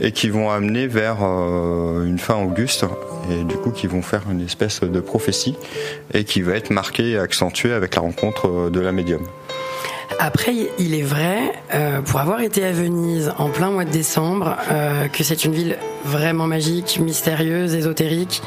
et 0.00 0.12
qui 0.12 0.28
vont 0.28 0.50
amener 0.50 0.86
vers 0.86 1.18
euh, 1.22 2.04
une 2.04 2.18
fin 2.18 2.36
auguste 2.36 2.84
et 3.30 3.44
du 3.44 3.56
coup 3.56 3.70
qui 3.70 3.86
vont 3.86 4.02
faire 4.02 4.22
une 4.30 4.40
espèce 4.40 4.80
de 4.80 5.00
prophétie 5.00 5.56
et 6.12 6.24
qui 6.24 6.42
va 6.42 6.54
être 6.54 6.70
marquée 6.70 7.10
et 7.10 7.18
accentuée 7.18 7.72
avec 7.72 7.96
la 7.96 8.02
rencontre 8.02 8.48
euh, 8.48 8.70
de 8.70 8.80
la 8.80 8.92
médium. 8.92 9.26
Après, 10.18 10.54
il 10.78 10.94
est 10.94 11.02
vrai, 11.02 11.52
euh, 11.74 12.00
pour 12.00 12.20
avoir 12.20 12.40
été 12.40 12.64
à 12.64 12.72
Venise 12.72 13.32
en 13.38 13.48
plein 13.48 13.70
mois 13.70 13.84
de 13.84 13.90
décembre, 13.90 14.56
euh, 14.70 15.08
que 15.08 15.24
c'est 15.24 15.44
une 15.44 15.52
ville 15.52 15.76
vraiment 16.04 16.46
magique, 16.46 16.98
mystérieuse, 17.00 17.74
ésotérique. 17.74 18.42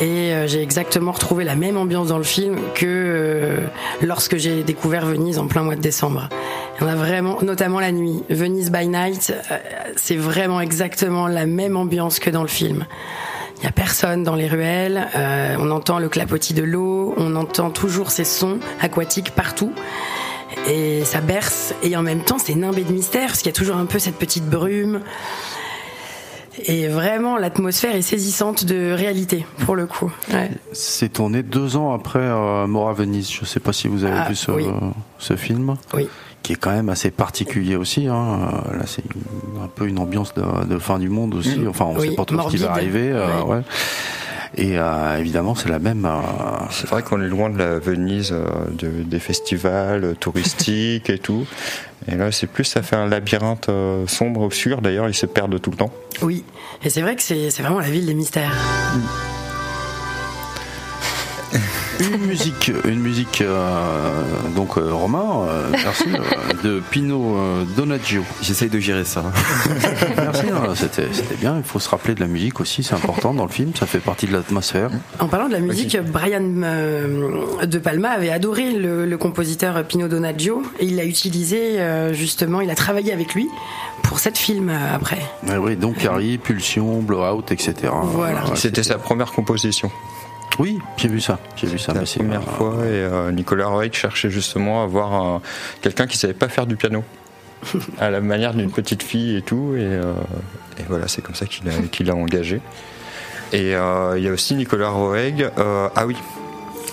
Et 0.00 0.32
euh, 0.32 0.46
j'ai 0.46 0.62
exactement 0.62 1.12
retrouvé 1.12 1.44
la 1.44 1.56
même 1.56 1.76
ambiance 1.76 2.08
dans 2.08 2.18
le 2.18 2.24
film 2.24 2.58
que 2.74 3.58
lorsque 4.02 4.36
j'ai 4.36 4.62
découvert 4.62 5.06
Venise 5.06 5.38
en 5.38 5.46
plein 5.46 5.62
mois 5.62 5.76
de 5.76 5.80
décembre. 5.80 6.28
En 6.80 6.86
a 6.86 6.94
vraiment, 6.94 7.38
notamment 7.42 7.80
la 7.80 7.92
nuit. 7.92 8.22
Venise 8.30 8.70
by 8.70 8.88
Night, 8.88 9.34
c'est 9.96 10.16
vraiment 10.16 10.60
exactement 10.60 11.28
la 11.28 11.46
même 11.46 11.76
ambiance 11.76 12.18
que 12.18 12.30
dans 12.30 12.42
le 12.42 12.48
film. 12.48 12.86
Il 13.56 13.60
n'y 13.60 13.66
a 13.66 13.72
personne 13.72 14.24
dans 14.24 14.34
les 14.34 14.48
ruelles, 14.48 15.06
on 15.58 15.70
entend 15.70 15.98
le 15.98 16.08
clapotis 16.08 16.54
de 16.54 16.64
l'eau, 16.64 17.14
on 17.16 17.36
entend 17.36 17.70
toujours 17.70 18.10
ces 18.10 18.24
sons 18.24 18.58
aquatiques 18.80 19.30
partout. 19.30 19.72
Et 20.68 21.04
ça 21.04 21.20
berce, 21.20 21.74
et 21.82 21.96
en 21.96 22.02
même 22.02 22.20
temps 22.22 22.38
c'est 22.38 22.54
nimbé 22.54 22.84
de 22.84 22.92
mystère, 22.92 23.26
parce 23.28 23.38
qu'il 23.40 23.46
y 23.48 23.54
a 23.54 23.56
toujours 23.56 23.76
un 23.76 23.86
peu 23.86 23.98
cette 23.98 24.16
petite 24.16 24.46
brume. 24.48 25.00
Et 26.66 26.86
vraiment, 26.86 27.36
l'atmosphère 27.36 27.96
est 27.96 28.02
saisissante 28.02 28.64
de 28.64 28.92
réalité, 28.92 29.44
pour 29.66 29.74
le 29.74 29.86
coup. 29.86 30.12
Ouais. 30.32 30.50
C'est 30.72 31.12
tourné 31.12 31.42
deux 31.42 31.76
ans 31.76 31.92
après 31.92 32.20
euh, 32.20 32.66
Mort 32.68 32.88
à 32.88 32.92
Venise. 32.92 33.28
Je 33.30 33.44
sais 33.44 33.58
pas 33.58 33.72
si 33.72 33.88
vous 33.88 34.04
avez 34.04 34.16
Ah, 34.24 34.28
vu 34.28 34.36
ce, 34.36 34.52
oui. 34.52 34.66
ce 35.18 35.34
film. 35.34 35.74
Oui. 35.94 36.08
qui 36.44 36.52
est 36.52 36.56
quand 36.56 36.70
même 36.70 36.90
assez 36.90 37.10
particulier 37.10 37.74
aussi. 37.74 38.06
Hein. 38.06 38.50
Euh, 38.70 38.78
Là, 38.78 38.84
c'est 38.86 39.02
un 39.62 39.66
peu 39.66 39.88
une 39.88 39.98
ambiance 39.98 40.32
de, 40.34 40.44
de 40.66 40.78
fin 40.78 41.00
du 41.00 41.08
monde 41.08 41.34
aussi. 41.34 41.58
Enfin, 41.68 41.86
on 41.86 41.96
Oui, 41.98 42.10
sait 42.10 42.14
pas 42.14 42.24
trop 42.24 42.42
ce 42.42 42.56
qui 42.56 42.62
va 42.62 42.70
arriver. 42.70 43.10
euh, 43.10 43.42
Ouais. 43.42 43.54
ouais. 43.56 43.62
Et 44.56 44.78
euh, 44.78 45.18
évidemment, 45.18 45.54
c'est 45.54 45.68
la 45.68 45.78
même. 45.80 46.04
euh, 46.04 46.10
C'est 46.70 46.88
vrai 46.88 47.02
qu'on 47.02 47.20
est 47.20 47.28
loin 47.28 47.50
de 47.50 47.58
la 47.58 47.78
Venise 47.80 48.30
euh, 48.32 48.44
de- 48.70 49.02
des 49.02 49.18
festivals 49.18 50.14
touristiques 50.20 51.10
et 51.10 51.18
tout. 51.18 51.44
Et 52.06 52.14
là, 52.16 52.30
c'est 52.30 52.46
plus, 52.46 52.64
ça 52.64 52.82
fait 52.82 52.96
un 52.96 53.06
labyrinthe 53.08 53.68
euh, 53.68 54.06
sombre, 54.06 54.42
obscur. 54.42 54.80
D'ailleurs, 54.80 55.08
ils 55.08 55.14
se 55.14 55.26
perdent 55.26 55.60
tout 55.60 55.70
le 55.70 55.76
temps. 55.76 55.92
Oui. 56.22 56.44
Et 56.84 56.90
c'est 56.90 57.00
vrai 57.02 57.16
que 57.16 57.22
c'est 57.22 57.50
c'est 57.50 57.62
vraiment 57.62 57.80
la 57.80 57.90
ville 57.90 58.06
des 58.06 58.14
mystères. 58.14 58.52
Une 62.00 62.26
musique, 62.26 62.72
une 62.84 62.98
musique 63.00 63.40
euh, 63.40 64.10
donc 64.56 64.76
euh, 64.76 64.92
Romain, 64.92 65.46
euh, 65.48 65.68
merci, 65.70 66.04
euh, 66.08 66.62
de 66.62 66.80
Pino 66.90 67.36
euh, 67.38 67.64
Donaggio. 67.76 68.22
J'essaye 68.42 68.68
de 68.68 68.78
gérer 68.80 69.04
ça. 69.04 69.24
Merci, 70.16 70.46
hein, 70.52 70.72
c'était 70.74 71.08
c'était 71.12 71.36
bien. 71.36 71.56
Il 71.58 71.62
faut 71.62 71.78
se 71.78 71.88
rappeler 71.88 72.14
de 72.14 72.20
la 72.20 72.26
musique 72.26 72.60
aussi, 72.60 72.82
c'est 72.82 72.94
important 72.94 73.34
dans 73.34 73.44
le 73.44 73.50
film, 73.50 73.72
ça 73.78 73.86
fait 73.86 73.98
partie 74.00 74.26
de 74.26 74.32
l'atmosphère. 74.32 74.90
En 75.20 75.28
parlant 75.28 75.48
de 75.48 75.52
la 75.52 75.60
musique, 75.60 75.96
Brian 76.00 76.42
euh, 76.62 77.64
De 77.66 77.78
Palma 77.78 78.10
avait 78.10 78.30
adoré 78.30 78.72
le, 78.72 79.06
le 79.06 79.18
compositeur 79.18 79.84
Pino 79.84 80.08
Donaggio 80.08 80.62
et 80.80 80.86
il 80.86 80.96
l'a 80.96 81.04
utilisé 81.04 81.80
euh, 81.80 82.12
justement, 82.12 82.60
il 82.60 82.70
a 82.70 82.74
travaillé 82.74 83.12
avec 83.12 83.34
lui 83.34 83.48
pour 84.02 84.18
cette 84.18 84.38
film 84.38 84.68
euh, 84.70 84.94
après. 84.94 85.18
Ouais, 85.46 85.56
oui, 85.56 85.76
donc 85.76 85.98
Carrie, 85.98 86.38
Pulsion, 86.38 87.00
Blowout, 87.00 87.44
etc. 87.50 87.74
Voilà. 88.02 88.44
Ouais, 88.44 88.56
C'était 88.56 88.82
sa 88.82 88.98
première 88.98 89.32
composition. 89.32 89.90
Oui, 90.58 90.78
j'ai 90.96 91.08
vu 91.08 91.20
ça, 91.20 91.38
j'ai 91.56 91.66
vu 91.66 91.78
ça. 91.78 91.92
la 91.94 92.02
première 92.02 92.42
fois 92.44 92.74
et 92.84 92.88
euh, 92.90 93.32
Nicolas 93.32 93.66
Roeg 93.66 93.92
cherchait 93.92 94.30
justement 94.30 94.80
à 94.82 94.84
avoir 94.84 95.12
un- 95.14 95.42
quelqu'un 95.82 96.06
qui 96.06 96.16
savait 96.16 96.32
pas 96.34 96.48
faire 96.48 96.66
du 96.66 96.76
piano. 96.76 97.02
À 97.98 98.10
la 98.10 98.20
manière 98.20 98.54
d'une 98.54 98.70
petite 98.70 99.02
fille 99.02 99.36
et 99.36 99.42
tout 99.42 99.74
et, 99.76 99.80
euh, 99.82 100.12
et 100.78 100.82
voilà 100.88 101.08
c'est 101.08 101.22
comme 101.22 101.34
ça 101.34 101.46
qu'il 101.90 102.06
l'a 102.06 102.14
engagé. 102.14 102.60
Et 103.52 103.74
euh, 103.74 104.14
il 104.18 104.24
y 104.24 104.28
a 104.28 104.32
aussi 104.32 104.54
Nicolas 104.54 104.90
Roeg 104.90 105.50
euh, 105.58 105.88
ah 105.96 106.06
oui 106.06 106.16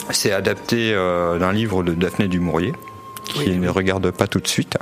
c'est 0.10 0.32
adapté 0.32 0.93
euh, 0.93 1.38
d'un 1.39 1.52
livre 1.54 1.84
de 1.84 1.93
Daphné 1.93 2.28
du 2.28 2.39
Maurier 2.39 2.74
qui 3.26 3.52
ne 3.58 3.69
regarde 3.69 4.10
pas 4.12 4.28
tout 4.28 4.39
de 4.39 4.47
suite 4.47 4.78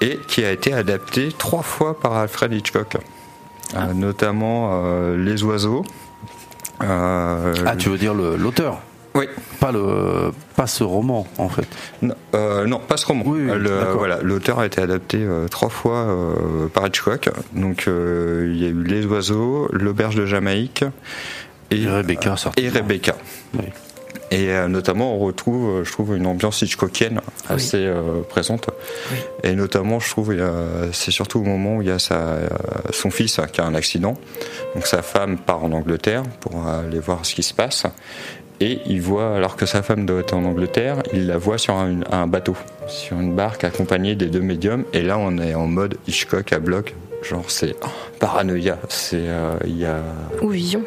et 0.00 0.18
qui 0.28 0.44
a 0.44 0.52
été 0.52 0.72
adapté 0.72 1.30
trois 1.36 1.62
fois 1.62 1.98
par 1.98 2.12
Alfred 2.14 2.52
Hitchcock. 2.52 2.96
Euh, 3.74 3.92
notamment 3.94 4.82
euh, 4.84 5.16
Les 5.16 5.42
oiseaux 5.42 5.84
euh, 5.84 6.05
Ah, 6.80 7.76
tu 7.78 7.88
veux 7.88 7.98
dire 7.98 8.14
l'auteur 8.14 8.80
oui 9.14 9.26
pas 9.60 9.72
le 9.72 10.30
pas 10.56 10.66
ce 10.66 10.84
roman 10.84 11.26
en 11.38 11.48
fait. 11.48 11.66
Non, 12.02 12.14
euh, 12.34 12.66
non, 12.66 12.78
pas 12.78 12.98
ce 12.98 13.06
roman. 13.06 13.22
Oui, 13.24 13.40
oui, 13.44 13.50
Euh, 13.50 13.56
le- 13.56 13.92
voilà, 13.96 14.18
l'auteur 14.22 14.58
a 14.58 14.66
été 14.66 14.82
adapté 14.82 15.16
euh, 15.22 15.48
trois 15.48 15.70
fois 15.70 16.00
euh, 16.00 16.66
par 16.68 16.86
Hitchcock. 16.86 17.30
Donc 17.54 17.84
euh, 17.88 18.46
il 18.52 18.62
y 18.62 18.66
a 18.66 18.68
eu 18.68 18.82
Les 18.84 19.06
Oiseaux, 19.06 19.68
L'Auberge 19.72 20.16
de 20.16 20.26
Jamaïque 20.26 20.84
et, 21.70 21.84
Et 21.84 21.88
Rebecca, 21.88 22.34
et. 22.58 22.68
Rebecca. 22.68 23.14
Et 24.30 24.50
euh, 24.50 24.68
notamment, 24.68 25.14
on 25.14 25.18
retrouve, 25.18 25.68
euh, 25.68 25.84
je 25.84 25.92
trouve, 25.92 26.16
une 26.16 26.26
ambiance 26.26 26.62
Hitchcockienne 26.62 27.20
assez 27.48 27.78
euh, 27.78 28.22
présente. 28.28 28.68
Et 29.42 29.54
notamment, 29.54 30.00
je 30.00 30.10
trouve, 30.10 30.34
c'est 30.92 31.10
surtout 31.10 31.40
au 31.40 31.44
moment 31.44 31.76
où 31.76 31.82
il 31.82 31.88
y 31.88 31.92
a 31.92 31.98
sa, 31.98 32.38
son 32.90 33.10
fils 33.10 33.38
hein, 33.38 33.46
qui 33.50 33.60
a 33.60 33.64
un 33.64 33.74
accident. 33.74 34.14
Donc 34.74 34.86
sa 34.86 35.02
femme 35.02 35.38
part 35.38 35.64
en 35.64 35.72
Angleterre 35.72 36.24
pour 36.40 36.66
aller 36.66 36.98
voir 36.98 37.24
ce 37.24 37.34
qui 37.34 37.42
se 37.42 37.54
passe. 37.54 37.84
Et 38.58 38.80
il 38.86 39.02
voit, 39.02 39.36
alors 39.36 39.56
que 39.56 39.66
sa 39.66 39.82
femme 39.82 40.06
doit 40.06 40.20
être 40.20 40.32
en 40.32 40.44
Angleterre, 40.44 41.02
il 41.12 41.26
la 41.26 41.36
voit 41.36 41.58
sur 41.58 41.74
un, 41.74 42.00
un 42.10 42.26
bateau, 42.26 42.56
sur 42.88 43.20
une 43.20 43.34
barque 43.34 43.64
accompagnée 43.64 44.14
des 44.14 44.26
deux 44.26 44.40
médiums. 44.40 44.84
Et 44.94 45.02
là, 45.02 45.18
on 45.18 45.36
est 45.38 45.54
en 45.54 45.66
mode 45.66 45.98
Hitchcock 46.08 46.52
à 46.52 46.58
bloc. 46.58 46.94
Genre, 47.22 47.50
c'est 47.50 47.74
oh, 47.82 47.88
paranoïa. 48.18 48.78
C'est, 48.88 49.16
euh, 49.16 49.58
il 49.66 49.78
y 49.78 49.84
a. 49.84 50.00
Ou 50.42 50.48
Vision. 50.48 50.82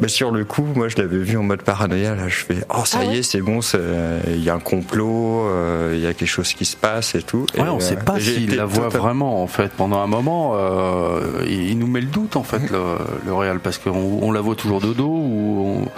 Mais 0.00 0.08
sur 0.08 0.30
le 0.30 0.44
coup, 0.44 0.66
moi 0.74 0.88
je 0.88 0.96
l'avais 0.96 1.18
vu 1.18 1.36
en 1.36 1.42
mode 1.42 1.62
paranoïa. 1.62 2.14
Là, 2.14 2.28
je 2.28 2.44
fais 2.44 2.56
oh 2.74 2.84
ça 2.84 2.98
Ah 3.02 3.04
y 3.04 3.18
est, 3.18 3.22
c'est 3.22 3.40
bon, 3.40 3.60
il 4.26 4.42
y 4.42 4.50
a 4.50 4.54
un 4.54 4.58
complot, 4.58 5.46
euh, 5.46 5.92
il 5.94 6.00
y 6.00 6.06
a 6.06 6.14
quelque 6.14 6.28
chose 6.28 6.52
qui 6.54 6.64
se 6.64 6.76
passe 6.76 7.14
et 7.14 7.22
tout. 7.22 7.46
Ouais, 7.56 7.64
Et, 7.64 7.68
on 7.68 7.78
sait 7.78 7.96
euh, 7.96 8.00
pas 8.00 8.18
j'ai 8.18 8.34
s'il 8.34 8.56
la 8.56 8.64
voit 8.64 8.88
vraiment 8.88 9.42
en 9.42 9.46
fait. 9.46 9.70
Pendant 9.72 10.00
un 10.00 10.06
moment, 10.06 10.54
euh, 10.56 11.44
il 11.46 11.78
nous 11.78 11.86
met 11.86 12.00
le 12.00 12.06
doute 12.06 12.36
en 12.36 12.42
fait 12.42 12.70
le, 12.70 12.96
le 13.24 13.34
réel 13.34 13.60
parce 13.60 13.78
qu'on 13.78 14.18
on 14.22 14.32
la 14.32 14.40
voit 14.40 14.56
toujours 14.56 14.80
de 14.80 14.92
dos 14.92 15.04
ou 15.06 15.82
on, 15.84 15.88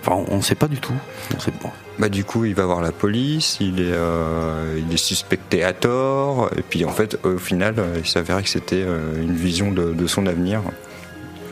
enfin 0.00 0.24
on 0.30 0.40
sait 0.40 0.54
pas 0.54 0.68
du 0.68 0.78
tout. 0.78 0.94
On 1.34 1.40
sait 1.40 1.50
pas. 1.50 1.72
Bah 1.98 2.08
du 2.08 2.24
coup, 2.24 2.44
il 2.44 2.54
va 2.54 2.64
voir 2.64 2.80
la 2.80 2.92
police, 2.92 3.56
il 3.60 3.80
est, 3.80 3.92
euh, 3.92 4.78
il 4.78 4.94
est 4.94 4.98
suspecté 4.98 5.64
à 5.64 5.72
tort, 5.72 6.48
et 6.56 6.62
puis 6.62 6.84
en 6.84 6.92
fait, 6.92 7.18
au 7.24 7.38
final, 7.38 7.74
il 7.96 8.06
s'avérait 8.06 8.44
que 8.44 8.48
c'était 8.48 8.84
une 9.20 9.34
vision 9.34 9.72
de, 9.72 9.92
de 9.92 10.06
son 10.06 10.26
avenir, 10.26 10.62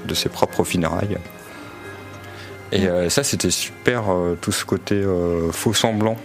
de 0.07 0.15
ses 0.15 0.29
propres 0.29 0.63
funérailles. 0.63 1.19
Et 2.73 2.87
euh, 2.89 3.09
ça, 3.09 3.23
c'était 3.23 3.51
super, 3.51 4.11
euh, 4.11 4.37
tout 4.41 4.53
ce 4.53 4.65
côté 4.65 4.95
euh, 4.97 5.51
faux 5.53 5.73
semblant 5.75 6.17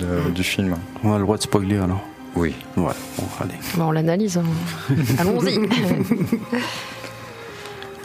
de- 0.00 0.30
du 0.30 0.44
film. 0.44 0.76
On 1.04 1.12
a 1.14 1.18
le 1.18 1.24
droit 1.24 1.36
de 1.36 1.42
spoiler 1.42 1.78
alors. 1.78 2.02
Oui. 2.36 2.54
Ouais. 2.76 2.92
Bon, 3.18 3.24
allez. 3.40 3.54
Bon, 3.76 3.84
on 3.86 3.90
l'analyse. 3.92 4.38
hein. 4.38 4.44
Allons-y. 5.18 5.58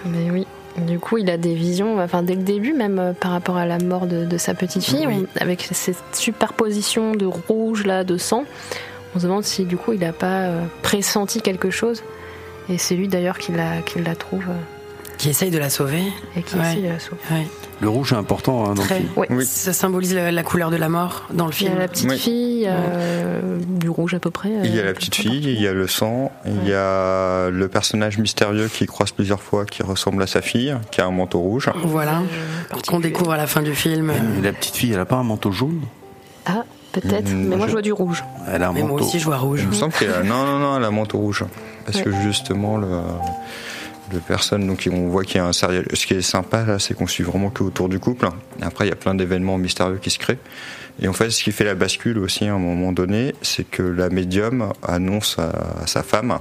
Mais 0.06 0.30
oui. 0.32 0.48
Du 0.88 1.00
coup, 1.00 1.18
il 1.18 1.30
a 1.30 1.38
des 1.38 1.56
visions, 1.56 2.02
enfin 2.04 2.22
dès 2.22 2.36
le 2.36 2.44
début, 2.44 2.74
même 2.74 3.00
euh, 3.00 3.14
par 3.14 3.32
rapport 3.32 3.56
à 3.56 3.66
la 3.66 3.78
mort 3.80 4.08
de, 4.08 4.26
de 4.26 4.38
sa 4.38 4.54
petite 4.54 4.84
fille, 4.84 5.08
Oui. 5.08 5.26
on- 5.26 5.42
avec 5.42 5.70
cette 5.72 5.96
superposition 6.14 7.14
de 7.14 7.26
rouge 7.26 7.86
là, 7.86 8.04
de 8.04 8.18
sang, 8.18 8.44
on 9.16 9.20
se 9.20 9.24
demande 9.26 9.46
si 9.46 9.64
du 9.64 9.78
coup 9.78 9.94
il 9.94 10.02
n'a 10.02 10.12
pas 10.12 10.42
euh, 10.42 10.66
pressenti 10.84 11.42
quelque 11.42 11.70
chose. 11.70 12.04
Et 12.68 12.78
c'est 12.78 12.96
lui 12.96 13.08
d'ailleurs 13.08 13.38
qui 13.38 13.54
la, 13.54 13.82
qui 13.84 14.02
la 14.02 14.16
trouve 14.16 14.44
euh, 14.50 14.54
Qui 15.18 15.30
essaye 15.30 15.50
de 15.52 15.58
la 15.58 15.70
sauver. 15.70 16.04
et 16.36 16.42
qui 16.44 16.56
Ouais. 16.56 16.72
essaie 16.74 16.82
de 16.82 16.88
la 16.90 17.00
sauver. 17.00 17.18
Ouais. 17.32 17.48
Le 17.82 17.90
rouge 17.90 18.14
est 18.14 18.16
important 18.16 18.64
hein, 18.66 18.74
dans 18.74 18.82
le 18.82 18.88
Très. 18.88 18.96
film. 18.98 19.10
Oui. 19.18 19.28
Oui. 19.30 19.46
Ça 19.46 19.74
symbolise 19.74 20.14
la, 20.16 20.32
la 20.32 20.44
couleur 20.44 20.72
de 20.72 20.78
la 20.78 20.88
mort 20.90 21.24
dans 21.34 21.46
le 21.46 21.52
Il 21.52 21.56
y 21.56 21.66
film. 21.66 21.76
a 21.76 21.80
la 21.80 21.88
petite 21.88 22.10
Oui. 22.10 22.18
fille, 22.18 22.66
euh, 22.70 23.60
du 23.68 23.90
rouge 23.90 24.14
à 24.14 24.20
peu 24.20 24.32
près. 24.32 24.50
Il 24.64 24.74
y 24.74 24.80
a 24.80 24.84
euh, 24.84 24.86
la 24.86 24.94
petite 24.94 25.16
fille, 25.16 25.44
il 25.44 25.62
y 25.62 25.68
a 25.68 25.74
le 25.74 25.88
sang, 25.88 26.32
il 26.46 26.68
y 26.68 26.74
a 26.74 27.50
le 27.50 27.68
personnage 27.68 28.18
mystérieux 28.18 28.70
qui 28.70 28.86
croise 28.86 29.12
plusieurs 29.12 29.42
fois, 29.42 29.66
qui 29.66 29.84
ressemble 29.84 30.22
à 30.24 30.28
sa 30.28 30.42
fille, 30.42 30.76
qui 30.92 31.02
a 31.02 31.06
un 31.06 31.12
manteau 31.12 31.40
rouge. 31.40 31.70
Voilà. 31.84 32.20
euh, 32.20 32.78
Qu'on 32.88 33.00
découvre 33.00 33.32
à 33.32 33.38
la 33.38 33.48
fin 33.48 33.62
du 33.62 33.76
film. 33.76 34.12
La 34.42 34.54
petite 34.54 34.76
fille, 34.76 34.94
elle 34.94 35.00
a 35.00 35.06
pas 35.06 35.18
un 35.18 35.24
manteau 35.24 35.52
jaune? 35.52 35.82
Ah, 36.46 36.64
peut-être, 36.94 37.30
Mm, 37.30 37.48
mais 37.50 37.56
moi 37.58 37.66
je- 37.66 37.70
je 37.70 37.72
vois 37.74 37.82
du 37.82 37.92
rouge. 37.92 38.24
Elle 38.52 38.64
a 38.64 38.70
un 38.70 38.74
Mais 38.74 38.82
moi 38.82 38.92
manteau. 38.92 39.04
aussi, 39.06 39.20
je 39.20 39.26
vois 39.26 39.38
rouge. 39.38 39.62
Il 39.64 39.68
me 39.70 39.74
semble 39.74 39.92
qu'elle 39.94 40.14
a... 40.14 40.24
Non, 40.24 40.46
non, 40.46 40.60
non, 40.60 40.78
elle 40.78 40.84
a 40.84 40.88
un 40.88 40.92
manteau 40.92 41.18
rouge. 41.18 41.44
Parce 41.86 41.98
Ouais. 41.98 42.04
que 42.04 42.12
justement, 42.22 42.78
le, 42.78 42.88
le 44.14 44.20
personne, 44.20 44.68
donc 44.68 44.88
on 44.92 45.08
voit 45.10 45.24
qu'il 45.24 45.38
y 45.38 45.40
a 45.40 45.46
un 45.46 45.54
sérieux. 45.54 45.86
Ce 45.94 46.06
qui 46.06 46.14
est 46.14 46.22
sympa 46.22 46.64
là, 46.64 46.80
c'est 46.80 46.94
qu'on 46.94 47.08
suit 47.08 47.24
vraiment 47.24 47.50
que 47.50 47.64
autour 47.64 47.90
du 47.90 48.00
couple. 48.00 48.28
Après, 48.62 48.86
il 48.86 48.90
y 48.90 48.94
a 48.94 48.96
plein 48.96 49.16
d'événements 49.16 49.58
mystérieux 49.58 50.00
qui 50.02 50.10
se 50.10 50.20
créent. 50.20 50.40
Et 51.02 51.08
en 51.08 51.14
fait, 51.14 51.30
ce 51.30 51.44
qui 51.44 51.52
fait 51.52 51.66
la 51.66 51.76
bascule 51.76 52.20
aussi 52.20 52.46
à 52.46 52.54
un 52.54 52.60
moment 52.60 52.92
donné, 52.92 53.36
c'est 53.42 53.70
que 53.70 53.84
la 53.84 54.10
médium 54.10 54.72
annonce 54.82 55.38
à, 55.40 55.86
sa 55.88 56.04
femme 56.04 56.40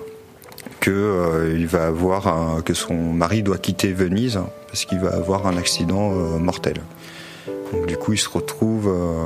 que 0.81 0.91
euh, 0.91 1.57
il 1.57 1.67
va 1.67 1.87
avoir 1.87 2.63
que 2.65 2.75
son 2.75 2.95
mari 2.95 3.43
doit 3.43 3.59
quitter 3.59 3.93
Venise 3.93 4.41
parce 4.69 4.85
qu'il 4.85 5.01
va 5.01 5.15
avoir 5.15 5.47
un 5.47 5.57
accident 5.57 6.13
euh, 6.13 6.39
mortel. 6.39 6.77
Donc 7.73 7.87
du 7.87 7.97
coup, 7.97 8.13
il 8.13 8.19
se 8.19 8.29
retrouve 8.29 8.89
euh, 8.89 9.25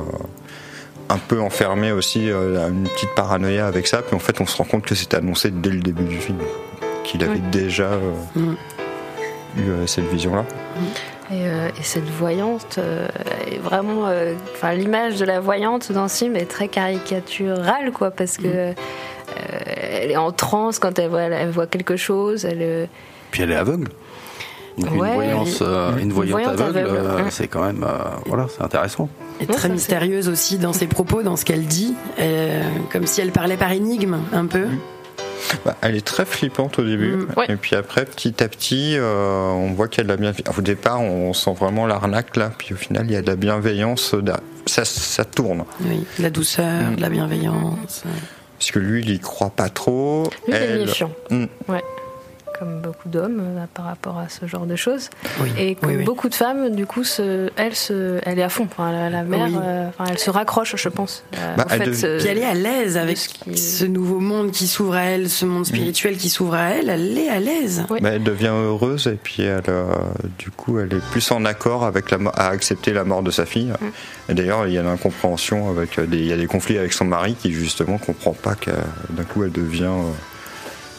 un 1.09 1.17
peu 1.17 1.39
enfermé 1.39 1.91
aussi, 1.91 2.29
une 2.29 2.87
petite 2.95 3.13
paranoïa 3.15 3.67
avec 3.67 3.87
ça. 3.87 4.01
Puis 4.01 4.15
en 4.15 4.19
fait, 4.19 4.41
on 4.41 4.45
se 4.45 4.57
rend 4.57 4.63
compte 4.63 4.85
que 4.85 4.95
c'était 4.95 5.17
annoncé 5.17 5.51
dès 5.51 5.69
le 5.69 5.81
début 5.81 6.03
du 6.03 6.17
film, 6.17 6.39
qu'il 7.11 7.23
avait 7.23 7.39
déjà 7.39 7.83
euh, 7.85 8.11
Mm. 8.35 8.53
eu 9.57 9.69
euh, 9.69 9.87
cette 9.87 10.05
vision-là. 10.09 10.45
Et, 11.31 11.47
euh, 11.47 11.67
et 11.79 11.83
cette 11.83 12.09
voyante 12.09 12.77
euh, 12.79 13.07
est 13.51 13.57
vraiment. 13.59 14.07
euh, 14.07 14.33
Enfin, 14.55 14.73
l'image 14.73 15.17
de 15.19 15.25
la 15.25 15.39
voyante 15.39 15.91
dans 15.91 16.07
ce 16.07 16.17
film 16.25 16.35
est 16.35 16.45
très 16.49 16.67
caricaturale, 16.67 17.91
quoi, 17.91 18.11
parce 18.11 18.37
que. 18.37 18.47
euh, 18.47 18.73
elle 20.01 20.11
est 20.11 20.17
en 20.17 20.31
transe 20.31 20.79
quand 20.79 20.97
elle 20.97 21.09
voit, 21.09 21.21
elle 21.21 21.51
voit 21.51 21.67
quelque 21.67 21.95
chose. 21.97 22.45
Elle, 22.45 22.57
euh, 22.61 22.85
Puis 23.31 23.43
elle 23.43 23.51
est 23.51 23.55
aveugle. 23.55 23.89
Donc 24.77 24.91
Ouais, 24.99 25.09
une 25.09 25.13
voyance, 25.15 25.59
euh, 25.61 25.91
une 25.97 26.11
voyante, 26.13 26.41
voyante 26.41 26.59
aveugle, 26.61 26.79
aveugle, 26.79 26.97
euh, 27.05 27.15
ouais. 27.25 27.31
c'est 27.31 27.47
quand 27.47 27.61
même, 27.63 27.83
euh, 27.83 27.93
voilà, 28.25 28.47
c'est 28.49 28.63
intéressant. 28.63 29.09
Et 29.41 29.45
très 29.45 29.69
mystérieuse 29.69 30.29
aussi 30.29 30.57
dans 30.57 30.73
ses 30.73 30.87
propos, 30.87 31.21
dans 31.21 31.35
ce 31.35 31.45
qu'elle 31.45 31.65
dit. 31.65 31.95
Euh, 32.19 32.63
comme 32.91 33.05
si 33.05 33.21
elle 33.21 33.31
parlait 33.31 33.57
par 33.57 33.71
énigme, 33.71 34.17
un 34.33 34.45
peu. 34.45 34.65
Bah, 35.65 35.75
elle 35.81 35.95
est 35.95 36.05
très 36.05 36.25
flippante 36.25 36.79
au 36.79 36.83
début, 36.83 37.11
Mm, 37.15 37.27
ouais. 37.37 37.45
et 37.49 37.55
puis 37.55 37.75
après, 37.75 38.05
petit 38.05 38.43
à 38.43 38.47
petit, 38.47 38.95
euh, 38.97 39.49
on 39.51 39.71
voit 39.73 39.87
qu'elle 39.87 40.09
a 40.11 40.17
bien. 40.17 40.33
Au 40.57 40.61
départ, 40.61 41.01
on 41.01 41.33
sent 41.33 41.53
vraiment 41.53 41.87
l'arnaque 41.87 42.35
là, 42.37 42.51
puis 42.57 42.73
au 42.73 42.77
final, 42.77 43.05
il 43.07 43.13
y 43.13 43.15
a 43.15 43.21
de 43.21 43.27
la 43.27 43.35
bienveillance. 43.35 44.15
Ça, 44.65 44.85
ça 44.85 45.25
tourne. 45.25 45.63
Oui, 45.81 46.05
de 46.17 46.23
la 46.23 46.29
douceur, 46.29 46.91
de 46.95 47.01
la 47.01 47.09
bienveillance. 47.09 48.03
Parce 48.59 48.71
que 48.71 48.79
lui, 48.79 49.01
il 49.01 49.09
y 49.11 49.19
croit 49.19 49.49
pas 49.51 49.69
trop. 49.69 50.23
lui, 50.47 50.53
il 50.53 50.53
est 50.53 50.57
Elle- 50.57 50.79
méfiant. 50.81 51.11
Mm. 51.29 51.45
Ouais. 51.69 51.83
Comme 52.59 52.81
beaucoup 52.81 53.07
d'hommes 53.07 53.39
euh, 53.41 53.65
par 53.73 53.85
rapport 53.85 54.17
à 54.19 54.27
ce 54.27 54.45
genre 54.45 54.65
de 54.65 54.75
choses. 54.75 55.09
Oui. 55.41 55.49
Et 55.57 55.75
comme 55.75 55.91
oui, 55.91 55.95
oui. 55.97 56.03
beaucoup 56.03 56.27
de 56.27 56.35
femmes, 56.35 56.75
du 56.75 56.85
coup, 56.85 57.05
se, 57.05 57.49
elle, 57.55 57.73
se, 57.75 58.19
elle 58.25 58.37
est 58.37 58.43
à 58.43 58.49
fond. 58.49 58.67
Enfin, 58.69 58.91
la, 58.91 59.09
la 59.09 59.23
mère, 59.23 59.47
Oui. 59.47 59.55
euh, 59.63 59.87
enfin, 59.87 60.05
elle 60.11 60.19
se 60.19 60.29
raccroche, 60.29 60.75
je 60.75 60.89
pense. 60.89 61.23
euh, 61.37 61.55
Bah, 61.55 61.65
au 61.69 61.73
elle 61.73 61.79
fait, 61.79 61.85
dev- 61.91 62.05
euh, 62.05 62.17
Puis 62.19 62.27
elle 62.27 62.37
est 62.39 62.45
à 62.45 62.53
l'aise 62.53 62.97
avec 62.97 63.17
ce 63.17 63.29
qui- 63.29 63.57
ce 63.57 63.85
nouveau 63.85 64.19
monde 64.19 64.51
qui 64.51 64.67
s'ouvre 64.67 64.95
à 64.95 65.03
elle, 65.03 65.29
ce 65.29 65.45
monde 65.45 65.65
spirituel 65.65 66.17
qui 66.17 66.29
s'ouvre 66.29 66.55
à 66.55 66.69
elle. 66.71 66.89
Elle 66.89 67.17
est 67.17 67.29
à 67.29 67.39
l'aise. 67.39 67.83
Oui. 67.89 67.99
Bah, 68.01 68.09
elle 68.13 68.23
devient 68.23 68.51
heureuse 68.53 69.07
et 69.07 69.17
puis 69.21 69.43
elle, 69.43 69.61
euh, 69.69 69.85
du 70.37 70.51
coup, 70.51 70.79
elle 70.79 70.93
est 70.93 71.03
plus 71.11 71.31
en 71.31 71.45
accord 71.45 71.85
avec 71.85 72.11
la, 72.11 72.17
à 72.35 72.49
accepter 72.49 72.91
la 72.91 73.05
mort 73.05 73.23
de 73.23 73.31
sa 73.31 73.45
fille. 73.45 73.71
Mm. 73.79 74.31
Et 74.31 74.33
d'ailleurs, 74.33 74.67
il 74.67 74.73
y 74.73 74.77
a 74.77 74.83
l'incompréhension 74.83 75.69
avec 75.69 75.97
des, 75.99 76.17
il 76.17 76.27
y 76.27 76.33
a 76.33 76.37
des 76.37 76.47
conflits 76.47 76.77
avec 76.77 76.91
son 76.91 77.05
mari 77.05 77.35
qui 77.35 77.53
justement 77.53 77.97
comprend 77.97 78.33
pas 78.33 78.55
que 78.55 78.71
d'un 79.11 79.23
coup 79.23 79.43
elle 79.45 79.51
devient 79.53 79.83
euh, 79.85 80.11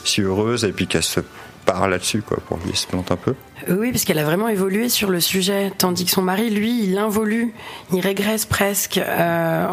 si 0.04 0.22
heureuse 0.22 0.64
et 0.64 0.72
puis 0.72 0.86
qu'elle 0.86 1.02
se 1.02 1.20
part 1.64 1.88
là-dessus, 1.88 2.22
quoi, 2.22 2.38
pour 2.48 2.58
lui, 2.58 2.70
il 2.70 2.76
se 2.76 2.86
plante 2.86 3.10
un 3.12 3.16
peu. 3.16 3.34
Oui, 3.68 3.92
parce 3.92 4.04
qu'elle 4.04 4.18
a 4.18 4.24
vraiment 4.24 4.48
évolué 4.48 4.88
sur 4.88 5.10
le 5.10 5.20
sujet, 5.20 5.72
tandis 5.76 6.04
que 6.04 6.10
son 6.10 6.22
mari, 6.22 6.50
lui, 6.50 6.84
il 6.84 6.98
involue, 6.98 7.52
il 7.92 8.00
régresse 8.00 8.46
presque. 8.46 8.98
Euh, 8.98 9.66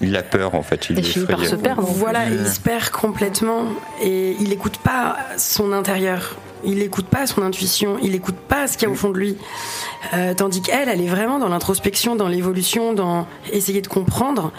Il 0.00 0.16
a 0.16 0.22
peur, 0.22 0.54
en 0.54 0.62
fait. 0.62 0.90
Il 0.90 0.98
Et 0.98 1.00
est 1.00 1.04
finit 1.04 1.26
par 1.26 1.44
se 1.44 1.56
perdre. 1.56 1.82
Voilà, 1.82 2.28
il 2.28 2.46
se 2.46 2.60
perd 2.60 2.90
complètement 2.90 3.64
et 4.02 4.36
il 4.38 4.50
n'écoute 4.50 4.76
pas 4.78 5.16
son 5.36 5.72
intérieur. 5.72 6.36
Il 6.64 6.78
n'écoute 6.78 7.06
pas 7.06 7.26
son 7.28 7.42
intuition, 7.42 7.98
il 8.02 8.10
n'écoute 8.10 8.34
pas 8.34 8.66
ce 8.66 8.76
qu'il 8.76 8.88
y 8.88 8.90
a 8.90 8.92
au 8.92 8.96
fond 8.96 9.10
de 9.10 9.16
lui. 9.18 9.36
Euh, 10.14 10.34
tandis 10.34 10.60
qu'elle, 10.60 10.88
elle 10.88 11.00
est 11.00 11.06
vraiment 11.08 11.38
dans 11.38 11.48
l'introspection, 11.48 12.16
dans 12.16 12.26
l'évolution, 12.26 12.92
dans 12.94 13.28
essayer 13.52 13.80
de 13.80 13.86
comprendre. 13.86 14.50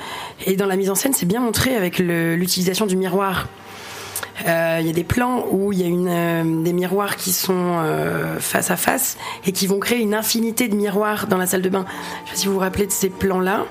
Et 0.46 0.56
dans 0.56 0.66
la 0.66 0.78
mise 0.78 0.90
en 0.90 0.96
scène, 0.96 1.12
c'est 1.14 1.26
bien 1.26 1.42
montré 1.42 1.76
avec 1.76 2.00
l'utilisation 2.00 2.86
du 2.86 2.96
miroir. 2.96 3.50
Euh, 4.48 4.78
Il 4.82 4.88
y 4.88 4.90
a 4.90 4.94
des 4.94 5.04
plans 5.04 5.46
où 5.52 5.72
il 5.74 5.80
y 5.82 5.84
a 5.84 5.88
une, 5.88 6.08
euh, 6.08 6.64
des 6.64 6.74
miroirs 6.74 7.16
qui 7.18 7.32
sont 7.32 7.54
euh, 7.80 8.40
face 8.40 8.72
à 8.72 8.78
face 8.78 9.18
et 9.46 9.52
qui 9.52 9.68
vont 9.68 9.80
créer 9.80 10.00
une 10.00 10.14
infinité 10.14 10.68
de 10.68 10.76
miroirs 10.76 11.28
dans 11.28 11.38
la 11.38 11.46
salle 11.46 11.62
de 11.62 11.70
bain. 11.70 11.86
Je 12.26 12.30
sais 12.30 12.34
pas 12.36 12.40
si 12.42 12.48
vous 12.48 12.54
vous 12.54 12.60
rappelez 12.60 12.86
de 12.88 12.92
ces 12.92 13.10
plans-là. 13.10 13.66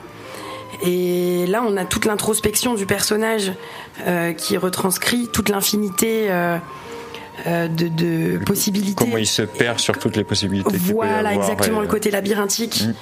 Et 0.84 1.46
là, 1.48 1.62
on 1.66 1.76
a 1.76 1.84
toute 1.84 2.04
l'introspection 2.04 2.74
du 2.74 2.86
personnage 2.86 3.52
qui 4.36 4.56
retranscrit 4.56 5.28
toute 5.32 5.48
l'infinité 5.48 6.28
de, 7.46 7.68
de 7.88 8.38
possibilités. 8.44 8.94
Comment 8.94 9.16
il 9.16 9.26
se 9.26 9.42
perd 9.42 9.80
sur 9.80 9.98
toutes 9.98 10.16
les 10.16 10.22
possibilités 10.24 10.70
qu'il 10.70 10.78
peut 10.78 10.90
y 10.90 10.92
Voilà, 10.92 11.34
exactement, 11.34 11.80
et- 11.80 11.84
le 11.86 11.88
côté 11.88 12.10
labyrinthique. 12.10 12.84
Mm. 12.86 12.94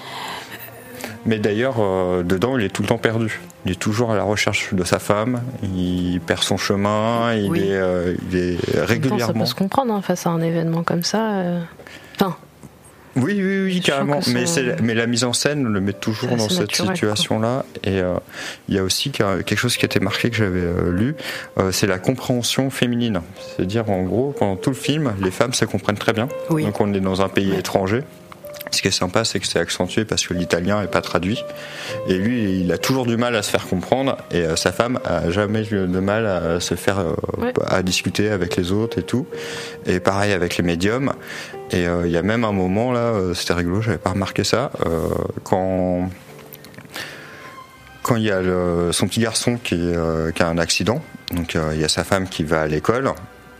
Mais 1.24 1.38
d'ailleurs, 1.38 1.76
euh, 1.80 2.22
dedans, 2.22 2.56
il 2.58 2.64
est 2.64 2.68
tout 2.68 2.82
le 2.82 2.88
temps 2.88 2.98
perdu. 2.98 3.40
Il 3.64 3.72
est 3.72 3.80
toujours 3.80 4.12
à 4.12 4.16
la 4.16 4.22
recherche 4.22 4.72
de 4.74 4.84
sa 4.84 4.98
femme. 4.98 5.40
Il 5.62 6.20
perd 6.24 6.42
son 6.42 6.56
chemin. 6.56 7.34
Il 7.34 7.50
Oui. 7.50 7.60
est, 7.60 7.74
euh, 7.76 8.14
il 8.30 8.36
est 8.38 8.52
En 8.52 8.54
même 8.54 8.60
temps, 8.60 8.76
ça 8.76 8.84
régulièrement. 8.86 9.40
peut 9.40 9.46
se 9.46 9.54
comprendre 9.54 9.92
hein, 9.94 10.02
face 10.02 10.26
à 10.26 10.30
un 10.30 10.40
événement 10.40 10.82
comme 10.84 11.02
ça. 11.02 11.32
euh. 11.38 11.60
Enfin, 12.14 12.36
Oui, 13.16 13.40
oui, 13.42 13.62
oui, 13.64 13.80
carrément. 13.80 14.20
Mais, 14.82 14.94
la 14.94 15.06
mise 15.06 15.24
en 15.24 15.32
scène 15.32 15.64
le 15.64 15.80
met 15.80 15.94
toujours 15.94 16.36
dans 16.36 16.48
cette 16.50 16.74
situation-là. 16.76 17.64
Et 17.82 17.98
euh, 18.00 18.14
il 18.68 18.74
y 18.74 18.78
a 18.78 18.82
aussi 18.84 19.10
quelque 19.10 19.56
chose 19.56 19.76
qui 19.78 19.84
était 19.86 20.00
marqué 20.00 20.28
que 20.30 20.36
j'avais 20.36 20.60
euh, 20.60 20.92
lu, 20.92 21.14
euh, 21.58 21.72
c'est 21.72 21.86
la 21.86 21.98
compréhension 21.98 22.68
féminine. 22.70 23.20
C'est-à-dire, 23.56 23.90
en 23.90 24.02
gros, 24.02 24.34
pendant 24.38 24.56
tout 24.56 24.70
le 24.70 24.76
film, 24.76 25.12
les 25.20 25.30
femmes 25.30 25.54
se 25.54 25.64
comprennent 25.64 25.96
très 25.98 26.12
bien. 26.12 26.28
Oui. 26.50 26.64
Donc 26.64 26.80
on 26.80 26.92
est 26.92 27.00
dans 27.00 27.22
un 27.22 27.28
pays 27.30 27.52
étranger. 27.54 28.02
Ce 28.72 28.83
qui 28.83 28.88
est 28.88 28.92
sympa, 28.92 29.24
c'est 29.24 29.40
que 29.40 29.46
c'est 29.46 29.59
accentué 29.61 30.05
parce 30.05 30.26
que 30.26 30.35
l'italien 30.35 30.83
est 30.83 30.88
pas 30.90 31.00
traduit. 31.00 31.42
Et 32.09 32.14
lui, 32.18 32.61
il 32.61 32.72
a 32.72 32.79
toujours 32.79 33.07
du 33.07 33.16
mal 33.16 33.35
à 33.37 33.42
se 33.42 33.50
faire 33.50 33.66
comprendre. 33.66 34.16
Et 34.33 34.42
euh, 34.42 34.57
sa 34.57 34.72
femme 34.72 34.98
a 35.05 35.31
jamais 35.31 35.62
eu 35.70 35.87
de 35.87 36.00
mal 36.00 36.26
à 36.26 36.61
se 36.61 36.74
faire, 36.74 36.98
euh, 36.98 37.14
Ouais. 37.38 37.52
à 37.66 37.83
discuter 37.83 38.29
avec 38.31 38.57
les 38.57 38.72
autres 38.72 38.98
et 38.98 39.02
tout. 39.02 39.26
Et 39.87 40.00
pareil 40.00 40.33
avec 40.33 40.57
les 40.57 40.64
médiums. 40.64 41.12
Et 41.70 41.87
euh, 41.87 42.07
il 42.07 42.12
y 42.12 42.16
a 42.16 42.22
même 42.22 42.44
un 42.44 42.52
moment 42.52 42.92
là, 42.92 43.12
c'était 43.35 43.55
rigolo, 43.55 43.81
j'avais 43.81 43.98
pas 43.98 44.11
remarqué 44.11 44.44
ça, 44.44 44.70
quand 45.44 46.09
quand 48.02 48.14
il 48.16 48.22
y 48.22 48.31
a 48.31 48.40
le- 48.40 48.90
son 48.92 49.09
petit 49.09 49.18
garçon 49.20 49.57
qui, 49.62 49.81
qui 50.35 50.42
a 50.42 50.48
un 50.48 50.59
accident, 50.59 51.02
donc 51.33 51.57
il 51.74 51.81
y 51.81 51.85
a 51.85 51.88
sa 51.88 52.05
femme 52.05 52.29
qui 52.29 52.44
va 52.44 52.62
à 52.62 52.66
l'école. 52.68 53.11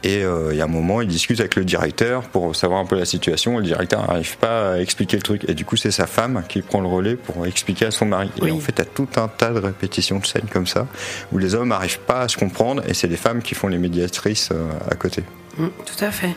Et 0.03 0.23
euh, 0.25 0.51
il 0.53 0.59
y 0.59 0.61
a 0.61 0.65
un 0.65 0.69
moment, 0.69 1.01
il 1.01 1.09
discute 1.09 1.41
avec 1.41 1.57
le 1.57 1.65
directeur 1.65 2.23
pour 2.23 2.55
savoir 2.55 2.81
un 2.81 2.85
peu 2.85 2.97
la 2.97 3.05
situation. 3.07 3.59
Le 3.59 3.65
directeur 3.65 4.07
n'arrive 4.07 4.37
pas 4.39 4.73
à 4.75 4.79
expliquer 4.79 5.17
le 5.17 5.23
truc. 5.23 5.45
Et 5.49 5.55
du 5.55 5.65
coup, 5.65 5.77
c'est 5.77 5.91
sa 5.91 6.07
femme 6.07 6.45
qui 6.49 6.63
prend 6.63 6.81
le 6.81 6.87
relais 6.87 7.17
pour 7.17 7.45
expliquer 7.47 7.87
à 7.87 7.91
son 7.91 8.07
mari. 8.07 8.31
Oui. 8.41 8.49
Et 8.51 8.53
en 8.53 8.61
fait, 8.61 8.73
tu 8.73 8.83
as 8.83 8.85
tout 8.85 9.09
un 9.17 9.27
tas 9.29 9.51
de 9.53 9.59
répétitions 9.59 10.19
de 10.19 10.27
scènes 10.27 10.47
comme 10.53 10.67
ça, 10.67 10.87
où 11.33 11.39
les 11.39 11.55
hommes 11.55 11.69
n'arrivent 11.71 12.01
pas 12.01 12.21
à 12.21 12.29
se 12.29 12.37
comprendre. 12.37 12.83
Et 12.89 12.95
c'est 12.95 13.09
les 13.09 13.17
femmes 13.17 13.43
qui 13.43 13.55
font 13.55 13.69
les 13.69 13.79
médiatrices 13.79 14.51
euh, 14.53 14.69
à 14.91 14.95
côté. 14.95 15.23
Mm, 15.59 15.67
tout 15.85 16.05
à 16.05 16.11
fait. 16.11 16.35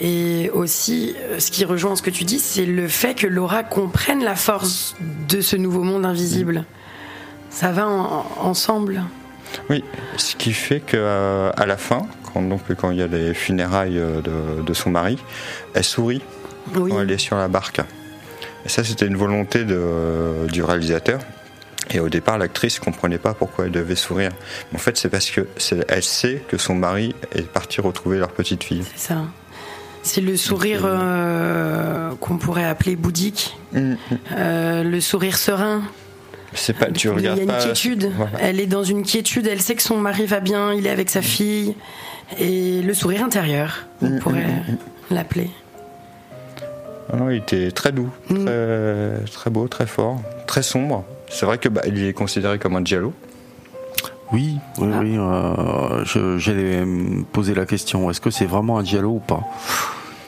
Et 0.00 0.50
aussi, 0.54 1.14
euh, 1.18 1.38
ce 1.38 1.50
qui 1.50 1.64
rejoint 1.64 1.96
ce 1.96 2.02
que 2.02 2.10
tu 2.10 2.24
dis, 2.24 2.38
c'est 2.38 2.66
le 2.66 2.86
fait 2.88 3.14
que 3.14 3.26
Laura 3.26 3.62
comprenne 3.62 4.22
la 4.22 4.36
force 4.36 4.94
de 5.28 5.40
ce 5.40 5.56
nouveau 5.56 5.82
monde 5.82 6.04
invisible. 6.06 6.64
Ça 7.50 7.72
va 7.72 7.88
en- 7.88 8.26
ensemble. 8.40 9.02
Oui, 9.70 9.82
ce 10.18 10.34
qui 10.36 10.52
fait 10.52 10.80
que 10.80 11.50
à 11.56 11.64
la 11.66 11.76
fin, 11.76 12.06
quand, 12.36 12.42
donc, 12.48 12.60
quand 12.78 12.90
il 12.90 12.98
y 12.98 13.02
a 13.02 13.06
les 13.06 13.34
funérailles 13.34 13.98
euh, 13.98 14.20
de, 14.20 14.62
de 14.62 14.74
son 14.74 14.90
mari, 14.90 15.18
elle 15.74 15.84
sourit 15.84 16.22
Oui. 16.74 16.90
quand 16.90 17.00
elle 17.00 17.10
est 17.10 17.18
sur 17.18 17.36
la 17.36 17.48
barque. 17.48 17.80
Et 18.64 18.68
ça, 18.68 18.82
c'était 18.84 19.06
une 19.06 19.16
volonté 19.16 19.64
de- 19.64 20.46
du 20.52 20.62
réalisateur. 20.62 21.20
Et 21.92 22.00
au 22.00 22.08
départ, 22.08 22.36
l'actrice 22.36 22.80
comprenait 22.80 23.18
pas 23.18 23.32
pourquoi 23.32 23.66
elle 23.66 23.70
devait 23.70 23.94
sourire. 23.94 24.30
Mais 24.72 24.76
en 24.76 24.80
fait, 24.80 24.96
c'est 24.96 25.08
parce 25.08 25.30
que 25.30 25.46
c'est- 25.56 25.84
elle 25.88 26.02
sait 26.02 26.42
que 26.48 26.58
son 26.58 26.74
mari 26.74 27.14
est 27.34 27.46
parti 27.48 27.80
retrouver 27.80 28.18
leur 28.18 28.32
petite 28.32 28.64
fille. 28.64 28.82
C'est 28.96 29.08
ça. 29.12 29.18
C'est 30.02 30.20
le 30.20 30.36
sourire 30.36 30.82
euh, 30.84 32.10
qu'on 32.20 32.38
pourrait 32.38 32.64
appeler 32.64 32.96
bouddhique, 32.96 33.56
Mm, 33.72 33.94
euh, 34.32 34.82
le 34.84 35.00
sourire 35.00 35.36
serein. 35.38 35.82
C'est 36.54 36.72
pas, 36.76 36.86
tu 36.86 37.10
il 37.16 37.22
y 37.24 37.28
a 37.28 37.34
une 37.36 37.46
pas. 37.46 37.58
quiétude. 37.58 38.10
Voilà. 38.16 38.30
Elle 38.40 38.60
est 38.60 38.66
dans 38.66 38.84
une 38.84 39.02
quiétude. 39.02 39.46
Elle 39.46 39.60
sait 39.60 39.74
que 39.74 39.82
son 39.82 39.98
mari 39.98 40.24
va 40.26 40.40
bien. 40.40 40.72
Il 40.72 40.86
est 40.86 40.90
avec 40.90 41.10
sa 41.10 41.22
fille. 41.22 41.74
Et 42.38 42.82
le 42.82 42.92
sourire 42.94 43.22
intérieur, 43.24 43.86
on 44.02 44.08
Mm, 44.10 44.18
pourrait 44.18 44.46
mm, 44.46 45.14
l'appeler. 45.14 45.50
Ah 47.12 47.16
non, 47.16 47.30
il 47.30 47.36
était 47.38 47.70
très 47.70 47.92
doux, 47.92 48.10
Mm. 48.30 48.44
très, 48.44 49.24
très 49.32 49.50
beau, 49.50 49.68
très 49.68 49.86
fort, 49.86 50.20
très 50.46 50.62
sombre. 50.62 51.04
C'est 51.28 51.46
vrai 51.46 51.58
que 51.58 51.68
bah, 51.68 51.82
il 51.86 52.04
est 52.04 52.12
considéré 52.12 52.58
comme 52.58 52.76
un 52.76 52.84
giallo. 52.84 53.12
Oui, 54.32 54.56
oui, 54.78 54.88
Ah. 54.92 54.98
oui. 55.02 55.16
euh, 55.16 56.04
je- 56.04 56.36
J'allais 56.38 56.84
me 56.84 57.22
poser 57.22 57.54
la 57.54 57.64
question 57.64 58.10
est-ce 58.10 58.20
que 58.20 58.30
c'est 58.30 58.44
vraiment 58.46 58.78
un 58.78 58.84
giallo 58.84 59.10
ou 59.10 59.18
pas? 59.20 59.42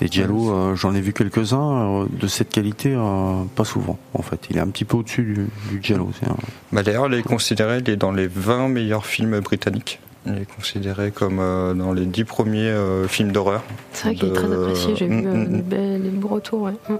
Les 0.00 0.06
giallo, 0.06 0.52
euh, 0.54 0.76
j'en 0.76 0.94
ai 0.94 1.00
vu 1.00 1.12
quelques-uns 1.12 2.02
euh, 2.02 2.06
de 2.08 2.28
cette 2.28 2.50
qualité, 2.50 2.94
euh, 2.96 3.42
pas 3.56 3.64
souvent 3.64 3.98
en 4.14 4.22
fait. 4.22 4.38
Il 4.50 4.56
est 4.56 4.60
un 4.60 4.68
petit 4.68 4.84
peu 4.84 4.98
au-dessus 4.98 5.24
du, 5.24 5.48
du 5.76 5.82
giallo. 5.82 6.10
un- 6.24 6.36
Bah, 6.70 6.84
D'ailleurs, 6.84 7.08
il 7.08 7.14
est 7.14 7.22
considéré 7.24 7.78
il 7.78 7.90
est 7.90 7.96
dans 7.96 8.12
les 8.12 8.28
20 8.28 8.68
meilleurs 8.68 9.04
films 9.06 9.40
britanniques. 9.40 9.98
Il 10.28 10.42
est 10.42 10.46
considéré 10.56 11.10
comme 11.10 11.38
euh, 11.40 11.74
dans 11.74 11.92
les 11.92 12.04
10 12.04 12.24
premiers 12.24 12.68
euh, 12.68 13.08
films 13.08 13.32
d'horreur. 13.32 13.62
c'est 13.92 14.08
vrai 14.08 14.14
qu'il 14.16 14.28
est 14.28 14.32
très 14.32 14.52
apprécié. 14.52 14.94
J'ai 14.96 15.06
vu 15.06 15.14
Mm, 15.22 15.26
euh, 15.26 15.32
mm, 15.34 15.46
des, 15.46 15.58
mm. 15.58 15.62
belles- 15.62 16.02
des 16.02 16.08
beaux 16.10 16.28
retours. 16.28 16.62
Ouais. 16.62 16.72
Mm. 16.88 16.94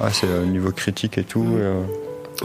Ouais, 0.00 0.10
c'est 0.12 0.26
au 0.28 0.44
niveau 0.46 0.70
critique 0.72 1.18
et 1.18 1.24
tout. 1.24 1.42
Mm. 1.42 1.56
euh, 1.58 1.82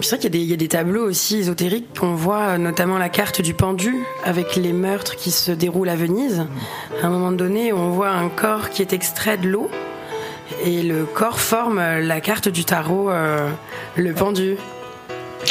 C'est 0.01 0.09
vrai 0.11 0.17
qu'il 0.19 0.23
y, 0.23 0.27
a 0.27 0.29
des- 0.29 0.39
il 0.45 0.49
y 0.49 0.53
a 0.53 0.57
des 0.57 0.67
tableaux 0.69 1.03
aussi 1.07 1.37
ésotériques 1.39 1.99
qu'on 1.99 2.15
voit, 2.15 2.41
euh, 2.53 2.57
notamment 2.57 2.97
la 2.97 3.09
carte 3.09 3.41
du 3.41 3.53
pendu 3.53 3.93
avec 4.23 4.55
les 4.55 4.71
meurtres 4.73 5.15
qui 5.17 5.31
se 5.31 5.51
déroulent 5.51 5.89
à 5.89 5.95
Venise. 5.95 6.45
À 7.03 7.07
un 7.07 7.09
moment 7.09 7.31
donné, 7.33 7.73
on 7.73 7.89
voit 7.91 8.09
un 8.09 8.29
corps 8.29 8.69
qui 8.69 8.81
est 8.81 8.93
extrait 8.93 9.37
de 9.37 9.49
l'eau 9.49 9.69
et 10.63 10.81
le 10.83 11.03
corps 11.05 11.39
forme 11.39 11.77
euh, 11.79 11.99
la 12.01 12.21
carte 12.21 12.47
du 12.49 12.63
tarot, 12.65 13.09
euh, 13.09 13.49
le 13.97 14.13
pendu. 14.13 14.55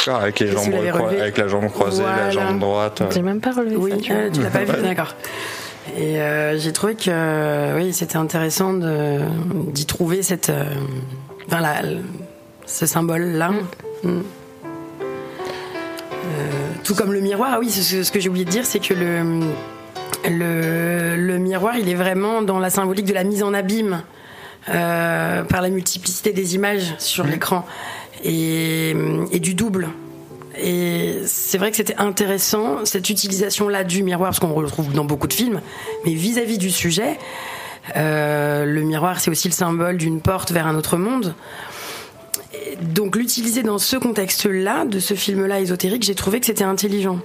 Avec, 0.07 0.39
les 0.39 0.47
jambes 0.51 0.73
avec 0.73 1.37
la 1.37 1.47
jambe 1.47 1.69
croisée, 1.69 2.03
la 2.03 2.31
jambe 2.31 2.59
droite. 2.59 3.01
J'ai 3.13 3.21
même 3.21 3.41
pas 3.41 3.51
relevé 3.51 3.75
Oui, 3.75 3.91
ça. 3.91 3.97
tu 3.97 4.11
vois. 4.13 4.21
euh, 4.23 4.29
tu 4.31 4.41
l'as 4.41 4.49
pas 4.49 4.63
vu, 4.63 4.81
d'accord. 4.83 5.15
Et 5.97 6.19
euh, 6.21 6.57
j'ai 6.57 6.71
trouvé 6.73 6.95
que 6.95 7.09
euh, 7.09 7.75
oui, 7.77 7.91
c'était 7.93 8.17
intéressant 8.17 8.73
d'y 8.73 9.85
trouver 9.85 10.21
cette, 10.23 10.49
euh, 10.49 10.63
enfin, 11.47 11.59
la- 11.61 11.81
ce 12.65 12.85
symbole-là. 12.85 13.51
Mm. 14.03 14.19
Euh, 16.23 16.49
tout 16.83 16.95
comme 16.95 17.13
le 17.13 17.19
miroir, 17.19 17.51
ah 17.53 17.59
oui, 17.59 17.69
ce, 17.69 18.09
que 18.11 18.19
j'ai 18.19 18.29
oublié 18.29 18.45
de 18.45 18.49
dire, 18.51 18.65
c'est 18.65 18.79
que 18.79 18.93
le, 18.93 19.41
le, 20.29 21.15
le 21.17 21.37
miroir, 21.39 21.75
il 21.77 21.89
est 21.89 21.95
vraiment 21.95 22.41
dans 22.41 22.59
la 22.59 22.69
symbolique 22.69 23.05
de 23.05 23.13
la 23.13 23.23
mise 23.23 23.43
en 23.43 23.53
abîme 23.53 24.01
euh, 24.69 25.43
par 25.43 25.61
la 25.61 25.69
multiplicité 25.69 26.31
des 26.31 26.55
images 26.55 26.93
sur 26.99 27.25
l'écran 27.25 27.65
et, 28.23 28.93
du 29.39 29.53
double. 29.53 29.89
Et 30.61 31.19
c'est 31.25 31.57
vrai 31.57 31.71
que 31.71 31.77
c'était 31.77 31.95
intéressant 31.97 32.85
cette 32.85 33.09
utilisation-là 33.09 33.83
du 33.83 34.03
miroir, 34.03 34.29
parce 34.29 34.39
qu'on 34.39 34.53
retrouve 34.53 34.93
dans 34.93 35.05
beaucoup 35.05 35.27
de 35.27 35.33
films, 35.33 35.61
mais 36.05 36.13
vis-à-vis 36.13 36.57
du 36.57 36.69
sujet, 36.69 37.17
euh, 37.95 38.65
le 38.65 38.81
miroir 38.81 39.19
c'est 39.19 39.31
aussi 39.31 39.47
le 39.47 39.53
symbole 39.53 39.97
d'une 39.97 40.21
porte 40.21 40.51
vers 40.51 40.67
un 40.67 40.75
autre 40.75 40.97
monde. 40.97 41.33
Donc 42.81 43.15
l'utiliser 43.15 43.63
dans 43.63 43.77
ce 43.77 43.95
contexte-là, 43.95 44.85
de 44.85 44.99
ce 44.99 45.13
film-là 45.13 45.61
ésotérique, 45.61 46.03
j'ai 46.03 46.15
trouvé 46.15 46.39
que 46.39 46.45
c'était 46.45 46.63
intelligent. 46.63 47.19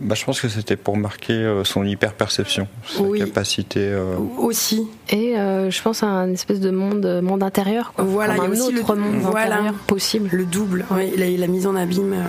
Bah, 0.00 0.14
je 0.14 0.24
pense 0.24 0.40
que 0.40 0.48
c'était 0.48 0.76
pour 0.76 0.96
marquer 0.96 1.32
euh, 1.32 1.64
son 1.64 1.84
hyper-perception, 1.84 2.66
sa 2.86 3.02
Oui. 3.02 3.18
capacité. 3.20 3.80
euh, 3.80 4.16
Aussi, 4.38 4.86
Et 5.10 5.38
euh, 5.38 5.70
je 5.70 5.82
pense 5.82 6.02
à 6.02 6.06
un 6.06 6.30
espèce 6.32 6.60
de 6.60 6.70
monde, 6.70 7.20
monde 7.22 7.42
intérieur. 7.42 7.92
Quoi. 7.94 8.04
Voilà, 8.04 8.34
Comme 8.34 8.52
il 8.54 8.58
y 8.58 8.60
a 8.60 8.64
un 8.64 8.66
aussi 8.68 8.78
autre 8.80 8.94
le- 8.94 9.00
monde 9.00 9.16
voilà. 9.22 9.54
intérieur 9.56 9.74
possible. 9.86 10.28
le 10.32 10.44
double, 10.44 10.84
ouais, 10.90 11.12
la, 11.16 11.28
la 11.30 11.46
mise 11.46 11.66
en 11.66 11.76
abîme. 11.76 12.12
euh, 12.14 12.24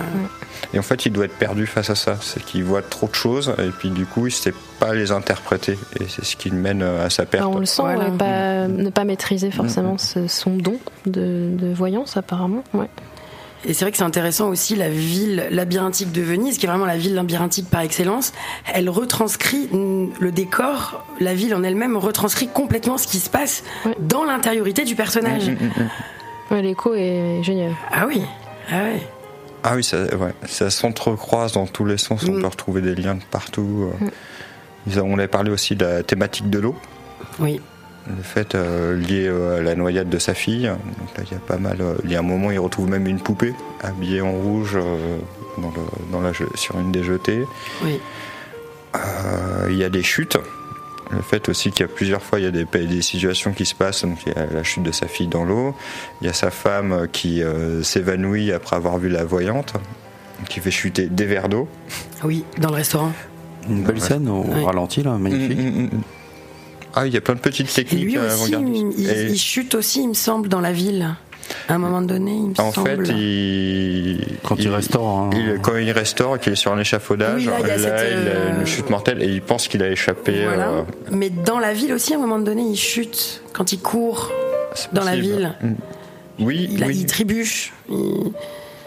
Et 0.72 0.78
en 0.78 0.82
fait, 0.82 1.06
il 1.06 1.12
doit 1.12 1.24
être 1.26 1.36
perdu 1.38 1.66
face 1.66 1.90
à 1.90 1.94
ça. 1.94 2.16
C'est 2.20 2.42
qu'il 2.44 2.64
voit 2.64 2.82
trop 2.82 3.06
de 3.08 3.14
choses 3.14 3.52
et 3.58 3.70
puis 3.70 3.90
du 3.90 4.06
coup, 4.06 4.20
il 4.26 4.30
ne 4.30 4.34
sait 4.34 4.54
pas 4.78 4.94
les 4.94 5.10
interpréter. 5.12 5.76
Et 6.00 6.04
c'est 6.08 6.24
ce 6.24 6.36
qui 6.36 6.50
le 6.50 6.56
mène 6.56 6.82
à 6.82 7.10
sa 7.10 7.26
perte. 7.26 7.44
Enfin, 7.44 7.56
on 7.56 7.60
le 7.60 7.66
sent, 7.66 7.82
Voilà. 7.82 8.04
ouais, 8.10 8.16
pas- 8.16 8.68
ne 8.68 8.90
pas 8.90 9.04
maîtriser 9.04 9.50
forcément 9.50 9.92
Mhm. 9.92 9.98
ce- 9.98 10.28
son 10.28 10.56
don 10.56 10.78
de, 11.06 11.50
de 11.52 11.72
voyance 11.72 12.16
apparemment. 12.16 12.64
Ouais. 12.72 12.88
Et 13.66 13.72
c'est 13.72 13.84
vrai 13.84 13.92
que 13.92 13.96
c'est 13.96 14.04
intéressant 14.04 14.48
aussi 14.48 14.76
la 14.76 14.88
ville 14.90 15.46
labyrinthique 15.50 16.12
de 16.12 16.20
Venise, 16.22 16.58
qui 16.58 16.66
est 16.66 16.68
vraiment 16.68 16.84
la 16.86 16.96
ville 16.98 17.14
labyrinthique 17.14 17.68
par 17.70 17.80
excellence. 17.80 18.32
Elle 18.72 18.90
retranscrit 18.90 19.68
mm, 19.72 20.10
le 20.20 20.32
décor, 20.32 21.04
la 21.20 21.34
ville 21.34 21.54
en 21.54 21.62
elle-même 21.62 21.96
retranscrit 21.96 22.48
complètement 22.48 22.98
ce 22.98 23.06
qui 23.06 23.18
se 23.18 23.30
passe 23.30 23.64
Ouais. 23.86 23.96
dans 24.00 24.24
l'intériorité 24.24 24.84
du 24.84 24.94
personnage. 24.96 25.50
Ouais, 26.50 26.60
L'écho 26.62 26.94
est 26.94 27.42
génial. 27.42 27.72
Ah 27.90 28.04
oui, 28.06 28.20
ah 28.70 28.82
ouais. 28.84 29.02
Ah 29.62 29.72
oui, 29.76 29.82
ça, 29.82 29.96
ouais, 30.14 30.34
ça 30.46 30.68
s'entrecroise 30.68 31.52
dans 31.52 31.66
tous 31.66 31.86
les 31.86 31.96
sens, 31.96 32.22
on 32.28 32.32
Mm. 32.32 32.40
peut 32.42 32.46
retrouver 32.48 32.80
des 32.82 32.94
liens 32.94 33.14
de 33.14 33.22
partout. 33.30 33.90
euh. 34.02 35.00
On 35.02 35.16
avait 35.18 35.28
parlé 35.28 35.50
aussi 35.50 35.74
de 35.74 35.84
la 35.86 36.02
thématique 36.02 36.50
de 36.50 36.58
l'eau, 36.58 36.74
Oui. 37.38 37.62
Le 38.06 38.22
fait 38.22 38.54
euh, 38.54 38.96
lié 38.96 39.26
euh, 39.26 39.58
à 39.58 39.62
la 39.62 39.74
noyade 39.74 40.08
de 40.10 40.18
sa 40.18 40.34
fille. 40.34 40.66
Donc 40.68 41.16
là, 41.16 41.24
il 41.26 41.32
y 41.32 41.36
a 41.36 41.40
pas 41.40 41.56
mal. 41.56 41.78
euh, 41.80 41.94
il 42.04 42.10
y 42.12 42.16
a 42.16 42.18
un 42.18 42.22
moment, 42.22 42.50
il 42.50 42.58
retrouve 42.58 42.88
même 42.88 43.06
une 43.06 43.20
poupée 43.20 43.54
habillée 43.82 44.20
en 44.20 44.32
rouge 44.32 44.76
euh, 44.76 45.18
dans 45.58 45.68
le- 45.70 46.12
dans 46.12 46.20
la, 46.20 46.32
je- 46.32 46.44
sur 46.54 46.78
une 46.78 46.92
des 46.92 47.02
jetées. 47.04 47.44
Oui. 47.82 47.98
Euh, 48.96 49.68
il 49.70 49.76
y 49.76 49.84
a 49.84 49.88
des 49.88 50.02
chutes. 50.02 50.36
Le 51.10 51.20
fait 51.20 51.48
aussi 51.48 51.70
qu'il 51.70 51.80
y 51.80 51.84
a 51.84 51.92
plusieurs 51.92 52.22
fois 52.22 52.38
il 52.40 52.44
y 52.44 52.48
a 52.48 52.50
des, 52.50 52.64
des 52.64 53.02
situations 53.02 53.52
qui 53.52 53.64
se 53.66 53.74
passent. 53.74 54.04
Donc 54.04 54.18
il 54.26 54.32
y 54.32 54.36
a 54.36 54.46
la 54.46 54.62
chute 54.62 54.82
de 54.82 54.92
sa 54.92 55.06
fille 55.06 55.26
dans 55.28 55.44
l'eau. 55.44 55.74
Il 56.20 56.26
y 56.26 56.30
a 56.30 56.32
sa 56.32 56.50
femme 56.50 57.08
qui 57.12 57.42
euh, 57.42 57.82
s'évanouit 57.82 58.52
après 58.52 58.76
avoir 58.76 58.98
vu 58.98 59.08
la 59.08 59.24
voyante, 59.24 59.74
qui 60.48 60.60
fait 60.60 60.70
chuter 60.70 61.06
des 61.06 61.24
verres 61.26 61.48
d'eau. 61.48 61.68
Oui, 62.24 62.44
dans 62.58 62.68
le 62.70 62.76
restaurant. 62.76 63.12
Une 63.68 63.82
belle 63.82 64.00
scène 64.00 64.28
au 64.28 64.42
Ouais. 64.44 64.62
ralenti, 64.64 65.02
là, 65.02 65.12
magnifique. 65.12 65.58
Mm, 65.58 65.62
mm, 65.62 65.82
mm. 65.84 66.00
Ah, 66.94 67.06
il 67.06 67.12
y 67.14 67.16
a 67.16 67.20
plein 67.20 67.34
de 67.34 67.40
petites 67.40 67.70
Et 67.70 67.84
techniques 67.84 68.04
lui 68.04 68.16
euh, 68.18 68.26
aussi, 68.26 68.54
avant-gardistes. 68.54 68.98
il, 68.98 69.10
Et 69.10 69.22
il 69.30 69.38
chute 69.38 69.74
aussi, 69.74 70.02
il 70.02 70.08
me 70.08 70.14
semble, 70.14 70.48
dans 70.48 70.60
la 70.60 70.72
ville. 70.72 71.14
À 71.68 71.74
un 71.74 71.78
moment 71.78 72.00
donné, 72.00 72.32
il 72.32 72.48
me 72.50 72.60
en 72.60 72.72
semble. 72.72 73.06
fait, 73.06 73.12
il, 73.12 74.24
Quand 74.44 74.56
il 74.58 74.68
restaure, 74.68 75.06
hein. 75.18 75.30
il- 75.34 75.60
quand 75.60 75.76
il 75.76 75.90
restaure, 75.90 76.38
qu'il 76.38 76.52
est 76.54 76.56
sur 76.56 76.72
un 76.72 76.78
échafaudage, 76.80 77.46
Oui, 77.46 77.52
là, 77.52 77.58
il 77.62 77.70
a 77.70 77.78
cette, 77.78 77.84
il 78.12 78.28
a 78.28 78.30
euh, 78.30 78.60
une 78.60 78.66
chute 78.66 78.88
mortelle 78.88 79.22
et 79.22 79.26
il 79.26 79.42
pense 79.42 79.68
qu'il 79.68 79.82
a 79.82 79.90
échappé. 79.90 80.44
Voilà. 80.44 80.68
euh, 80.68 80.82
Mais 81.10 81.28
dans 81.30 81.58
la 81.58 81.74
ville 81.74 81.92
aussi, 81.92 82.14
à 82.14 82.16
un 82.16 82.20
moment 82.20 82.38
donné, 82.38 82.62
il 82.62 82.76
chute 82.76 83.42
quand 83.52 83.72
il 83.72 83.78
court. 83.80 84.30
Dans 84.92 85.04
la 85.04 85.16
ville. 85.16 85.54
Mm. 85.62 85.72
Oui, 86.40 86.68
Il, 86.72 86.82
a- 86.82 86.86
oui. 86.86 86.96
il 87.00 87.06
trébuche. 87.06 87.72
Il- 87.90 88.32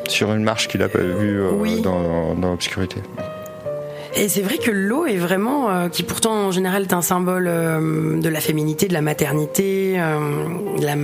sur 0.10 0.34
une 0.34 0.43
marche 0.43 0.67
qu'il 0.67 0.82
a 0.84 0.89
pas 0.89 1.00
vue 1.00 1.41
euh, 1.41 1.50
Oui. 1.54 1.82
dans, 1.82 2.34
dans 2.36 2.50
l'obscurité. 2.52 2.98
Et 4.17 4.30
c'est 4.30 4.41
vrai 4.41 4.58
que 4.58 4.71
l'eau 4.71 5.06
est 5.06 5.17
vraiment, 5.17 5.69
euh, 5.69 5.89
qui 5.89 6.01
pourtant 6.03 6.34
en 6.47 6.51
général 6.51 6.84
est 6.84 6.93
un 6.93 7.01
symbole 7.03 7.47
euh, 7.47 8.19
de 8.19 8.30
la 8.30 8.39
féminité, 8.41 8.88
de 8.88 8.93
la 8.93 9.01
maternité, 9.01 9.95
euh, 9.99 10.77
de 10.80 10.86
la- 10.86 10.95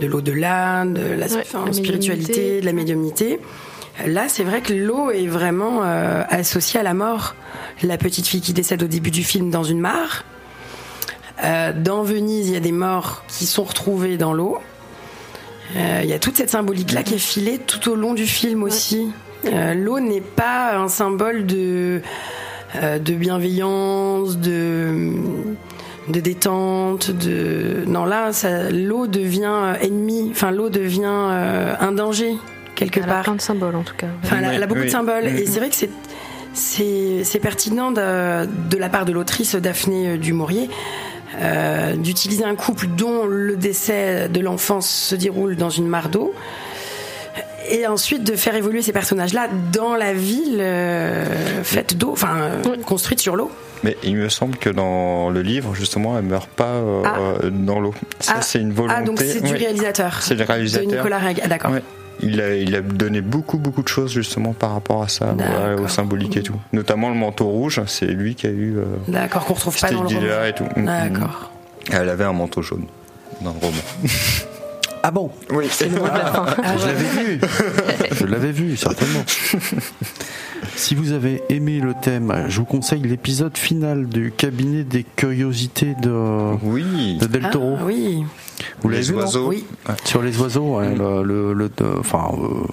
de 0.00 0.06
l'au-delà, 0.06 0.84
de 0.84 1.00
la 1.14 1.26
Ouais, 1.26 1.42
enfin, 1.42 1.64
la 1.66 1.72
spiritualité, 1.72 2.60
de 2.60 2.66
la 2.66 2.72
médiumnité. 2.72 3.38
Là, 4.06 4.24
c'est 4.28 4.42
vrai 4.44 4.60
que 4.60 4.72
l'eau 4.74 5.10
est 5.10 5.26
vraiment 5.26 5.80
euh, 5.84 6.22
associée 6.28 6.80
à 6.80 6.82
la 6.82 6.92
mort. 6.92 7.34
La 7.82 7.96
petite 7.96 8.26
fille 8.26 8.40
qui 8.42 8.52
décède 8.52 8.82
au 8.82 8.88
début 8.88 9.10
du 9.10 9.22
film 9.24 9.50
dans 9.50 9.62
une 9.64 9.80
mare. 9.80 10.24
Euh, 11.44 11.72
dans 11.74 12.02
Venise, 12.02 12.48
il 12.48 12.54
y 12.54 12.56
a 12.56 12.60
des 12.60 12.72
morts 12.72 13.22
qui 13.28 13.46
sont 13.46 13.64
retrouvés 13.64 14.16
dans 14.16 14.32
l'eau. 14.34 14.58
Euh, 15.76 16.00
Il 16.02 16.08
y 16.10 16.12
a 16.12 16.18
toute 16.18 16.36
cette 16.36 16.50
symbolique-là 16.50 17.02
qui 17.04 17.14
est 17.14 17.18
filée 17.18 17.58
tout 17.58 17.90
au 17.90 17.94
long 17.94 18.12
du 18.12 18.26
film 18.26 18.62
aussi. 18.64 19.12
Euh, 19.44 19.74
L'eau 19.74 20.00
n'est 20.00 20.20
pas 20.20 20.76
un 20.76 20.88
symbole 20.88 21.46
de, 21.46 22.00
euh, 22.76 22.98
de 22.98 23.12
bienveillance, 23.14 24.38
de, 24.38 25.12
de 26.08 26.20
détente. 26.20 27.10
De... 27.10 27.84
Non, 27.86 28.04
là, 28.04 28.30
l'eau 28.72 29.06
devient 29.06 29.44
euh, 29.52 29.74
ennemi. 29.80 30.28
Enfin, 30.32 30.50
l'eau 30.50 30.68
devient 30.68 31.02
euh, 31.06 31.74
un 31.78 31.92
danger, 31.92 32.34
quelque 32.74 32.98
Elle 32.98 33.04
a 33.04 33.14
part. 33.14 33.22
plein 33.24 33.34
de 33.36 33.40
symboles 33.40 33.76
en 33.76 33.82
tout 33.82 33.94
cas. 33.96 34.08
Enfin, 34.24 34.36
elle 34.38 34.44
a- 34.46 34.54
elle 34.54 34.62
a 34.62 34.66
beaucoup 34.66 34.80
Oui, 34.80 34.86
de 34.86 34.90
symboles. 34.92 35.24
oui. 35.26 35.42
Et 35.42 35.46
c'est 35.46 35.60
vrai 35.60 35.68
que 35.70 35.76
c'est, 35.76 35.90
c'est, 37.24 37.38
pertinent 37.38 37.92
de, 37.92 38.46
de 38.70 38.76
la 38.78 38.88
part 38.88 39.04
de 39.04 39.12
l'autrice 39.12 39.54
Daphné 39.54 40.16
Dumouriez 40.18 40.68
euh, 41.40 41.94
d'utiliser 41.96 42.44
un 42.44 42.54
couple 42.54 42.86
dont 42.96 43.26
le 43.26 43.56
décès 43.56 44.28
de 44.28 44.40
l'enfance 44.40 44.88
se 44.88 45.14
déroule 45.14 45.54
dans 45.56 45.70
une 45.70 45.86
mare 45.86 46.08
d'eau. 46.08 46.32
Et 47.70 47.86
ensuite 47.86 48.22
de 48.24 48.36
faire 48.36 48.54
évoluer 48.54 48.82
ces 48.82 48.92
personnages-là 48.92 49.48
dans 49.72 49.94
la 49.96 50.12
ville 50.14 50.58
euh, 50.60 51.24
faite 51.64 51.96
d'eau, 51.96 52.12
enfin 52.12 52.36
euh, 52.64 52.76
construite 52.84 53.20
sur 53.20 53.36
l'eau. 53.36 53.50
Mais 53.84 53.96
il 54.02 54.16
me 54.16 54.28
semble 54.28 54.56
que 54.56 54.70
dans 54.70 55.30
le 55.30 55.42
livre, 55.42 55.74
justement, 55.74 56.16
elle 56.18 56.24
meurt 56.24 56.48
pas 56.48 56.64
euh, 56.74 57.02
Ah. 57.04 57.18
dans 57.50 57.78
l'eau. 57.80 57.94
Ça, 58.20 58.34
Ah. 58.38 58.42
c'est 58.42 58.60
une 58.60 58.72
volonté. 58.72 58.94
Ah, 58.98 59.02
donc 59.02 59.20
c'est 59.20 59.42
du 59.42 59.52
réalisateur. 59.54 60.22
C'est 60.22 60.34
le 60.34 60.44
réalisateur. 60.44 60.86
De 60.90 60.96
Nicolas 60.96 61.18
Reg. 61.18 61.40
Ah, 61.44 61.48
d'accord. 61.48 61.72
Il 62.20 62.40
a, 62.40 62.54
il 62.54 62.74
a 62.74 62.80
donné 62.80 63.20
beaucoup 63.20 63.58
beaucoup 63.58 63.82
de 63.82 63.88
choses 63.88 64.10
justement 64.10 64.54
par 64.54 64.72
rapport 64.72 65.02
à 65.02 65.08
ça, 65.08 65.34
D'accord. 65.34 65.54
ouais, 65.76 65.80
au 65.84 65.88
symbolique 65.88 66.36
et 66.38 66.42
tout. 66.42 66.56
Notamment 66.72 67.10
le 67.10 67.14
manteau 67.14 67.44
rouge, 67.46 67.82
c'est 67.86 68.06
lui 68.06 68.34
qui 68.34 68.46
a 68.46 68.50
eu 68.50 68.78
euh, 68.78 68.84
D'accord, 69.06 69.44
qu'on 69.44 69.52
retrouve 69.52 69.78
pas 69.78 69.90
dans 69.90 70.02
le 70.02 70.08
roman. 70.08 70.44
et 70.48 70.52
tout. 70.54 70.64
Mm, 70.76 70.80
mm. 70.80 70.86
D'accord. 71.12 71.50
Elle 71.92 72.08
avait 72.08 72.24
un 72.24 72.32
manteau 72.32 72.62
jaune 72.62 72.86
dans 73.42 73.52
le 73.52 73.58
roman. 73.58 73.82
Ah 75.08 75.12
bon 75.12 75.30
Oui. 75.52 75.66
C'est 75.70 75.88
le 75.88 76.00
mot 76.00 76.04
de 76.04 76.08
la 76.18 76.26
fin. 76.26 76.46
Je 76.78 76.86
l'avais 76.86 77.24
vu. 77.24 77.40
Je 78.18 78.26
l'avais 78.26 78.50
vu, 78.52 78.76
certainement. 78.76 79.24
Si 80.74 80.94
vous 80.94 81.12
avez 81.12 81.42
aimé 81.48 81.80
le 81.80 81.94
thème, 82.02 82.46
je 82.48 82.58
vous 82.58 82.64
conseille 82.66 83.00
l'épisode 83.00 83.56
final 83.56 84.06
du 84.08 84.30
cabinet 84.36 84.82
des 84.84 85.04
curiosités 85.04 85.94
de, 86.02 86.10
Oui. 86.62 87.16
de 87.18 87.26
Del 87.26 87.46
Ah, 87.46 87.50
Toro. 87.50 87.78
oui. 87.84 88.24
Vous 88.82 88.88
l'avez 88.90 89.02
Les 89.02 89.10
oiseaux. 89.12 89.48
Oui. 89.48 89.64
Sur 90.04 90.22
les 90.22 90.38
oiseaux, 90.38 90.76
ouais, 90.78 90.94
le, 90.94 91.22
le- 91.22 91.52
le- 91.54 91.68
de- 91.68 91.98
enfin, 92.00 92.30
euh, 92.34 92.66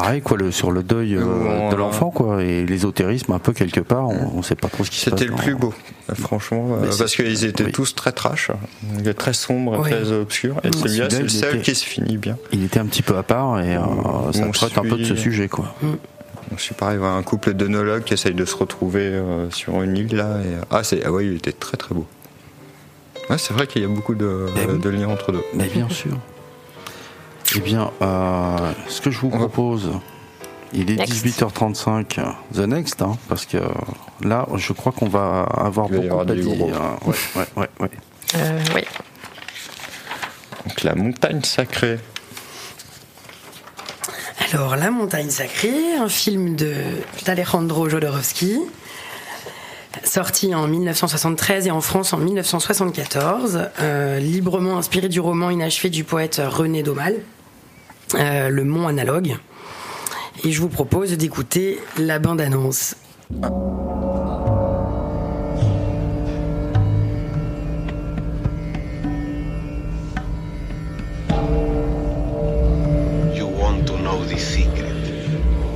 pareil 0.00 0.20
quoi, 0.20 0.36
le, 0.36 0.50
sur 0.52 0.70
le 0.70 0.82
deuil 0.82 1.16
euh, 1.16 1.70
de 1.70 1.74
l'enfant 1.76 2.10
quoi, 2.10 2.42
et 2.42 2.66
l'ésotérisme 2.66 3.32
un 3.32 3.38
peu 3.38 3.52
quelque 3.52 3.80
part, 3.80 4.08
on, 4.08 4.32
on 4.38 4.42
sait 4.42 4.54
pas 4.54 4.68
trop 4.68 4.84
ce 4.84 4.90
qui 4.90 4.98
se 5.00 5.10
passe. 5.10 5.18
C'était 5.18 5.30
le 5.30 5.36
dans- 5.36 5.42
plus 5.42 5.54
beau, 5.54 5.72
franchement, 6.14 6.68
euh, 6.82 6.90
c'est- 6.90 6.98
parce 6.98 7.16
qu'ils 7.16 7.44
étaient 7.44 7.64
oui. 7.64 7.72
tous 7.72 7.94
très 7.94 8.12
trash, 8.12 8.50
euh, 9.04 9.12
très 9.14 9.32
sombres, 9.32 9.78
Oui. 9.82 9.90
très 9.90 10.12
obscurs. 10.12 10.56
Et 10.64 10.68
celui-là, 10.72 10.82
Celui-là, 10.88 11.10
c'est 11.10 11.22
le 11.22 11.28
seul 11.28 11.54
était- 11.56 11.62
qui 11.64 11.74
se 11.74 11.84
finit 11.84 12.18
bien. 12.18 12.36
Il 12.52 12.62
était 12.64 12.78
un 12.78 12.86
petit 12.86 13.02
peu 13.02 13.16
à 13.16 13.22
part 13.22 13.60
et 13.60 13.76
euh, 13.76 13.80
ça 14.32 14.42
On 14.46 14.50
traite 14.50 14.76
un 14.78 14.82
peu 14.82 14.96
de 14.98 15.04
ce 15.04 15.16
sujet 15.16 15.48
quoi. 15.48 15.74
Je 16.56 16.62
suis 16.62 16.74
pareil, 16.74 16.98
un 17.02 17.22
couple 17.22 17.54
d'œnologues 17.54 18.04
qui 18.04 18.14
essaye 18.14 18.34
de 18.34 18.44
se 18.44 18.54
retrouver 18.54 19.02
euh, 19.06 19.50
sur 19.50 19.82
une 19.82 19.96
île 19.96 20.14
là. 20.14 20.38
Et, 20.44 20.54
ah, 20.70 20.84
c'est, 20.84 21.04
ah 21.04 21.10
ouais, 21.10 21.26
il 21.26 21.34
était 21.36 21.52
très 21.52 21.76
très 21.76 21.92
beau. 21.94 22.06
Ouais, 23.28 23.38
c'est 23.38 23.52
vrai 23.52 23.66
qu'il 23.66 23.82
y 23.82 23.84
a 23.84 23.88
beaucoup 23.88 24.14
de, 24.14 24.46
de 24.80 24.88
liens 24.88 25.08
entre 25.08 25.32
deux. 25.32 25.42
Mais 25.54 25.66
bien 25.66 25.88
sûr. 25.88 26.12
Eh 27.56 27.60
bien, 27.60 27.90
euh, 28.02 28.72
ce 28.86 29.00
que 29.00 29.10
je 29.10 29.18
vous 29.18 29.30
propose, 29.30 29.90
il 30.74 30.90
est 30.90 30.96
Next. 30.96 31.24
18h35, 31.24 32.20
the 32.54 32.58
next, 32.58 33.00
hein, 33.00 33.16
parce 33.28 33.46
que 33.46 33.56
là, 34.20 34.46
je 34.56 34.74
crois 34.74 34.92
qu'on 34.92 35.08
va 35.08 35.42
avoir 35.42 35.88
Il 35.90 36.00
beaucoup 36.00 36.24
gros. 36.34 36.70
Ouais, 37.06 37.14
ouais, 37.36 37.46
ouais, 37.56 37.68
ouais. 37.80 37.90
Euh, 38.34 38.60
oui. 38.74 38.82
Donc 40.66 40.82
la 40.82 40.94
montagne 40.94 41.42
sacrée. 41.42 41.98
Alors, 44.52 44.76
La 44.76 44.90
montagne 44.90 45.30
sacrée, 45.30 45.94
un 45.98 46.08
film 46.08 46.56
de 46.56 46.74
d'Alejandro 47.24 47.88
Jodorowsky, 47.88 48.60
sorti 50.04 50.54
en 50.54 50.68
1973 50.68 51.68
et 51.68 51.70
en 51.70 51.80
France 51.80 52.12
en 52.12 52.18
1974, 52.18 53.70
euh, 53.80 54.18
librement 54.18 54.76
inspiré 54.76 55.08
du 55.08 55.20
roman 55.20 55.48
inachevé 55.50 55.88
du 55.88 56.04
poète 56.04 56.40
René 56.44 56.82
Daumal, 56.82 57.16
euh, 58.14 58.48
Le 58.48 58.64
Mont 58.64 58.86
Analogue. 58.86 59.36
Et 60.44 60.52
je 60.52 60.60
vous 60.60 60.68
propose 60.68 61.12
d'écouter 61.16 61.80
la 61.98 62.18
bande-annonce. 62.18 62.94
You 73.34 73.46
want 73.46 73.86
to 73.86 73.96
know 73.98 74.24
the 74.24 74.38
secret? 74.38 74.92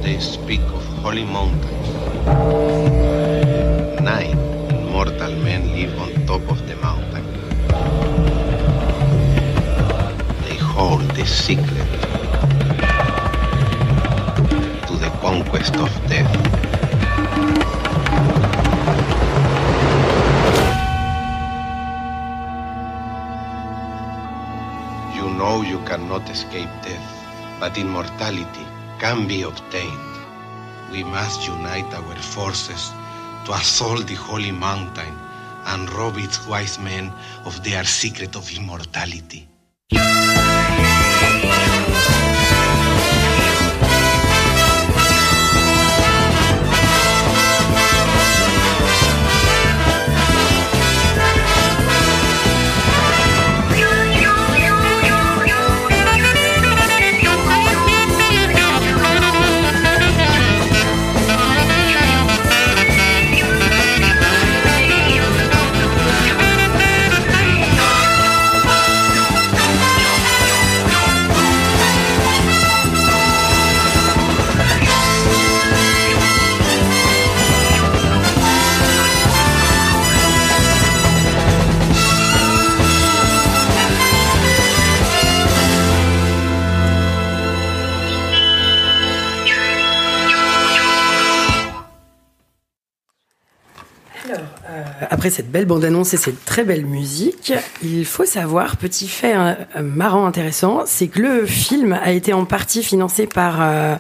They 0.02 0.18
speak 0.20 0.60
of 0.74 0.84
holy 1.02 1.24
mountains. 1.24 1.88
Nine 4.00 4.38
mortal 4.92 5.34
men 5.36 5.72
live 5.74 5.92
on 5.98 6.26
top 6.26 6.48
of 6.50 6.58
the 6.68 6.76
mountain. 6.76 7.24
They 10.46 10.56
hold 10.56 11.02
the 11.16 11.26
secret 11.26 11.99
conquest 15.20 15.76
of 15.76 15.90
death. 16.08 16.32
You 25.14 25.28
know 25.28 25.60
you 25.60 25.78
cannot 25.84 26.28
escape 26.30 26.70
death, 26.82 27.08
but 27.60 27.76
immortality 27.76 28.66
can 28.98 29.28
be 29.28 29.42
obtained. 29.42 30.16
We 30.90 31.04
must 31.04 31.46
unite 31.46 31.92
our 31.92 32.16
forces 32.16 32.90
to 33.44 33.52
assault 33.52 34.06
the 34.06 34.14
holy 34.14 34.52
mountain 34.52 35.14
and 35.66 35.92
rob 35.92 36.16
its 36.16 36.46
wise 36.46 36.78
men 36.78 37.12
of 37.44 37.62
their 37.62 37.84
secret 37.84 38.36
of 38.36 38.50
immortality. 38.56 39.49
Après 95.20 95.28
cette 95.28 95.50
belle 95.50 95.66
bande-annonce 95.66 96.14
et 96.14 96.16
cette 96.16 96.46
très 96.46 96.64
belle 96.64 96.86
musique, 96.86 97.52
il 97.82 98.06
faut 98.06 98.24
savoir, 98.24 98.78
petit 98.78 99.06
fait 99.06 99.34
euh, 99.36 99.54
marrant 99.82 100.24
intéressant, 100.24 100.84
c'est 100.86 101.08
que 101.08 101.20
le 101.20 101.44
film 101.44 101.92
a 101.92 102.12
été 102.12 102.32
en 102.32 102.46
partie 102.46 102.82
financé 102.82 103.26
par 103.26 103.58
euh, 103.60 103.96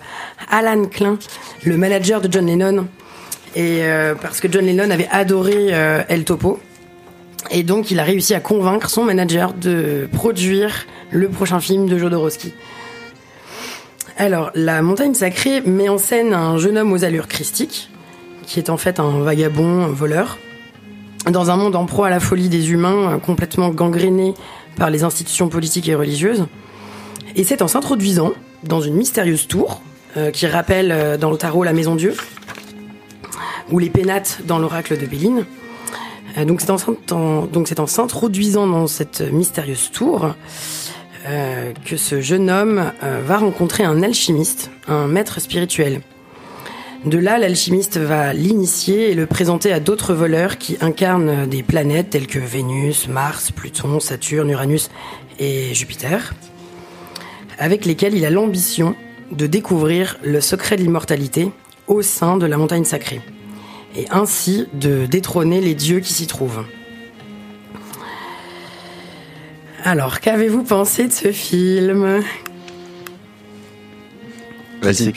Alan 0.50 0.86
Klein, 0.86 1.18
le 1.62 1.76
manager 1.76 2.22
de 2.22 2.32
John 2.32 2.46
Lennon. 2.46 2.86
Et 3.54 3.80
euh, 3.82 4.14
parce 4.14 4.40
que 4.40 4.50
John 4.50 4.64
Lennon 4.64 4.88
avait 4.88 5.08
adoré 5.10 5.74
euh, 5.74 6.02
El 6.08 6.24
Topo. 6.24 6.58
Et 7.50 7.64
donc 7.64 7.90
il 7.90 8.00
a 8.00 8.04
réussi 8.04 8.32
à 8.32 8.40
convaincre 8.40 8.88
son 8.88 9.04
manager 9.04 9.52
de 9.52 10.08
produire 10.14 10.86
le 11.10 11.28
prochain 11.28 11.60
film 11.60 11.86
de 11.86 11.98
Jodorowsky. 11.98 12.54
Alors, 14.16 14.52
La 14.54 14.80
montagne 14.80 15.12
sacrée 15.12 15.60
met 15.60 15.90
en 15.90 15.98
scène 15.98 16.32
un 16.32 16.56
jeune 16.56 16.78
homme 16.78 16.94
aux 16.94 17.04
allures 17.04 17.28
christiques, 17.28 17.90
qui 18.46 18.58
est 18.58 18.70
en 18.70 18.78
fait 18.78 18.98
un 19.00 19.20
vagabond, 19.20 19.84
un 19.84 19.88
voleur, 19.88 20.38
dans 21.28 21.50
un 21.50 21.56
monde 21.56 21.76
en 21.76 21.86
proie 21.86 22.06
à 22.06 22.10
la 22.10 22.20
folie 22.20 22.48
des 22.48 22.70
humains, 22.70 23.14
euh, 23.14 23.18
complètement 23.18 23.70
gangréné 23.70 24.34
par 24.76 24.90
les 24.90 25.04
institutions 25.04 25.48
politiques 25.48 25.88
et 25.88 25.94
religieuses. 25.94 26.46
Et 27.36 27.44
c'est 27.44 27.62
en 27.62 27.68
s'introduisant 27.68 28.32
dans 28.64 28.80
une 28.80 28.94
mystérieuse 28.94 29.46
tour, 29.46 29.82
euh, 30.16 30.30
qui 30.30 30.46
rappelle 30.46 30.90
euh, 30.92 31.16
dans 31.16 31.30
le 31.30 31.36
tarot 31.36 31.62
la 31.62 31.72
maison 31.72 31.94
Dieu, 31.94 32.14
ou 33.70 33.78
les 33.78 33.90
pénates 33.90 34.40
dans 34.46 34.58
l'oracle 34.58 34.98
de 34.98 35.06
Béline. 35.06 35.44
Donc 36.46 36.60
c'est 36.60 36.70
en, 37.80 37.86
s'introduisant 37.86 38.66
dans 38.66 38.86
cette 38.86 39.20
mystérieuse 39.32 39.90
tour 39.90 40.34
que 41.84 41.96
ce 41.96 42.20
jeune 42.20 42.48
homme 42.50 42.92
va 43.02 43.38
rencontrer 43.38 43.82
un 43.82 44.02
alchimiste, 44.02 44.70
un 44.86 45.08
maître 45.08 45.40
spirituel. 45.40 46.02
De 47.06 47.16
là, 47.16 47.38
l'alchimiste 47.38 47.96
va 47.96 48.34
l'initier 48.34 49.10
et 49.10 49.14
le 49.14 49.24
présenter 49.24 49.72
à 49.72 49.80
d'autres 49.80 50.12
voleurs 50.12 50.58
qui 50.58 50.76
incarnent 50.82 51.46
des 51.46 51.62
planètes 51.62 52.10
telles 52.10 52.26
que 52.26 52.38
Vénus, 52.38 53.08
Mars, 53.08 53.52
Pluton, 53.52 54.00
Saturne, 54.00 54.50
Uranus 54.50 54.90
et 55.38 55.72
Jupiter, 55.72 56.34
avec 57.58 57.86
lesquels 57.86 58.14
il 58.14 58.26
a 58.26 58.30
l'ambition 58.30 58.94
de 59.32 59.46
découvrir 59.46 60.18
le 60.22 60.42
secret 60.42 60.76
de 60.76 60.82
l'immortalité 60.82 61.50
au 61.86 62.02
sein 62.02 62.36
de 62.36 62.44
la 62.44 62.58
montagne 62.58 62.84
sacrée, 62.84 63.22
et 63.96 64.04
ainsi 64.10 64.66
de 64.74 65.06
détrôner 65.06 65.62
les 65.62 65.74
dieux 65.74 66.00
qui 66.00 66.12
s'y 66.12 66.26
trouvent. 66.26 66.64
Alors, 69.84 70.20
qu'avez-vous 70.20 70.64
pensé 70.64 71.08
de 71.08 71.12
ce 71.12 71.32
film? 71.32 72.22
Vas-y, 74.82 75.14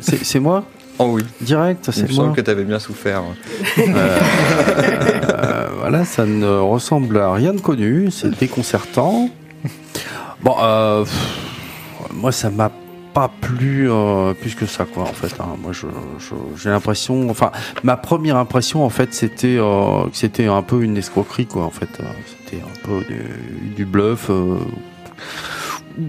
c'est 0.00 0.40
moi? 0.40 0.66
Oh 0.98 1.06
oui. 1.12 1.22
Direct, 1.40 1.86
Il 1.88 1.92
c'est 1.92 2.02
me 2.02 2.08
semble 2.08 2.26
moi. 2.28 2.36
que 2.36 2.40
t'avais 2.40 2.64
bien 2.64 2.78
souffert. 2.78 3.22
Euh, 3.78 5.68
voilà, 5.78 6.04
ça 6.04 6.24
ne 6.24 6.46
ressemble 6.58 7.18
à 7.18 7.32
rien 7.32 7.52
de 7.52 7.60
connu, 7.60 8.10
c'est 8.10 8.30
déconcertant. 8.38 9.28
Bon, 10.42 10.54
euh, 10.62 11.04
pff, 11.04 12.10
moi 12.14 12.30
ça 12.32 12.50
m'a 12.50 12.70
pas 13.12 13.30
plu 13.40 13.90
euh, 13.90 14.34
plus 14.34 14.54
que 14.54 14.66
ça 14.66 14.84
quoi 14.84 15.04
en 15.04 15.06
fait. 15.06 15.34
hein. 15.40 15.56
Moi 15.62 15.72
je 15.72 15.86
je- 16.18 16.34
j'ai 16.62 16.70
l'impression, 16.70 17.28
enfin 17.30 17.50
ma 17.84 17.96
première 17.96 18.36
impression 18.36 18.84
en 18.84 18.90
fait 18.90 19.14
c'était 19.14 19.56
euh, 19.58 20.04
que 20.04 20.16
c'était 20.16 20.46
un 20.46 20.62
peu 20.62 20.82
une 20.82 20.96
escroquerie 20.96 21.46
quoi 21.46 21.62
en 21.64 21.70
fait. 21.70 21.88
Euh, 22.00 22.04
C'était 22.44 22.62
un 22.62 22.86
peu 22.86 23.04
du, 23.04 23.74
du 23.76 23.84
bluff. 23.84 24.30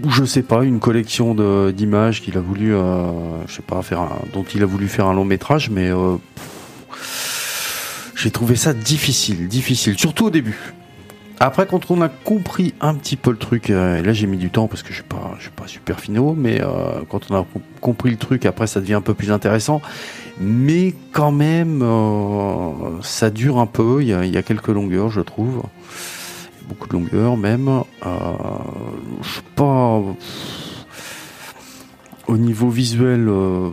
Je 0.08 0.24
sais 0.24 0.42
pas, 0.42 0.64
une 0.64 0.80
collection 0.80 1.34
d'images 1.72 2.22
qu'il 2.22 2.36
a 2.36 2.40
voulu, 2.40 2.74
euh, 2.74 3.10
je 3.46 3.54
sais 3.54 3.62
pas, 3.62 3.82
faire 3.82 4.08
dont 4.32 4.44
il 4.54 4.62
a 4.62 4.66
voulu 4.66 4.88
faire 4.88 5.06
un 5.06 5.14
long 5.14 5.24
métrage, 5.24 5.70
mais 5.70 5.90
euh, 5.90 6.16
j'ai 8.14 8.30
trouvé 8.30 8.56
ça 8.56 8.72
difficile, 8.72 9.48
difficile, 9.48 9.98
surtout 9.98 10.26
au 10.26 10.30
début. 10.30 10.58
Après, 11.38 11.66
quand 11.66 11.90
on 11.90 12.00
a 12.00 12.08
compris 12.08 12.72
un 12.80 12.94
petit 12.94 13.16
peu 13.16 13.30
le 13.30 13.36
truc, 13.36 13.68
euh, 13.68 13.98
et 13.98 14.02
là 14.02 14.14
j'ai 14.14 14.26
mis 14.26 14.38
du 14.38 14.48
temps 14.48 14.68
parce 14.68 14.82
que 14.82 14.88
je 14.88 14.94
suis 14.94 15.02
pas, 15.02 15.34
je 15.36 15.42
suis 15.42 15.50
pas 15.50 15.66
super 15.66 16.00
finaux, 16.00 16.34
mais 16.34 16.62
euh, 16.62 17.02
quand 17.10 17.30
on 17.30 17.34
a 17.34 17.44
com- 17.52 17.62
compris 17.82 18.10
le 18.10 18.16
truc, 18.16 18.46
après 18.46 18.66
ça 18.66 18.80
devient 18.80 18.94
un 18.94 19.02
peu 19.02 19.12
plus 19.12 19.30
intéressant. 19.30 19.82
Mais 20.40 20.94
quand 21.12 21.32
même, 21.32 21.82
ça 23.02 23.30
dure 23.30 23.58
un 23.58 23.66
peu. 23.66 24.02
Il 24.02 24.08
y 24.08 24.36
a 24.36 24.42
quelques 24.42 24.68
longueurs, 24.68 25.10
je 25.10 25.22
trouve, 25.22 25.62
beaucoup 26.68 26.88
de 26.88 26.92
longueurs 26.94 27.36
même. 27.36 27.68
Euh, 27.68 28.10
je 29.22 29.28
sais 29.28 29.42
pas. 29.54 30.02
Au 32.28 32.36
niveau 32.36 32.68
visuel, 32.68 33.28
euh, 33.28 33.70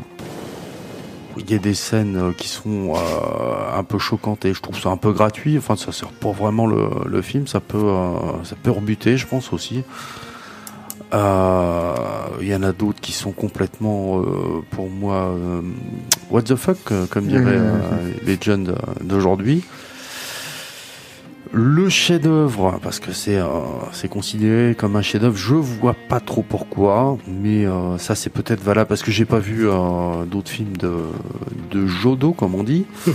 il 1.37 1.49
y 1.49 1.55
a 1.55 1.57
des 1.57 1.73
scènes 1.73 2.17
euh, 2.17 2.31
qui 2.37 2.47
sont 2.47 2.93
euh, 2.93 3.79
un 3.79 3.83
peu 3.83 3.97
choquantes 3.97 4.45
et 4.45 4.53
je 4.53 4.61
trouve 4.61 4.79
ça 4.79 4.89
un 4.89 4.97
peu 4.97 5.11
gratuit. 5.11 5.57
Enfin, 5.57 5.75
ça 5.75 5.91
sert 5.91 6.09
pas 6.11 6.31
vraiment 6.31 6.67
le, 6.67 6.87
le 7.07 7.21
film. 7.23 7.47
Ça 7.47 7.59
peut, 7.59 7.91
ça 8.43 8.55
peut 8.61 8.69
rebuter, 8.69 9.17
je 9.17 9.25
pense 9.25 9.53
aussi. 9.53 9.83
Il 11.13 12.47
y 12.47 12.55
en 12.55 12.63
a 12.63 12.71
d'autres 12.71 12.99
qui 12.99 13.11
sont 13.11 13.31
complètement, 13.31 14.23
pour 14.71 14.89
moi, 14.89 15.31
what 16.31 16.41
the 16.43 16.55
fuck, 16.55 16.77
comme 17.11 17.27
diraient 17.27 17.61
les 18.25 18.37
jeunes 18.41 18.75
d'aujourd'hui. 19.01 19.63
Le 21.55 21.87
chef-d'œuvre, 21.87 22.79
parce 22.81 22.99
que 22.99 23.11
c'est 23.11 23.37
euh, 23.37 23.47
c'est 23.91 24.07
considéré 24.07 24.73
comme 24.75 24.95
un 24.95 25.03
chef-d'œuvre, 25.03 25.37
je 25.37 25.53
vois 25.53 25.93
pas 26.09 26.19
trop 26.19 26.41
pourquoi, 26.41 27.17
mais 27.27 27.67
euh, 27.67 27.99
ça 27.99 28.15
c'est 28.15 28.31
peut-être 28.31 28.61
valable 28.63 28.87
parce 28.87 29.03
que 29.03 29.11
j'ai 29.11 29.25
pas 29.25 29.37
vu 29.37 29.69
euh, 29.69 30.25
d'autres 30.25 30.49
films 30.49 30.75
de, 30.77 30.91
de 31.69 31.85
Jodo, 31.85 32.33
comme 32.33 32.55
on 32.55 32.63
dit. 32.63 32.85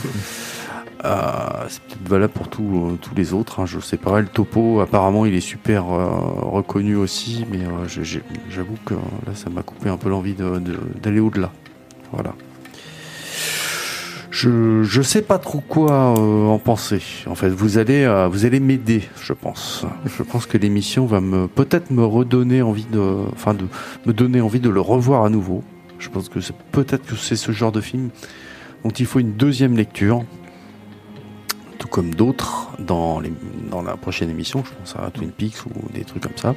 C'est 1.68 1.80
peut-être 1.84 2.08
valable 2.08 2.32
pour 2.32 2.48
tous 2.48 2.98
tous 3.00 3.14
les 3.14 3.32
autres. 3.32 3.60
Hein, 3.60 3.66
je 3.66 3.78
sais 3.78 3.96
pas. 3.96 4.20
Le 4.20 4.26
topo, 4.26 4.80
apparemment, 4.80 5.26
il 5.26 5.34
est 5.34 5.40
super 5.40 5.84
reconnu 5.84 6.96
aussi, 6.96 7.46
mais 7.52 7.60
j'avoue 8.50 8.74
que 8.84 8.94
là, 8.94 9.32
ça 9.34 9.48
m'a 9.48 9.62
coupé 9.62 9.88
un 9.90 9.96
peu 9.96 10.08
l'envie 10.08 10.34
de- 10.34 10.58
de- 10.58 10.76
d'aller 11.00 11.20
au-delà. 11.20 11.52
Voilà. 12.12 12.34
Je 14.30 14.82
je 14.82 15.00
sais 15.02 15.22
pas 15.22 15.38
trop 15.38 15.60
quoi 15.60 16.14
euh, 16.18 16.46
en 16.46 16.58
penser. 16.58 17.00
En 17.26 17.34
fait, 17.34 17.48
vous 17.48 17.78
allez 17.78 18.04
euh, 18.04 18.28
vous 18.28 18.44
allez 18.44 18.60
m'aider, 18.60 19.02
je 19.20 19.32
pense. 19.32 19.86
Je 20.18 20.22
pense 20.22 20.44
que 20.46 20.58
l'émission 20.58 21.06
va 21.06 21.20
me 21.20 21.48
peut-être 21.48 21.90
me 21.90 22.04
redonner 22.04 22.60
envie 22.60 22.84
de, 22.84 23.00
enfin 23.32 23.54
de 23.54 23.64
me 24.06 24.12
donner 24.12 24.40
envie 24.42 24.60
de 24.60 24.68
le 24.68 24.80
revoir 24.80 25.24
à 25.24 25.30
nouveau. 25.30 25.64
Je 25.98 26.10
pense 26.10 26.28
que 26.28 26.40
c'est 26.40 26.54
peut-être 26.72 27.06
que 27.06 27.16
c'est 27.16 27.36
ce 27.36 27.52
genre 27.52 27.72
de 27.72 27.80
film 27.80 28.10
dont 28.84 28.90
il 28.90 29.06
faut 29.06 29.18
une 29.18 29.32
deuxième 29.32 29.76
lecture, 29.76 30.24
tout 31.78 31.88
comme 31.88 32.14
d'autres 32.14 32.68
dans 32.78 33.20
les 33.20 33.32
dans 33.70 33.82
la 33.82 33.96
prochaine 33.96 34.28
émission. 34.30 34.62
Je 34.64 34.70
pense 34.78 34.94
à 34.96 35.10
Twin 35.10 35.30
Peaks 35.30 35.64
ou 35.66 35.70
des 35.92 36.04
trucs 36.04 36.22
comme 36.22 36.36
ça. 36.36 36.54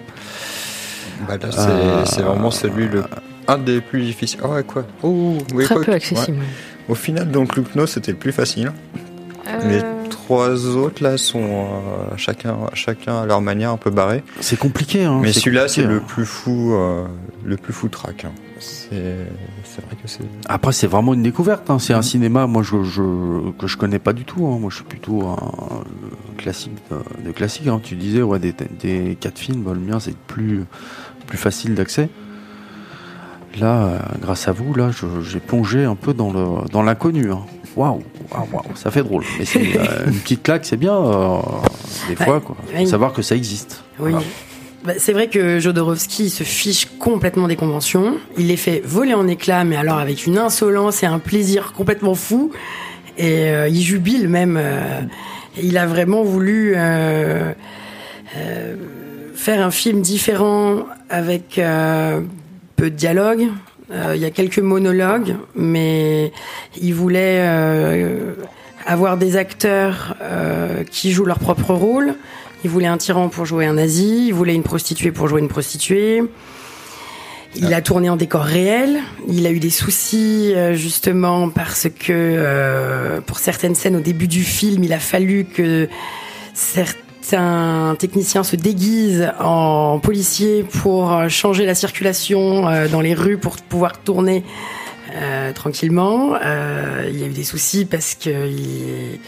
Bah 1.28 1.38
là, 1.38 1.52
c'est 1.52 1.60
Euh, 1.60 2.06
c'est 2.06 2.22
vraiment 2.22 2.52
celui 2.52 2.88
le 2.88 3.04
un 3.48 3.58
des 3.58 3.82
plus 3.82 4.02
difficiles. 4.04 4.40
Ah 4.44 4.50
ouais 4.50 4.64
quoi 4.64 4.86
Oh, 5.04 5.38
oui, 5.54 5.66
Très 5.66 5.76
quoi, 5.76 5.84
peu 5.86 5.92
ouais. 5.94 6.00
Au 6.90 6.96
final, 6.96 7.30
donc 7.32 7.56
Loupno, 7.56 7.86
c'était 7.86 8.12
le 8.12 8.18
plus 8.18 8.32
facile. 8.32 8.72
Les 9.68 9.80
Euh, 9.80 10.08
trois 10.10 10.66
autres 10.68 11.04
là 11.04 11.18
sont 11.18 11.42
euh, 11.42 12.16
chacun 12.18 12.58
chacun 12.74 13.22
à 13.22 13.26
leur 13.26 13.42
manière 13.42 13.72
un 13.72 13.78
peu 13.78 13.90
barrés. 13.90 14.24
C'est 14.40 14.58
compliqué. 14.58 15.04
Hein, 15.04 15.20
Mais 15.22 15.34
celui-là, 15.34 15.68
c'est 15.68 15.84
le 15.84 15.98
hein. 15.98 16.04
plus 16.08 16.26
fou, 16.26 16.74
euh, 16.74 17.06
le 17.44 17.58
plus 17.58 17.74
fou 17.74 17.88
track. 17.90 18.26
hein. 18.26 18.32
C'est 18.60 19.82
vrai 19.82 19.96
que 20.02 20.08
c'est. 20.08 20.24
Après, 20.48 20.72
c'est 20.74 20.88
vraiment 20.88 21.14
une 21.16 21.24
découverte. 21.24 21.70
hein. 21.70 21.80
C'est 21.80 21.94
un 21.94 22.02
cinéma, 22.04 22.46
moi, 22.48 22.62
je, 22.64 22.84
je, 22.84 23.52
que 23.58 23.66
je 23.68 23.78
connais 23.78 24.00
pas 24.00 24.14
du 24.14 24.24
tout. 24.26 24.46
hein. 24.48 24.58
Moi, 24.60 24.70
je 24.70 24.76
suis 24.76 24.86
plutôt 24.86 25.24
un, 25.28 25.84
classique 26.38 26.74
de, 26.92 27.24
de 27.28 27.32
classique. 27.32 27.68
hein. 27.68 27.80
Tu 27.84 27.96
disais, 27.96 28.22
ouais, 28.22 28.40
des, 28.40 28.54
des 28.80 29.18
quatre 29.20 29.40
films. 29.40 29.64
bah, 29.64 29.72
le 29.74 29.80
mien, 29.80 30.00
c'est 30.00 30.16
plus, 30.16 30.66
plus 31.26 31.38
facile 31.38 31.74
d'accès. 31.76 32.10
Là, 33.60 34.00
grâce 34.22 34.48
à 34.48 34.52
vous, 34.52 34.74
là, 34.74 34.92
j'ai 35.24 35.40
plongé 35.40 35.84
un 35.84 35.96
peu 35.96 36.14
dans 36.14 36.32
le, 36.32 36.68
dans 36.70 36.84
l'inconnu. 36.84 37.32
hein. 37.32 37.42
Waouh, 37.76 38.02
waouh, 38.34 38.48
waouh, 38.52 38.64
ça 38.76 38.92
fait 38.92 39.04
drôle. 39.04 39.24
Mais 39.40 39.46
c'est 39.46 39.60
euh, 39.78 40.08
une 40.08 40.20
petite 40.20 40.44
claque, 40.44 40.66
c'est 40.66 40.78
bien. 40.78 40.94
euh, 40.96 41.38
des 42.10 42.16
fois, 42.16 42.40
quoi. 42.42 42.56
Savoir 42.86 43.14
que 43.14 43.22
ça 43.22 43.36
existe. 43.36 43.84
Oui. 44.00 44.12
Voilà. 44.12 44.26
Bah, 44.84 44.94
c'est 44.98 45.14
vrai 45.14 45.28
que 45.28 45.60
Jodorowsky 45.60 46.30
se 46.32 46.44
fiche 46.44 46.88
complètement 46.98 47.48
des 47.48 47.56
conventions. 47.56 48.16
Il 48.38 48.48
les 48.48 48.58
fait 48.58 48.82
voler 48.84 49.14
en 49.14 49.28
éclats, 49.28 49.64
mais 49.64 49.76
alors 49.76 50.00
avec 50.00 50.26
une 50.26 50.38
insolence 50.40 51.04
et 51.04 51.06
un 51.06 51.20
plaisir 51.20 51.72
complètement 51.74 52.16
fou. 52.16 52.52
Et 53.18 53.50
euh, 53.52 53.68
il 53.68 53.82
jubile 53.82 54.28
même. 54.28 54.58
euh, 54.60 55.02
il 55.62 55.78
a 55.78 55.86
vraiment 55.86 56.24
voulu 56.24 56.74
euh, 56.76 57.54
faire 59.36 59.66
un 59.66 59.72
film 59.72 60.02
différent 60.02 60.78
avec 61.10 61.60
peu 62.82 62.90
de 62.90 62.96
dialogue. 62.96 63.48
Euh, 63.92 64.14
Il 64.16 64.22
y 64.22 64.26
a 64.26 64.32
quelques 64.32 64.58
monologues, 64.58 65.36
mais 65.54 66.32
il 66.82 66.96
voulait 66.96 67.38
euh, 67.42 68.34
avoir 68.88 69.18
des 69.18 69.38
acteurs 69.38 70.16
euh, 70.20 70.84
qui 70.90 71.12
jouent 71.12 71.26
leur 71.26 71.38
propre 71.38 71.76
rôle. 71.76 72.16
Il 72.64 72.72
voulait 72.72 72.88
un 72.88 72.98
tyran 72.98 73.30
pour 73.30 73.46
jouer 73.46 73.68
un 73.68 73.74
nazi, 73.74 74.26
il 74.30 74.34
voulait 74.34 74.56
une 74.56 74.64
prostituée 74.64 75.12
pour 75.12 75.28
jouer 75.28 75.42
une 75.42 75.48
prostituée. 75.48 76.24
Il 77.56 77.72
a 77.72 77.82
tourné 77.82 78.10
en 78.10 78.16
décor 78.16 78.42
réel. 78.42 79.02
Il 79.28 79.46
a 79.46 79.52
eu 79.52 79.60
des 79.60 79.70
soucis 79.70 80.56
justement 80.74 81.50
parce 81.50 81.88
que 81.88 82.10
euh, 82.10 83.22
pour 83.22 83.38
certaines 83.38 83.76
scènes 83.76 83.96
au 83.96 84.00
début 84.00 84.28
du 84.28 84.44
film, 84.44 84.84
il 84.84 84.94
a 84.94 85.00
fallu 85.00 85.46
que 85.46 85.88
certains 86.56 87.11
techniciens 87.98 88.44
se 88.44 88.56
déguisent 88.56 89.32
en 89.40 90.00
policiers 90.00 90.64
pour 90.64 91.12
euh, 91.14 91.30
changer 91.30 91.66
la 91.66 91.76
circulation 91.76 92.68
euh, 92.68 92.88
dans 92.88 93.02
les 93.02 93.14
rues 93.14 93.38
pour 93.38 93.58
pouvoir 93.58 94.00
tourner 94.00 94.44
euh, 95.16 95.52
tranquillement. 95.54 96.34
Euh, 96.44 97.08
il 97.12 97.20
y 97.20 97.24
a 97.24 97.28
eu 97.28 97.32
des 97.32 97.44
soucis 97.44 97.86
parce 97.86 98.16
que 98.16 98.30
il- 98.50 99.20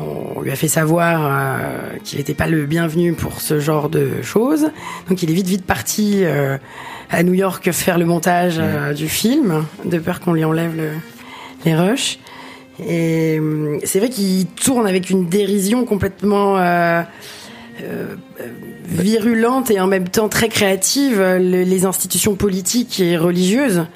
on 0.00 0.42
lui 0.42 0.52
a 0.52 0.56
fait 0.56 0.68
savoir 0.68 1.20
euh, 1.24 1.96
qu'il 2.04 2.18
n'était 2.18 2.34
pas 2.34 2.46
le 2.46 2.66
bienvenu 2.66 3.14
pour 3.14 3.40
ce 3.40 3.58
genre 3.58 3.88
de 3.88 4.22
choses. 4.22 4.70
Donc 5.08 5.22
il 5.22 5.30
est 5.30 5.34
vite 5.34 5.46
vite 5.48 5.64
parti 5.66 6.24
à 7.10 7.22
New 7.22 7.34
York 7.34 7.70
faire 7.72 7.98
le 7.98 8.04
montage 8.04 8.56
euh, 8.58 8.92
du 8.92 9.08
film, 9.08 9.64
de 9.84 9.98
peur 9.98 10.20
qu'on 10.20 10.34
lui 10.34 10.44
enlève 10.44 10.76
le- 10.76 10.92
les 11.64 11.74
rushs. 11.74 12.18
Et 12.86 13.38
hum, 13.38 13.78
c'est 13.84 13.98
vrai 13.98 14.08
qu'il 14.08 14.46
tourne 14.46 14.86
avec 14.86 15.10
une 15.10 15.26
dérision 15.28 15.84
complètement 15.84 16.56
euh, 16.58 17.02
euh, 17.82 18.14
virulente 18.86 19.70
et 19.70 19.80
en 19.80 19.86
même 19.86 20.08
temps 20.08 20.28
très 20.28 20.48
créative 20.48 21.20
euh, 21.20 21.38
le- 21.38 21.62
les 21.62 21.84
institutions 21.84 22.34
politiques 22.34 23.00
et 23.00 23.16
religieuses. 23.16 23.86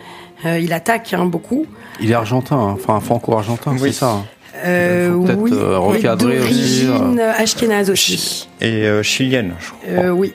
Euh, 0.44 0.58
il 0.58 0.72
attaque 0.72 1.14
hein, 1.14 1.26
beaucoup. 1.26 1.66
Il 2.00 2.10
est 2.10 2.14
argentin, 2.14 2.56
hein. 2.56 2.70
enfin 2.74 2.98
franco-argentin, 3.00 3.76
c'est 3.78 3.92
ça. 3.92 4.10
hein. 4.10 4.24
Euh, 4.64 5.10
oui, 5.12 5.50
euh, 5.54 5.78
recadrer 5.78 6.38
aussi, 6.40 6.84
d'origine 6.84 7.20
ashkénaze 7.20 7.90
aussi. 7.90 8.48
Et 8.60 8.86
euh, 8.86 9.02
chilienne, 9.02 9.54
je 9.60 9.66
crois. 9.70 10.04
Euh, 10.04 10.10
oui. 10.10 10.32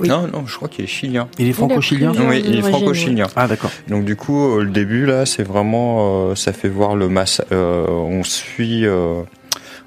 Oui. 0.00 0.08
Non, 0.08 0.26
non, 0.26 0.44
je 0.46 0.56
crois 0.56 0.68
qu'il 0.68 0.84
est 0.84 0.88
chilien. 0.88 1.28
Il 1.38 1.48
est 1.48 1.52
franco-chilien 1.52 2.12
Oui, 2.28 2.42
il 2.46 2.58
est 2.58 2.62
franco-chilien. 2.62 3.26
Ah 3.36 3.46
d'accord. 3.46 3.70
Donc 3.88 4.04
du 4.04 4.16
coup, 4.16 4.58
euh, 4.58 4.64
le 4.64 4.70
début 4.70 5.06
là, 5.06 5.26
c'est 5.26 5.42
vraiment, 5.42 6.30
euh, 6.30 6.34
ça 6.34 6.52
fait 6.52 6.68
voir 6.68 6.96
le 6.96 7.08
massacre. 7.08 7.52
on 7.52 8.22
suit 8.24 8.86
euh, 8.86 9.22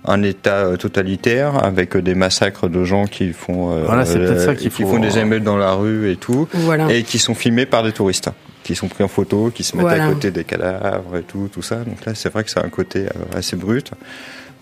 un 0.08 0.22
État 0.22 0.58
euh, 0.66 0.78
totalitaire 0.78 1.64
avec 1.66 1.96
euh, 1.96 2.02
des 2.02 2.14
massacres 2.16 2.68
de 2.70 2.84
gens 2.84 3.06
qui 3.06 3.34
font, 3.34 3.74
euh, 3.74 3.84
Voilà, 3.86 4.06
ça 4.06 4.54
qui 4.56 4.70
faut- 4.70 4.86
font 4.88 5.00
des 5.00 5.18
émeutes 5.18 5.44
dans 5.44 5.58
la 5.58 5.74
rue 5.74 6.12
et 6.12 6.16
tout, 6.16 6.48
Voilà. 6.54 6.92
et 6.94 7.02
qui 7.04 7.18
sont 7.18 7.34
filmés 7.34 7.66
par 7.66 7.82
des 7.82 7.92
touristes, 7.92 8.30
qui 8.64 8.76
sont 8.76 8.88
pris 8.88 9.04
en 9.04 9.08
photo, 9.08 9.52
qui 9.54 9.64
se 9.64 9.76
mettent 9.76 9.88
Voilà. 9.88 10.06
à 10.06 10.10
côté 10.10 10.30
des 10.30 10.44
cadavres 10.44 11.18
et 11.18 11.24
tout, 11.24 11.50
tout 11.52 11.64
ça. 11.64 11.78
Donc 11.78 12.06
là, 12.06 12.14
c'est 12.14 12.32
vrai 12.32 12.44
que 12.44 12.52
c'est 12.52 12.64
un 12.64 12.70
côté 12.70 13.00
euh, 13.08 13.38
assez 13.38 13.56
brut. 13.56 13.90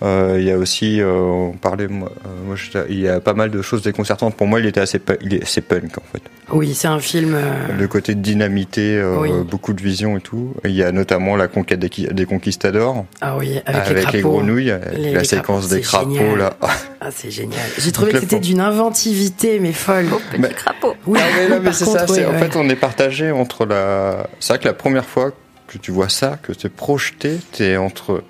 Euh, 0.01 0.35
Il 0.39 0.45
y 0.45 0.51
a 0.51 0.57
aussi, 0.57 0.99
euh, 0.99 1.11
on 1.13 1.51
parlait, 1.53 1.87
moi, 1.87 2.11
euh, 2.25 2.85
il 2.89 2.99
y 2.99 3.07
a 3.07 3.19
pas 3.21 3.33
mal 3.33 3.49
de 3.51 3.61
choses 3.61 3.81
déconcertantes. 3.83 4.35
Pour 4.35 4.47
moi, 4.47 4.59
il 4.59 4.65
était 4.65 4.81
assez, 4.81 4.99
il 5.21 5.33
est 5.33 5.43
assez 5.43 5.61
punk 5.61 5.97
en 5.97 6.01
fait. 6.11 6.21
Oui, 6.51 6.73
c'est 6.73 6.87
un 6.89 6.99
film. 6.99 7.35
euh, 7.35 7.41
Le 7.77 7.87
côté 7.87 8.13
de 8.15 8.19
dynamité, 8.21 8.97
euh, 8.97 9.17
Oui. 9.19 9.29
beaucoup 9.49 9.71
de 9.73 9.81
vision 9.81 10.17
et 10.17 10.21
tout. 10.21 10.53
Il 10.65 10.71
y 10.71 10.83
a 10.83 10.91
notamment 10.91 11.35
la 11.37 11.47
conquête 11.47 11.79
des, 11.79 11.89
qui- 11.89 12.07
des 12.07 12.25
conquistadors 12.25 13.05
Ah 13.21 13.37
oui, 13.37 13.61
avec, 13.65 13.81
avec, 13.91 13.97
les 13.97 14.01
crapauds. 14.21 14.29
grenouilles, 14.39 14.73
Les- 14.97 15.13
la 15.13 15.19
les 15.19 15.25
séquence 15.25 15.67
crapauds, 15.67 15.75
des 15.75 15.75
c'est 15.75 15.81
crapauds 15.81 16.13
génial. 16.15 16.37
là. 16.37 16.57
Ah, 16.99 17.09
c'est 17.11 17.31
génial. 17.31 17.61
J'ai 17.77 17.91
trouvé 17.91 18.11
que 18.11 18.19
c'était 18.19 18.39
d'une 18.39 18.59
inventivité, 18.59 19.59
mais 19.59 19.71
folle. 19.73 20.05
Petit 20.31 20.41
Mais- 20.41 20.49
crapaud. 20.49 20.95
Oui, 21.07 21.19
Ah 21.21 21.49
là, 21.49 21.55
mais 21.59 21.65
par 21.65 21.73
c'est 21.75 21.85
contre, 21.85 21.99
ça. 21.99 22.05
oui, 22.09 22.15
c'est- 22.15 22.25
En 22.25 22.31
ouais. 22.33 22.39
fait, 22.39 22.55
on 22.57 22.67
est 22.69 22.75
partagé 22.75 23.31
entre 23.31 23.65
la. 23.65 24.27
C'est 24.39 24.53
vrai 24.53 24.59
que 24.59 24.65
la 24.67 24.73
première 24.73 25.05
fois 25.05 25.31
que 25.67 25.77
tu 25.77 25.91
vois 25.91 26.09
ça, 26.09 26.37
que 26.41 26.51
tu 26.51 26.67
es 26.67 26.69
projeté, 26.69 27.37
t'es 27.53 27.77
entre. 27.77 28.23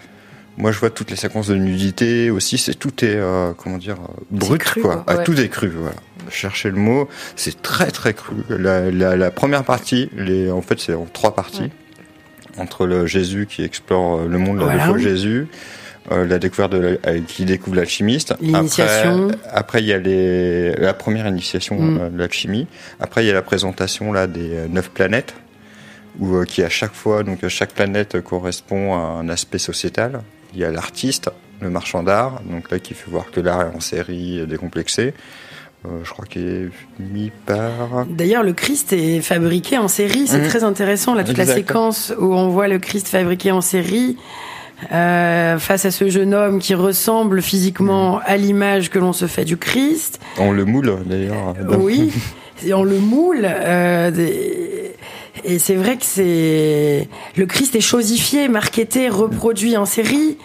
Moi, 0.58 0.72
je 0.72 0.80
vois 0.80 0.90
toutes 0.92 1.10
les 1.10 1.16
séquences 1.18 1.48
de 1.48 1.56
nudité 1.56 2.30
aussi. 2.30 2.58
C'est 2.58 2.76
tout 2.76 3.04
est 3.04 3.16
euh, 3.16 3.54
comment 3.58 3.78
dire 3.78 3.96
euh, 4.00 4.22
brut 4.32 4.62
cru, 4.62 4.82
quoi. 4.82 5.04
Ah, 5.08 5.16
Ouais. 5.18 5.24
Tout 5.24 5.40
est 5.40 5.50
cru. 5.50 5.70
Voilà. 5.70 5.96
Chercher 6.30 6.70
le 6.70 6.78
mot, 6.78 7.10
c'est 7.36 7.62
très 7.62 7.90
très 7.92 8.14
cru. 8.14 8.36
La, 8.50 8.90
la, 8.92 9.16
la 9.16 9.32
première 9.32 9.64
partie, 9.64 10.10
les, 10.16 10.52
en 10.52 10.62
fait, 10.62 10.80
c'est 10.80 10.94
en 10.94 11.06
trois 11.12 11.34
parties. 11.36 11.70
Entre 12.58 12.86
le 12.86 13.08
Jésus 13.08 13.48
qui 13.50 13.64
explore 13.64 14.20
euh, 14.22 14.28
le 14.28 14.38
monde, 14.38 14.60
la 14.60 14.66
Voilà. 14.78 14.98
Jésus, 15.00 15.48
euh, 16.12 16.26
la 16.28 16.38
découverte 16.38 16.72
de 16.74 16.78
la- 16.78 17.10
euh, 17.12 17.20
qui 17.28 17.46
découvre 17.46 17.76
l'alchimiste. 17.76 18.36
L'initiation. 18.40 19.30
Après, 19.30 19.50
après, 19.52 19.80
il 19.82 19.88
y 19.88 19.94
a 19.94 19.98
les, 19.98 20.74
la 20.76 20.94
première 20.94 21.26
initiation 21.28 21.80
Mm. 21.80 22.12
de 22.12 22.18
l'alchimie. 22.20 22.68
Après, 23.00 23.24
il 23.24 23.28
y 23.28 23.32
a 23.32 23.34
la 23.34 23.42
présentation 23.42 24.14
là 24.14 24.28
des 24.28 24.68
neuf 24.70 24.92
planètes, 24.92 25.34
où 26.20 26.36
euh, 26.36 26.46
qui 26.46 26.62
à 26.62 26.70
chaque 26.70 26.94
fois, 26.94 27.24
donc 27.24 27.46
chaque 27.48 27.72
planète 27.74 28.22
correspond 28.22 28.94
à 28.94 29.00
un 29.00 29.30
aspect 29.30 29.58
sociétal. 29.58 30.22
Il 30.54 30.60
y 30.60 30.64
a 30.66 30.72
l'artiste, 30.72 31.30
le 31.62 31.70
marchand 31.70 32.04
d'art, 32.04 32.42
donc 32.50 32.70
là 32.72 32.80
qui 32.80 32.94
fait 32.94 33.10
voir 33.10 33.32
que 33.32 33.40
l'art 33.40 33.62
est 33.62 33.76
en 33.76 33.80
série 33.80 34.46
décomplexé. 34.48 35.14
Euh, 35.86 36.00
je 36.04 36.10
crois 36.12 36.26
qu'il 36.26 36.48
est 36.48 36.70
mis 37.00 37.32
par. 37.46 38.06
D'ailleurs, 38.10 38.44
le 38.44 38.54
Christ 38.54 38.94
est 38.94 39.20
fabriqué 39.22 39.78
en 39.78 39.88
série. 39.90 40.28
C'est 40.28 40.40
Mhm. 40.40 40.48
très 40.48 40.64
intéressant. 40.64 41.14
Là, 41.14 41.24
toute 41.26 41.38
la 41.38 41.46
séquence 41.46 42.14
où 42.18 42.34
on 42.34 42.48
voit 42.50 42.68
le 42.70 42.80
Christ 42.80 43.08
fabriqué 43.10 43.52
en 43.52 43.60
série 43.62 44.18
euh, 44.92 45.58
face 45.60 45.86
à 45.86 45.92
ce 45.92 46.10
jeune 46.10 46.34
homme 46.34 46.60
qui 46.60 46.74
ressemble 46.76 47.42
physiquement 47.42 48.20
à 48.26 48.36
l'image 48.38 48.90
que 48.90 49.00
l'on 49.00 49.14
se 49.14 49.28
fait 49.28 49.46
du 49.46 49.56
Christ. 49.58 50.20
On 50.38 50.52
le 50.52 50.66
moule 50.66 50.98
d'ailleurs. 51.06 51.54
Oui, 51.80 52.12
on 52.74 52.84
le 52.84 53.00
moule. 53.00 53.42
euh, 53.46 54.12
des- 54.12 54.83
Et 55.44 55.60
c'est 55.60 55.76
vrai 55.76 55.98
que 55.98 56.06
c'est 56.06 57.08
le 57.36 57.46
Christ 57.46 57.76
est 57.76 57.82
chosifié, 57.82 58.48
marketé, 58.48 59.10
reproduit 59.10 59.78
en 59.78 59.86
série. 59.86 60.38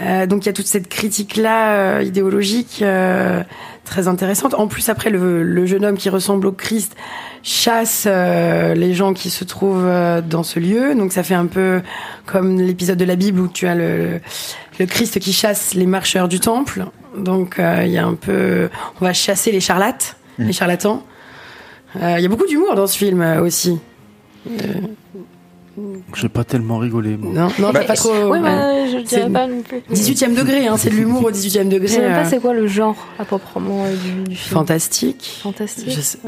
Euh, 0.00 0.26
donc 0.26 0.44
il 0.44 0.46
y 0.46 0.48
a 0.50 0.52
toute 0.52 0.66
cette 0.66 0.88
critique 0.88 1.36
là 1.36 2.02
idéologique 2.02 2.80
euh, 2.82 3.42
très 3.84 4.06
intéressante. 4.06 4.54
En 4.54 4.68
plus 4.68 4.88
après 4.90 5.10
le, 5.10 5.42
le 5.42 5.66
jeune 5.66 5.84
homme 5.84 5.96
qui 5.96 6.08
ressemble 6.08 6.46
au 6.46 6.52
Christ 6.52 6.94
chasse 7.42 8.04
euh, 8.06 8.74
les 8.74 8.94
gens 8.94 9.12
qui 9.12 9.28
se 9.30 9.42
trouvent 9.42 9.86
euh, 9.86 10.20
dans 10.20 10.44
ce 10.44 10.60
lieu. 10.60 10.94
Donc 10.94 11.12
ça 11.12 11.24
fait 11.24 11.34
un 11.34 11.46
peu 11.46 11.82
comme 12.26 12.60
l'épisode 12.60 12.98
de 12.98 13.04
la 13.04 13.16
Bible 13.16 13.40
où 13.40 13.48
tu 13.48 13.66
as 13.66 13.74
le, 13.74 14.20
le 14.78 14.86
Christ 14.86 15.18
qui 15.18 15.32
chasse 15.32 15.74
les 15.74 15.86
marcheurs 15.86 16.28
du 16.28 16.38
temple. 16.38 16.84
Donc 17.16 17.58
euh, 17.58 17.82
il 17.84 17.90
y 17.90 17.98
a 17.98 18.06
un 18.06 18.14
peu 18.14 18.68
on 19.00 19.04
va 19.04 19.12
chasser 19.12 19.50
les 19.50 19.60
charlates, 19.60 20.16
les 20.38 20.52
charlatans. 20.52 21.02
Euh, 21.96 22.14
Il 22.18 22.22
y 22.22 22.26
a 22.26 22.28
beaucoup 22.28 22.46
d'humour 22.46 22.76
dans 22.76 22.86
ce 22.86 22.96
film 22.96 23.20
euh, 23.20 23.40
aussi. 23.42 23.80
J'ai 26.16 26.28
pas 26.28 26.42
tellement 26.42 26.78
rigolé. 26.78 27.16
moi. 27.16 27.32
Non, 27.32 27.48
non, 27.60 27.70
Bah, 27.72 27.80
t'as 27.80 27.86
pas 27.86 27.94
trop. 27.94 28.10
Oui, 28.10 28.30
ouais. 28.30 28.40
bah, 28.40 28.86
je 28.86 28.96
dirais 29.04 29.22
C'est 29.26 29.32
pas 29.32 29.46
non 29.46 29.62
plus. 29.62 29.78
18e 29.92 30.34
degré, 30.34 30.66
hein, 30.66 30.76
c'est 30.76 30.90
de 30.90 30.96
l'humour 30.96 31.24
au 31.24 31.30
18e 31.30 31.68
degré. 31.68 31.86
Je 31.86 31.92
sais 31.94 32.00
même 32.00 32.12
pas 32.12 32.26
euh, 32.26 32.30
c'est 32.30 32.40
quoi 32.40 32.52
le 32.52 32.66
genre 32.66 32.96
à 33.18 33.24
proprement 33.24 33.84
euh, 33.84 33.94
du, 33.94 34.28
du 34.30 34.34
film. 34.36 34.54
fantastique. 34.54 35.38
Fantastique. 35.42 35.90
Je 35.90 36.00
sais- 36.00 36.18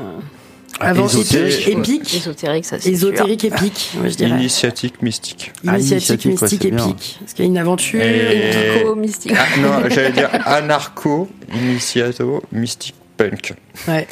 Ah, 0.78 0.92
ésotérique, 0.94 1.66
épique, 1.68 1.78
épique, 1.98 2.14
Ésotérique, 2.16 2.64
ça 2.64 2.78
c'est 2.78 2.90
ésotérique, 2.90 3.44
épique, 3.44 3.90
je 4.04 4.08
dirais. 4.14 4.30
Initiatique 4.30 5.02
mystique. 5.02 5.52
Ah, 5.66 5.76
Initiatique, 5.78 6.24
ouais, 6.26 6.30
mystique, 6.30 6.64
épique. 6.66 7.16
Parce 7.20 7.32
qu'il 7.34 7.44
y 7.44 7.48
a 7.48 7.50
une 7.50 7.58
aventure. 7.58 8.00
Et-. 8.00 8.76
Épico, 8.76 8.94
mystique. 8.94 9.32
Ah, 9.36 9.58
non, 9.60 9.88
j'allais 9.90 10.12
dire 10.12 10.30
anarcho, 10.46 11.28
initiato, 11.54 12.40
mystique 12.52 12.94
punk. 13.16 13.52
Ouais. 13.88 14.06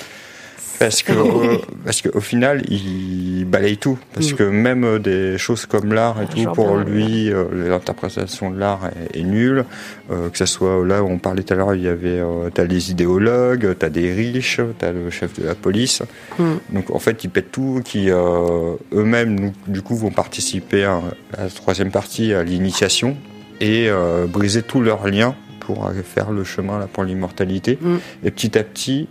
Parce 0.79 1.03
que, 1.03 1.13
euh, 1.13 1.59
parce 1.85 2.03
qu'au 2.03 2.21
final, 2.21 2.63
il 2.71 3.45
balaye 3.45 3.77
tout. 3.77 3.99
Parce 4.15 4.33
Mm. 4.33 4.37
que 4.37 4.43
même 4.45 4.85
euh, 4.85 4.99
des 4.99 5.39
choses 5.39 5.67
comme 5.67 5.93
l'art 5.93 6.21
et 6.23 6.27
tout, 6.27 6.43
Genre 6.43 6.53
pour 6.53 6.77
lui, 6.77 7.33
euh, 7.33 7.45
l'interprétation 7.69 8.51
de 8.51 8.59
l'art 8.59 8.91
est, 9.15 9.21
est 9.21 9.23
nulle. 9.25 9.65
Euh, 10.11 10.29
que 10.31 10.39
ce 10.39 10.47
soit 10.47 10.85
là 10.87 11.03
où 11.03 11.09
on 11.09 11.19
parlait 11.19 11.43
tout 11.43 11.55
à 11.55 11.57
l'heure, 11.57 11.75
il 11.75 11.83
y 11.83 11.89
avait, 11.89 12.21
t'as 12.55 12.65
les 12.65 12.91
idéologues, 12.91 13.75
t'as 13.79 13.89
des 13.91 14.13
riches, 14.13 14.61
t'as 14.79 14.93
le 14.93 15.11
chef 15.11 15.39
de 15.41 15.47
la 15.47 15.55
police. 15.55 16.03
Mm. 16.39 16.45
Donc 16.75 16.91
en 16.91 16.99
fait, 16.99 17.25
ils 17.25 17.31
pètent 17.31 17.51
tout, 17.53 17.83
qui 17.85 18.09
eux-mêmes, 18.11 19.53
du 19.67 19.83
coup, 19.83 19.97
vont 19.97 20.11
participer 20.11 20.85
à, 20.85 21.01
à 21.37 21.45
la 21.45 21.51
troisième 21.51 21.91
partie, 21.91 22.33
à 22.33 22.43
l'initiation, 22.45 23.17
et 23.61 23.89
briser 24.29 24.63
tous 24.63 24.81
leurs 24.81 25.07
liens 25.09 25.35
pour 25.61 25.91
faire 26.05 26.31
le 26.31 26.45
chemin 26.45 26.79
là 26.79 26.87
pour 26.91 27.05
l'immortalité. 27.05 27.79
Mm. 27.81 27.97
Et 28.25 28.31
petit 28.31 28.57
à 28.59 28.63
petit, 28.65 29.09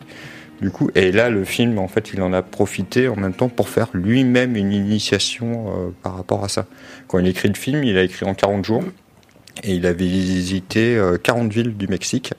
du 0.62 0.72
coup, 0.72 0.90
et 0.96 1.12
là, 1.12 1.30
le 1.30 1.44
film, 1.44 1.78
en 1.78 1.88
fait, 1.88 2.12
il 2.14 2.22
en 2.22 2.34
a 2.34 2.42
profité 2.42 3.08
en 3.08 3.16
même 3.16 3.34
temps 3.34 3.50
pour 3.50 3.70
faire 3.70 3.90
lui-même 3.94 4.56
une 4.56 4.72
initiation 4.72 5.68
euh, 5.68 5.90
par 6.02 6.16
rapport 6.16 6.44
à 6.44 6.50
ça. 6.50 6.66
Quand 7.08 7.20
il 7.20 7.28
écrit 7.28 7.48
le 7.48 7.56
film, 7.56 7.84
il 7.84 7.98
a 7.98 8.04
écrit 8.04 8.26
en 8.26 8.34
40 8.34 8.66
jours. 8.66 8.84
Et 9.64 9.76
il 9.76 9.86
a 9.86 9.94
visité 9.94 10.96
euh, 10.96 11.18
40 11.18 11.52
villes 11.52 11.78
du 11.78 11.88
Mexique. 11.88 12.34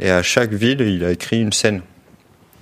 Et 0.00 0.10
à 0.10 0.22
chaque 0.22 0.52
ville, 0.52 0.80
il 0.80 1.04
a 1.04 1.12
écrit 1.12 1.40
une 1.40 1.52
scène. 1.52 1.82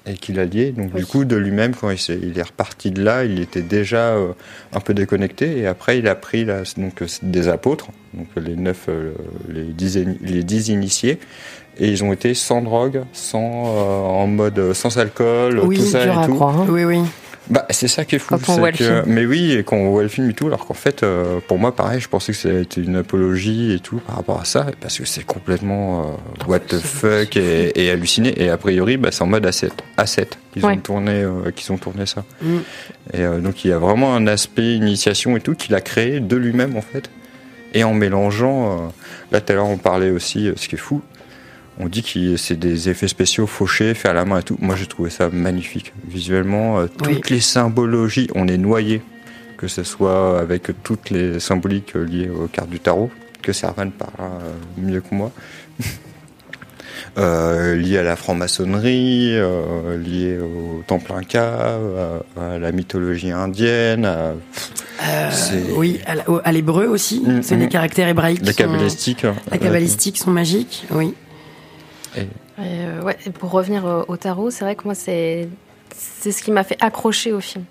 Et 0.07 0.15
qu'il 0.15 0.39
a 0.39 0.45
lié. 0.45 0.73
Donc, 0.73 0.95
du 0.95 1.07
coup, 1.07 1.25
de 1.25 1.35
lui-même, 1.35 1.75
quand 1.75 1.91
il, 1.91 2.39
est 2.39 2.43
reparti 2.43 2.91
de 2.91 3.03
là, 3.03 3.25
il 3.25 3.41
était 3.41 3.63
déjà 3.63 4.11
euh, 4.11 4.33
un 4.73 4.81
peu 4.81 4.93
déconnecté. 4.93 5.59
Et 5.59 5.67
après, 5.67 5.99
il 5.99 6.09
a 6.09 6.15
pris 6.15 6.45
donc, 6.45 7.01
euh, 7.03 7.07
des 7.23 7.49
apôtres, 7.49 7.89
donc 8.13 8.29
les 8.37 8.55
neuf, 8.55 8.89
les, 9.49 9.65
dix, 9.65 9.99
les 10.21 10.43
dix 10.43 10.69
initiés. 10.69 11.19
Et 11.79 11.89
ils 11.89 12.05
ont 12.05 12.13
été 12.13 12.35
sans 12.35 12.63
drogue, 12.63 13.03
sans, 13.13 13.65
euh, 13.67 14.01
en 14.03 14.27
mode 14.27 14.59
euh, 14.59 14.75
sans 14.75 14.97
alcool, 14.99 15.61
Oui, 15.65 15.77
tout 15.79 15.85
ça 15.85 16.05
et 16.07 16.09
à 16.09 16.27
tout. 16.27 16.35
croire. 16.35 16.61
hein. 16.61 16.67
Oui, 16.69 16.85
oui. 16.85 17.01
Bah, 17.51 17.67
c'est 17.69 17.89
ça 17.89 18.07
qui 18.07 18.15
est 18.15 18.19
fou. 18.19 18.39
Quand 18.39 18.53
on 18.55 18.57
voit 18.59 18.71
le 18.71 18.77
film. 18.79 19.03
Mais 19.07 19.27
oui, 19.27 19.53
et 19.53 19.65
quand 19.65 19.77
on 19.77 19.91
voit 19.91 20.03
le 20.03 20.09
film 20.09 20.31
et 20.31 20.33
tout, 20.33 20.47
alors 20.47 20.65
qu'en 20.65 20.73
fait, 20.73 21.03
euh, 21.03 21.41
pour 21.47 21.59
moi, 21.59 21.77
pareil, 21.77 22.01
je 22.01 22.09
pensais 22.09 22.33
que 22.33 22.39
c'était 22.39 22.81
une 22.81 22.97
apologie 22.97 23.73
et 23.73 23.81
tout 23.81 23.97
par 23.99 24.17
rapport 24.17 24.41
à 24.41 24.47
ça, 24.47 24.65
parce 24.81 24.97
que 24.99 25.05
c'est 25.05 25.27
complètement 25.27 26.01
euh, 26.01 26.05
what 26.49 26.61
the 26.61 26.79
fuck 26.79 27.37
et, 27.37 27.73
et 27.79 27.91
halluciné. 27.91 28.33
Et 28.43 28.49
a 28.49 28.57
priori, 28.57 28.97
bah, 28.97 29.11
c'est 29.13 29.23
en 29.23 29.27
mode 29.27 29.45
A7, 29.45 29.69
A7 29.99 30.25
qu'ils 30.55 30.65
Ouais. 30.65 30.73
ont 30.73 30.77
tourné, 30.79 31.13
euh, 31.23 31.51
qu'ils 31.55 31.71
ont 31.71 31.77
tourné 31.77 32.07
ça. 32.07 32.25
Mm. 32.41 32.57
Et 33.13 33.21
euh, 33.21 33.41
donc 33.41 33.63
il 33.67 33.69
y 33.69 33.73
a 33.75 33.79
vraiment 33.79 34.15
un 34.15 34.27
aspect 34.27 34.77
initiation 34.77 35.37
et 35.37 35.41
tout 35.41 35.55
qu'il 35.55 35.75
a 35.75 35.83
créé 35.83 36.21
de 36.21 36.37
lui-même 36.37 36.77
en 36.79 36.83
fait. 36.83 37.11
Et 37.75 37.85
en 37.85 37.93
mélangeant, 37.93 38.73
euh, 38.73 38.77
là 39.33 39.43
tout 39.43 39.53
à 39.53 39.57
l'heure 39.57 39.67
on 39.69 39.77
parlait 39.77 40.11
aussi, 40.13 40.49
euh, 40.49 40.55
ce 40.57 40.67
qui 40.69 40.77
est 40.77 40.79
fou, 40.79 41.03
on 41.79 41.89
dit 41.89 42.03
que 42.03 42.37
c'est 42.37 42.57
des 42.59 42.89
effets 42.89 43.09
spéciaux 43.09 43.47
fauchés, 43.47 43.95
faits 43.95 44.11
à 44.11 44.15
la 44.15 44.25
main 44.25 44.39
et 44.39 44.43
tout. 44.43 44.57
Moi 44.61 44.77
j'ai 44.77 44.87
trouvé 44.87 45.11
ça 45.11 45.29
magnifique. 45.31 45.93
Visuellement, 46.09 46.79
euh, 46.81 46.87
toutes 46.87 47.09
Oui. 47.09 47.21
les 47.31 47.41
symbologies, 47.41 48.29
on 48.35 48.47
est 48.49 48.59
noyé, 48.59 49.03
que 49.57 49.67
ce 49.69 49.83
soit 49.83 50.39
avec 50.41 50.71
toutes 50.83 51.11
les 51.11 51.41
symboliques 51.41 51.97
euh, 51.97 52.05
liées 52.05 52.29
aux 52.31 52.47
cartes 52.47 52.71
du 52.71 52.81
tarot, 52.81 53.11
que 53.43 53.53
Servan 53.53 53.91
parlera 53.91 54.39
euh, 54.43 54.53
mieux 54.79 55.01
que 55.01 55.15
moi. 55.15 55.31
Euh, 57.19 57.77
liées 57.77 57.99
à 57.99 58.03
la 58.03 58.17
franc-maçonnerie, 58.17 59.31
euh, 59.35 59.97
liées 59.99 60.39
au 60.39 60.83
temple 60.87 61.13
inca, 61.13 61.77
à, 62.37 62.55
à 62.55 62.59
la 62.59 62.73
mythologie 62.73 63.31
indienne, 63.31 64.05
à 64.05 64.33
Euh, 65.05 65.31
oui, 65.77 66.01
à, 66.45 66.53
l'hébreu 66.53 66.87
aussi. 66.87 67.21
Mm, 67.21 67.43
c'est 67.43 67.57
mm. 67.57 67.61
les 67.61 67.69
caractères 67.69 68.09
hébraïques. 68.09 68.41
la 68.45 68.53
sont- 68.53 68.57
cabalistique. 68.59 69.25
hein. 69.25 69.35
La 69.51 69.59
cabalistique 69.59 70.17
sont 70.19 70.31
magiques, 70.31 70.87
oui. 70.93 71.15
Et, 72.17 72.27
euh, 72.61 73.03
ouais, 73.03 73.17
et 73.27 73.31
pour 73.31 73.51
revenir 73.51 73.85
au, 73.85 74.05
au 74.13 74.17
tarot, 74.17 74.51
c'est 74.51 74.65
vrai 74.65 74.77
que 74.77 74.85
moi, 74.85 74.95
c'est 74.95 75.49
ce 75.97 76.43
qui 76.43 76.51
m'a 76.53 76.65
fait 76.65 76.77
accrocher 76.81 77.33
au 77.33 77.41
film. 77.41 77.65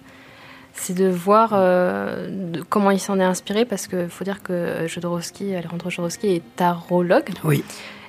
C'est 0.75 0.93
de 0.95 1.07
voir 1.07 1.51
euh, 1.53 2.27
de- 2.29 2.61
comment 2.63 2.89
il 2.91 2.99
s'en 2.99 3.19
est 3.19 3.23
inspiré, 3.23 3.63
parce 3.65 3.87
qu'il 3.87 4.09
faut 4.09 4.23
dire 4.23 4.41
que 4.41 4.87
Jodorowsky, 4.87 5.55
Alejandro 5.55 5.89
Jodorowsky 5.89 6.27
est 6.35 6.41
tarologue. 6.55 7.29
Oui. 7.43 7.63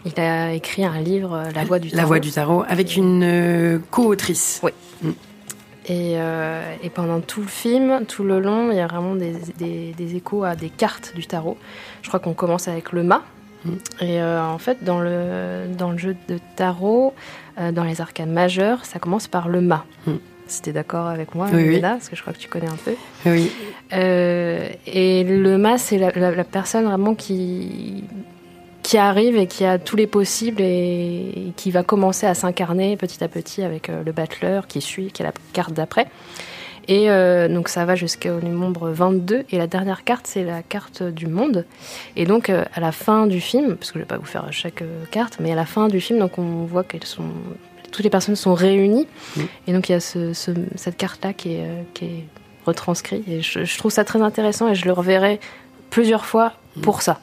Il 0.07 0.19
a 0.21 0.53
écrit 0.53 0.85
un 0.85 1.01
livre, 1.01 1.45
La 1.55 1.65
Voix 1.65 1.79
du 1.79 1.89
Tarot. 1.91 2.01
La 2.01 2.07
voix 2.07 2.21
du 2.21 2.31
tarot, 2.31 2.65
avec 2.69 2.97
une 2.97 3.23
euh, 3.23 3.79
co-autrice. 3.91 4.61
Oui. 4.63 4.73
Et, 5.87 6.15
euh, 6.17 6.75
et 6.83 6.89
pendant 6.89 7.21
tout 7.21 7.43
le 7.43 7.47
film, 7.47 8.05
tout 8.09 8.25
le 8.25 8.41
long, 8.41 8.71
il 8.71 8.77
y 8.79 8.81
a 8.81 8.87
vraiment 8.87 9.15
des, 9.15 9.35
des- 9.59 9.93
des 9.97 10.17
échos 10.17 10.43
à 10.45 10.57
des 10.57 10.71
cartes 10.71 11.13
du 11.15 11.27
tarot. 11.27 11.59
Je 12.03 12.09
crois 12.09 12.21
qu'on 12.21 12.33
commence 12.35 12.69
avec 12.69 12.93
le 12.93 13.03
mât. 13.03 13.23
Mm. 13.65 13.71
Et 14.03 14.21
euh, 14.21 14.43
en 14.45 14.59
fait, 14.59 14.83
dans 14.85 15.01
le, 15.01 15.65
dans 15.77 15.91
le 15.91 15.99
jeu 15.99 16.17
de 16.29 16.39
tarot, 16.57 17.15
euh, 17.59 17.73
dans 17.73 17.85
les 17.85 18.01
arcanes 18.01 18.33
majeures, 18.33 18.85
ça 18.85 18.99
commence 18.99 19.27
par 19.29 19.49
le 19.49 19.61
mât. 19.61 19.85
Mm. 20.07 20.13
Si 20.47 20.61
tu 20.63 20.71
es 20.71 20.73
d'accord 20.75 21.07
avec 21.07 21.35
moi, 21.35 21.47
Oui, 21.53 21.63
oui. 21.65 21.75
Léna, 21.77 21.93
parce 21.93 22.09
que 22.11 22.17
je 22.17 22.21
crois 22.21 22.35
que 22.35 22.39
tu 22.39 22.49
connais 22.49 22.69
un 22.69 22.77
peu. 22.85 22.95
Oui. 23.25 23.51
Euh, 23.95 24.69
et 24.87 25.25
le 25.25 25.57
mât, 25.57 25.79
c'est 25.79 25.97
la, 25.99 26.11
la- 26.13 26.33
la 26.33 26.45
personne 26.45 26.85
vraiment 26.85 27.15
qui, 27.15 28.05
qui 28.83 28.99
arrive 28.99 29.37
et 29.39 29.47
qui 29.47 29.65
a 29.65 29.79
tous 29.79 29.97
les 29.97 30.07
possibles 30.07 30.61
et, 30.61 31.33
et 31.49 31.53
qui 31.57 31.71
va 31.71 31.83
commencer 31.83 32.27
à 32.27 32.35
s'incarner 32.35 32.97
petit 32.99 33.25
à 33.25 33.29
petit 33.29 33.63
avec 33.63 33.89
le 33.89 34.13
battleur 34.13 34.67
qui 34.67 34.83
suit, 34.83 35.11
qui 35.13 35.23
est 35.23 35.27
la 35.27 35.33
carte 35.55 35.73
d'après. 35.73 36.09
Et 36.89 37.11
euh, 37.11 37.49
donc 37.49 37.69
ça 37.69 37.85
va 37.85 37.95
jusqu'au 37.95 38.41
nombre 38.41 38.91
22. 38.91 39.45
Et 39.51 39.59
la 39.59 39.67
dernière 39.67 40.05
carte, 40.05 40.27
c'est 40.27 40.45
la 40.45 40.63
carte 40.63 41.03
du 41.03 41.27
monde. 41.27 41.65
Et 42.17 42.25
donc 42.27 42.51
euh, 42.51 42.65
à 42.75 42.81
la 42.81 42.93
fin 42.93 43.27
du 43.27 43.41
film, 43.41 43.77
parce 43.77 43.91
que 43.93 43.99
je 43.99 44.05
vais 44.05 44.09
pas 44.09 44.19
vous 44.19 44.25
faire 44.27 44.47
chaque 44.53 44.83
euh, 44.83 45.05
carte, 45.11 45.39
mais 45.41 45.53
à 45.53 45.55
la 45.55 45.67
fin 45.67 45.89
du 45.89 46.01
film, 46.01 46.19
donc 46.19 46.39
on 46.39 46.65
voit 46.65 46.85
qu'elles 46.85 47.05
sont 47.05 47.25
toutes 47.91 48.05
les 48.05 48.11
personnes 48.11 48.37
sont 48.37 48.55
réunies. 48.55 49.07
Mm. 49.37 49.41
Et 49.69 49.73
donc 49.73 49.89
il 49.89 49.93
y 49.93 49.95
a 49.95 50.01
ce- 50.01 50.33
ce- 50.33 50.51
cette 50.75 50.97
carte-là 50.97 51.33
qui 51.33 51.55
est, 51.55 51.69
qui 51.95 52.05
est 52.07 52.25
retranscrite. 52.67 53.27
Et 53.29 53.41
je, 53.41 53.65
je 53.65 53.79
trouve 53.79 53.91
ça 53.93 54.05
très 54.05 54.21
intéressant 54.23 54.69
et 54.69 54.75
je 54.75 54.85
le 54.85 54.93
reverrai 54.93 55.39
plusieurs 55.91 56.25
fois 56.27 56.55
pour 56.83 57.03
ça. 57.03 57.21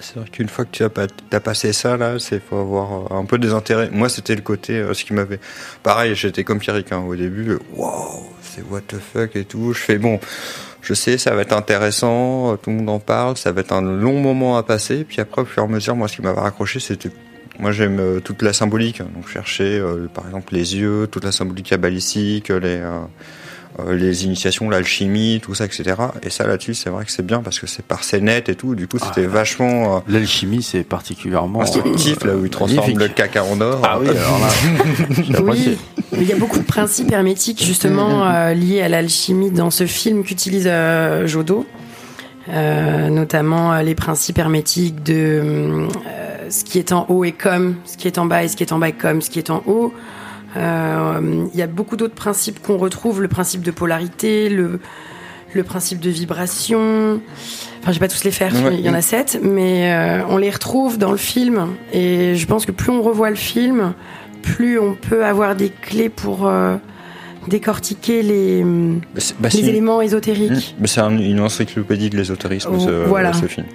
C'est 0.00 0.16
vrai 0.18 0.28
qu'une 0.30 0.48
fois 0.48 0.64
que 0.64 0.70
tu 0.72 0.82
as, 0.82 0.88
pas- 0.88 1.06
passé 1.40 1.72
ça, 1.72 1.96
là, 1.96 2.18
c'est 2.18 2.40
faut 2.42 2.56
avoir 2.58 3.12
euh, 3.12 3.16
un 3.20 3.24
peu 3.24 3.38
des 3.38 3.52
intérêts. 3.52 3.90
Moi, 3.92 4.08
c'était 4.08 4.34
le 4.34 4.40
côté, 4.40 4.74
euh, 4.78 4.94
ce 4.94 5.04
qui 5.04 5.12
m'avait. 5.12 5.40
Pareil, 5.82 6.14
j'étais 6.14 6.42
comme 6.42 6.58
Pierrick 6.58 6.90
hein, 6.92 7.04
au 7.06 7.14
début. 7.14 7.58
Waouh, 7.74 8.24
c'est 8.42 8.62
what 8.70 8.80
the 8.88 8.96
fuck 8.98 9.36
et 9.36 9.44
tout. 9.44 9.72
Je 9.74 9.78
fais 9.78 9.98
bon, 9.98 10.18
je 10.80 10.94
sais, 10.94 11.18
ça 11.18 11.34
va 11.34 11.42
être 11.42 11.52
intéressant, 11.52 12.52
euh, 12.52 12.56
tout 12.56 12.70
le 12.70 12.76
monde 12.76 12.88
en 12.88 12.98
parle, 12.98 13.36
ça 13.36 13.52
va 13.52 13.60
être 13.60 13.72
un 13.72 13.82
long 13.82 14.20
moment 14.20 14.56
à 14.56 14.62
passer. 14.62 15.04
Puis 15.04 15.20
après, 15.20 15.42
au 15.42 15.44
fur 15.44 15.62
et 15.62 15.66
à 15.66 15.68
mesure, 15.68 15.94
moi, 15.96 16.08
ce 16.08 16.16
qui 16.16 16.22
m'avait 16.22 16.40
raccroché, 16.40 16.80
c'était. 16.80 17.10
Moi, 17.58 17.72
j'aime 17.72 18.22
toute 18.24 18.40
la 18.40 18.54
symbolique. 18.54 19.02
Donc, 19.02 19.28
chercher, 19.28 19.84
par 20.14 20.24
exemple, 20.24 20.54
les 20.54 20.76
yeux, 20.76 21.06
toute 21.12 21.24
la 21.24 21.32
symbolique 21.32 21.66
cabalistique, 21.68 22.48
les. 22.48 22.80
Euh, 23.86 23.96
les 23.96 24.24
initiations, 24.24 24.68
l'alchimie, 24.68 25.40
tout 25.42 25.54
ça, 25.54 25.64
etc. 25.64 25.96
Et 26.22 26.30
ça 26.30 26.46
là-dessus, 26.46 26.74
c'est 26.74 26.90
vrai 26.90 27.04
que 27.04 27.12
c'est 27.12 27.24
bien 27.24 27.40
parce 27.40 27.58
que 27.60 27.66
c'est 27.66 27.84
par 27.84 28.04
scénette 28.04 28.48
et 28.48 28.54
tout. 28.54 28.74
Du 28.74 28.88
coup, 28.88 28.98
c'était 28.98 29.26
vachement 29.26 29.96
euh, 29.96 30.00
L'alchimie, 30.08 30.62
c'est 30.62 30.82
particulièrement 30.82 31.62
instructif 31.62 32.24
là 32.24 32.34
où 32.36 32.44
il 32.44 32.50
transforme 32.50 32.80
magnifique. 32.80 33.00
le 33.00 33.08
caca 33.08 33.44
en 33.44 33.60
or. 33.60 33.80
Ah 33.84 33.98
oui, 34.00 34.08
alors 34.08 34.38
là. 34.38 34.48
Oui, 35.50 35.78
il 36.12 36.24
y 36.24 36.32
a 36.32 36.36
beaucoup 36.36 36.58
de 36.58 36.64
principes 36.64 37.12
hermétiques 37.12 37.64
justement 37.64 38.26
euh, 38.26 38.54
liés 38.54 38.82
à 38.82 38.88
l'alchimie 38.88 39.50
dans 39.50 39.70
ce 39.70 39.86
film 39.86 40.22
qu'utilise 40.24 40.66
euh, 40.66 41.26
Jodo, 41.26 41.66
Euh, 42.48 43.10
notamment 43.10 43.72
euh, 43.72 43.82
les 43.82 43.94
principes 43.94 44.38
hermétiques 44.38 45.02
de 45.04 45.14
euh, 45.14 46.50
ce 46.50 46.64
qui 46.64 46.78
est 46.78 46.90
en 46.90 47.06
haut 47.08 47.22
est 47.22 47.32
comme, 47.32 47.76
ce 47.84 47.96
qui 47.96 48.08
est 48.08 48.18
en 48.18 48.26
bas 48.26 48.42
et 48.42 48.48
ce 48.48 48.56
qui 48.56 48.64
est 48.64 48.72
en 48.72 48.78
bas 48.78 48.88
est 48.88 48.92
comme, 48.92 49.20
ce 49.22 49.30
qui 49.30 49.38
est 49.38 49.50
en 49.50 49.62
haut. 49.66 49.92
Euh, 50.56 51.46
Il 51.52 51.58
y 51.58 51.62
a 51.62 51.66
beaucoup 51.66 51.96
d'autres 51.96 52.14
principes 52.14 52.60
qu'on 52.62 52.76
retrouve, 52.76 53.22
le 53.22 53.28
principe 53.28 53.62
de 53.62 53.70
polarité, 53.70 54.48
le, 54.48 54.80
le 55.54 55.62
principe 55.64 56.00
de 56.00 56.10
vibration. 56.10 57.20
Enfin, 57.82 57.92
je 57.92 57.98
vais 57.98 58.06
pas 58.06 58.08
tous 58.08 58.24
les 58.24 58.30
faire, 58.30 58.52
Ouais. 58.64 58.74
il 58.74 58.80
y 58.80 58.90
en 58.90 58.94
a 58.94 59.02
sept, 59.02 59.40
mais 59.42 59.92
euh, 59.92 60.22
on 60.28 60.36
les 60.36 60.50
retrouve 60.50 60.98
dans 60.98 61.10
le 61.12 61.16
film. 61.16 61.68
Et 61.92 62.34
je 62.36 62.46
pense 62.46 62.66
que 62.66 62.72
plus 62.72 62.90
on 62.90 63.02
revoit 63.02 63.30
le 63.30 63.36
film, 63.36 63.94
plus 64.42 64.78
on 64.78 64.94
peut 64.94 65.24
avoir 65.24 65.54
des 65.56 65.70
clés 65.70 66.08
pour 66.08 66.46
euh, 66.46 66.76
décortiquer 67.48 68.22
les, 68.22 68.64
c'est- 69.16 69.34
bah, 69.40 69.48
les 69.48 69.50
c'est 69.50 69.62
une- 69.62 69.68
éléments 69.68 70.02
ésotériques. 70.02 70.76
Mais 70.78 70.86
c'est 70.86 71.00
un- 71.00 71.16
une 71.18 71.40
encyclopédie 71.40 72.10
de 72.10 72.16
l'ésotérisme, 72.16 72.70
Oh, 72.74 72.78
ce, 72.78 73.06
voilà. 73.06 73.32
ce 73.32 73.46
film. 73.46 73.66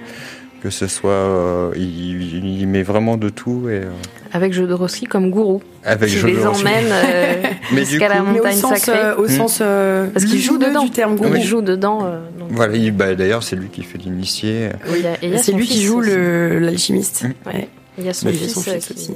Que 0.61 0.69
ce 0.71 0.87
soit, 0.87 1.11
euh, 1.11 1.71
il, 1.75 2.59
il 2.61 2.67
met 2.67 2.81
vraiment 2.81 3.17
de 3.17 3.29
tout 3.29 3.69
et 3.69 3.81
euh, 3.81 3.91
Avec 4.33 4.51
Jodorowsky 4.51 5.05
comme 5.05 5.29
gourou. 5.29 5.61
avec 5.83 6.09
qui 6.09 6.15
les 6.15 6.33
Jodorowsky. 6.33 6.61
emmène 6.61 6.85
euh, 6.91 7.43
jusqu'à 7.75 8.09
la 8.09 8.15
coup- 8.17 8.23
Mais 8.25 8.31
au 8.31 8.43
montagne 8.43 8.57
sens, 8.57 8.79
sacrée. 8.79 8.99
euh, 9.03 9.15
au 9.17 9.27
sens 9.27 9.59
euh, 9.61 10.07
Parce 10.11 10.25
qu'il 10.25 10.39
joue 10.41 10.57
dedans. 10.57 10.83
du 10.83 10.89
terme 10.89 11.15
gourou. 11.17 11.35
Il 11.35 11.43
joue 11.43 11.61
dedans. 11.61 11.99
euh, 12.05 12.19
donc, 12.39 12.47
Voilà, 12.51 12.75
il- 12.75 12.91
bah, 12.91 13.13
d'ailleurs 13.13 13.43
c'est 13.43 13.55
lui 13.55 13.67
qui 13.67 13.83
fait 13.83 13.99
l'initié. 13.99 14.69
a 14.73 15.37
C'est 15.37 15.51
lui 15.51 15.67
qui 15.67 15.83
joue 15.83 16.01
l'alchimiste. 16.01 17.23
Mm. 17.25 17.47
Ouais. 17.49 17.69
Il 17.97 18.05
y 18.05 18.09
a 18.09 18.13
son 18.13 18.25
Mais 18.25 18.33
fils, 18.33 18.53
son 18.53 18.61
fils 18.61 18.87
qui- 18.87 18.93
aussi. 18.93 19.13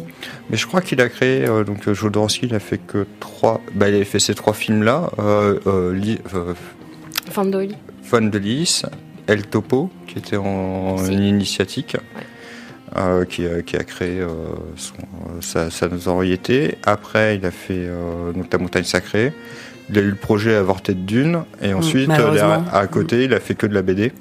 Mais 0.50 0.56
je 0.56 0.66
crois 0.68 0.82
qu'il 0.82 1.02
a 1.02 1.10
créé 1.10 1.46
euh, 1.48 1.64
donc 1.64 1.92
Jodorowsky, 1.92 2.46
il 2.46 2.56
a 2.56 2.60
fait 2.60 2.78
que 2.78 3.06
trois. 3.20 3.60
Bah, 3.74 3.90
il 3.90 4.00
a 4.00 4.06
fait 4.06 4.20
ces 4.20 4.36
trois 4.36 4.54
films 4.54 4.84
là. 4.84 5.10
Euh, 5.20 5.60
euh, 5.68 5.94
Li- 5.96 6.20
euh, 6.36 6.54
Fandoli. 7.32 7.76
Lys, 8.14 8.86
El 9.28 9.44
Topo, 9.48 9.90
qui 10.10 10.18
était 10.20 10.38
en 10.38 10.97
Si. 10.97 11.14
initiatique, 11.14 11.95
euh, 12.97 13.24
qui, 13.26 13.45
a, 13.45 13.62
qui 13.62 13.76
a 13.78 13.84
créé 13.84 14.20
euh, 14.20 14.28
son, 14.76 14.93
euh, 14.95 15.41
sa, 15.41 15.70
sa 15.70 15.88
notoriété. 15.88 16.76
Après, 16.86 17.36
il 17.38 17.45
a 17.45 17.51
fait 17.51 17.74
euh, 17.78 18.32
donc, 18.34 18.51
La 18.51 18.57
Montagne 18.60 18.84
Sacrée. 18.84 19.32
Il 19.91 19.97
a 19.97 20.01
eu 20.01 20.10
le 20.10 20.16
projet 20.16 20.55
Avorté 20.55 20.93
de 20.93 20.99
Dune. 21.01 21.43
Et 21.62 21.74
ensuite, 21.74 22.05
euh, 22.10 22.14
malheureusement. 22.14 22.62
derrière- 22.62 22.76
à 22.76 22.88
côté, 22.88 23.24
il 23.26 23.34
a 23.34 23.39
fait 23.39 23.55
que 23.55 23.68
de 23.68 23.74
la 23.74 23.82
BD. 23.82 24.12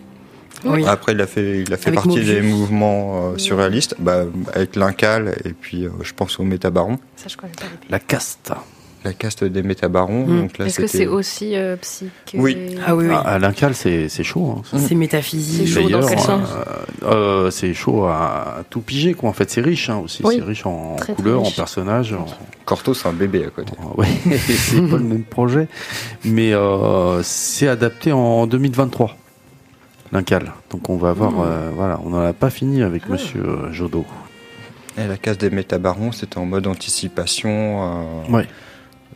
Oui. 0.65 0.85
Après, 0.87 1.13
il 1.13 1.21
a 1.21 1.27
fait, 1.27 1.61
il 1.61 1.73
a 1.73 1.77
fait 1.77 1.89
Avec 1.89 1.95
partie 2.03 2.09
Mobius. 2.19 2.27
des 2.27 2.43
mouvements 2.43 3.31
euh, 3.33 3.39
surréalistes, 3.39 3.95
bah, 4.01 4.25
avec 4.55 4.75
l'Incal 4.77 5.35
et 5.45 5.53
puis 5.53 5.85
euh, 5.87 5.91
je 6.03 6.13
pense 6.15 6.41
au 6.41 6.43
Métabaron, 6.43 6.99
Ça, 7.17 7.27
je 7.29 7.37
connais 7.37 7.53
pas. 7.53 7.67
La 7.91 8.01
caste. 8.01 8.51
La 9.09 9.15
caste 9.15 9.43
des 9.45 9.63
Métabarons. 9.63 10.27
Mm. 10.27 10.49
Là, 10.59 10.67
Est-ce 10.67 10.79
que 10.81 10.87
c'est 10.87 11.07
aussi 11.07 11.57
euh, 11.57 11.77
psyché 11.77 12.11
Oui. 12.35 12.77
Ah 12.87 12.95
oui, 12.95 13.07
oui. 13.09 13.15
Ah, 13.15 13.35
à 13.35 13.39
l'Incal, 13.39 13.75
c'est 13.75 14.09
c'est 14.09 14.25
chaud. 14.25 14.57
hein. 14.59 14.79
C'est 14.79 14.95
métaphysique. 14.95 15.67
C'est 15.69 15.75
chaud 15.83 15.89
dans 15.89 15.99
D'ailleurs, 16.01 16.09
quel 16.11 16.19
sens 16.21 16.49
euh, 17.05 17.07
euh, 17.47 17.51
c'est 17.51 17.73
chaud 17.75 18.05
à, 18.05 18.59
à 18.61 18.63
tout 18.69 18.81
piger 18.81 19.15
quoi. 19.15 19.31
En 19.31 19.33
fait, 19.33 19.51
c'est 19.51 19.61
riche 19.61 19.89
hein, 19.91 20.01
aussi. 20.05 20.23
Oui. 20.25 20.37
C'est 20.39 20.45
riche 20.45 20.67
en 20.67 20.97
Très, 20.97 21.15
très 21.15 21.23
couleurs, 21.23 21.43
en 21.43 21.51
personnages. 21.51 22.13
en- 22.13 22.27
Corto, 22.65 22.93
c'est 22.93 23.09
un 23.09 23.13
bébé 23.15 23.45
à 23.47 23.51
côté. 23.51 23.73
Ouais, 23.97 24.07
c'est 24.39 24.83
pas 24.83 24.97
le 24.99 25.05
même 25.05 25.23
projet, 25.25 25.69
mais 26.25 26.53
euh, 26.53 27.23
c'est 27.23 27.67
adapté 27.69 28.13
en 28.13 28.47
2023. 28.47 29.17
L'Incal. 30.13 30.53
Donc 30.71 30.89
on 30.89 30.97
va 30.97 31.11
avoir, 31.11 31.33
Mmh. 31.33 31.45
euh, 31.47 31.71
voilà, 31.75 32.01
on 32.05 32.11
n'en 32.11 32.21
a 32.23 32.33
pas 32.33 32.51
fini 32.51 32.83
avec 32.83 33.03
Ah. 33.07 33.13
Monsieur 33.13 33.43
euh, 33.43 33.73
Jodo. 33.73 34.05
Et 34.99 35.07
la 35.07 35.17
case 35.17 35.39
des 35.39 35.49
Métabarons, 35.51 36.13
c'était 36.13 36.39
en 36.39 36.45
mode 36.47 36.67
anticipation. 36.67 37.51
euh, 38.29 38.33
Ouais. 38.33 38.47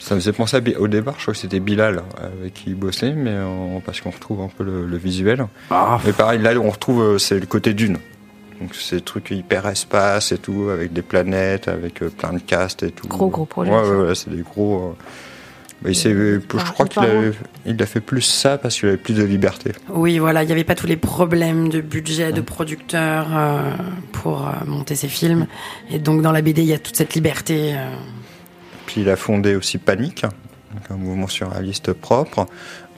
Ça 0.05 0.17
me 0.17 0.21
faisait 0.21 0.33
penser 0.33 0.57
à, 0.57 0.81
au 0.81 0.89
départ, 0.89 1.15
je 1.19 1.23
crois 1.23 1.35
que 1.35 1.39
c'était 1.41 1.61
Bilal 1.61 2.03
avec 2.21 2.55
qui 2.55 2.65
il 2.71 2.75
bossait, 2.75 3.13
mais 3.13 3.31
euh, 3.31 3.79
parce 3.87 4.01
qu'on 4.01 4.11
retrouve 4.11 4.41
un 4.41 4.49
peu 4.49 4.65
le, 4.65 4.85
le 4.85 4.97
visuel. 4.97 5.47
Ah, 5.71 6.01
Mais 6.05 6.13
pareil, 6.13 6.41
là, 6.41 6.53
on 6.59 6.71
retrouve, 6.71 7.01
euh, 7.03 7.19
c'est 7.19 7.39
le 7.39 7.47
côté 7.47 7.73
dune. 7.73 7.99
Donc 8.61 8.75
c'est 8.75 8.97
des 8.97 9.03
trucs 9.03 9.31
hyper 9.31 9.67
espace 9.67 10.33
et 10.33 10.39
tout, 10.39 10.69
avec 10.73 10.93
des 10.93 11.03
planètes, 11.03 11.69
avec 11.69 12.03
euh, 12.03 12.09
plein 12.11 12.33
de 12.33 12.41
castes 12.41 12.83
et 12.83 12.91
tout. 12.91 13.07
Gros, 13.07 13.29
gros 13.29 13.45
projet, 13.45 13.71
Ouais, 13.71 13.81
ouais, 13.89 14.07
ouais, 14.09 14.15
c'est 14.17 14.31
des 14.35 14.43
gros. 14.43 14.89
euh, 14.91 14.93
Bah, 15.83 15.91
je 15.93 16.73
crois 16.73 16.87
qu'il 16.87 17.03
a, 17.03 17.07
il 17.67 17.83
a 17.83 17.87
fait 17.87 18.01
plus 18.01 18.23
ça 18.23 18.59
parce 18.59 18.79
qu'il 18.79 18.89
avait 18.89 18.97
plus 18.99 19.15
de 19.15 19.25
liberté. 19.25 19.73
Oui, 19.89 20.19
voilà, 20.19 20.43
il 20.43 20.47
n'y 20.47 20.53
avait 20.53 20.63
pas 20.65 20.77
tous 20.77 20.87
les 20.87 20.97
problèmes 20.97 21.69
de 21.69 21.81
budget, 21.81 22.33
de 22.33 22.41
producteurs 22.41 23.27
euh, 23.37 23.71
pour 24.13 24.47
euh, 24.47 24.53
monter 24.67 24.95
ses 24.95 25.09
films. 25.09 25.47
Et 25.91 25.99
donc 25.99 26.23
dans 26.23 26.31
la 26.33 26.41
BD, 26.43 26.63
il 26.63 26.69
y 26.69 26.73
a 26.73 26.79
toute 26.79 26.97
cette 26.97 27.15
liberté. 27.15 27.75
euh. 27.75 27.89
Il 28.97 29.09
a 29.09 29.17
fondé 29.17 29.55
aussi 29.57 29.79
Panique, 29.79 30.25
un 30.91 30.97
mouvement 30.97 31.29
surréaliste 31.29 31.93
propre. 31.93 32.47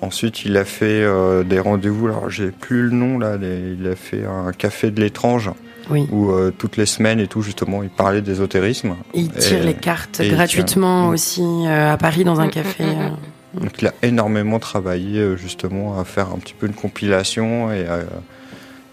Ensuite, 0.00 0.44
il 0.44 0.56
a 0.56 0.64
fait 0.64 1.02
euh, 1.02 1.44
des 1.44 1.58
rendez-vous. 1.60 2.08
Alors, 2.08 2.28
j'ai 2.30 2.50
plus 2.50 2.82
le 2.82 2.90
nom 2.90 3.18
là. 3.18 3.36
les- 3.36 3.74
il 3.78 3.86
a 3.88 3.96
fait 3.96 4.24
un 4.26 4.52
café 4.52 4.90
de 4.90 5.00
l'étrange 5.00 5.50
Oui. 5.90 6.06
où 6.10 6.30
euh, 6.30 6.52
toutes 6.56 6.76
les 6.76 6.86
semaines 6.86 7.20
et 7.20 7.26
tout 7.26 7.40
justement, 7.42 7.82
il 7.82 7.88
parlait 7.90 8.20
d'ésotérisme. 8.20 8.96
Il 9.14 9.30
tire 9.30 9.62
Et- 9.62 9.66
les 9.66 9.74
cartes 9.74 10.20
gratuitement 10.22 11.08
aussi 11.08 11.42
euh, 11.42 11.92
à 11.92 11.96
Paris 11.96 12.24
dans 12.24 12.40
un 12.40 12.48
café. 12.48 12.84
Donc 13.54 13.80
il 13.80 13.86
a 13.86 13.94
énormément 14.02 14.58
travaillé 14.58 15.36
justement 15.36 15.98
à 16.00 16.04
faire 16.04 16.28
un 16.34 16.38
petit 16.38 16.54
peu 16.54 16.66
une 16.66 16.74
compilation 16.74 17.70
et 17.72 17.86
à, 17.86 18.00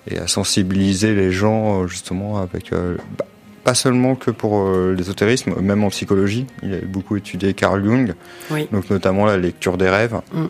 et 0.10 0.20
à 0.20 0.28
sensibiliser 0.28 1.16
les 1.16 1.32
gens 1.32 1.88
justement 1.88 2.38
avec 2.39 2.70
bah, 2.72 3.26
pas 3.72 3.76
seulement 3.76 4.15
que 4.15 4.32
pour 4.32 4.67
euh, 4.67 4.93
l'ésotérisme, 4.97 5.53
même 5.61 5.82
en 5.86 5.89
psychologie. 5.89 6.45
Il 6.61 6.74
a 6.74 6.80
beaucoup 6.86 7.15
étudié 7.15 7.53
Carl 7.53 7.82
Jung, 7.86 8.13
Oui. 8.51 8.67
donc 8.74 8.89
notamment 8.89 9.26
la 9.26 9.38
lecture 9.38 9.78
des 9.78 9.88
rêves. 9.88 10.19
Mm. 10.34 10.45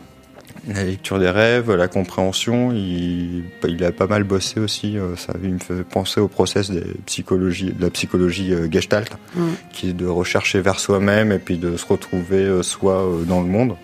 La 0.73 0.83
lecture 0.83 1.19
des 1.19 1.29
rêves, 1.29 1.71
la 1.71 1.87
compréhension, 1.87 2.71
il, 2.71 3.43
il 3.67 3.83
a 3.83 3.91
pas 3.91 4.07
mal 4.07 4.23
bossé 4.23 4.59
aussi. 4.59 4.97
euh, 4.97 5.15
Ça 5.17 5.33
il 5.43 5.53
me 5.53 5.59
fait 5.59 5.83
penser 5.83 6.19
au 6.19 6.27
process 6.27 6.71
des 6.71 6.83
psychologies, 7.05 7.73
de 7.73 7.81
la 7.83 7.91
psychologie 7.91 8.53
euh, 8.55 8.67
gestalt, 8.71 9.11
Mm. 9.35 9.41
qui 9.71 9.89
est 9.89 9.93
de 9.93 10.07
rechercher 10.07 10.59
vers 10.61 10.79
soi-même 10.79 11.31
et 11.31 11.37
puis 11.39 11.57
de 11.59 11.77
se 11.77 11.85
retrouver 11.85 12.63
soi 12.63 13.07
dans 13.27 13.41
le 13.41 13.47
monde 13.47 13.75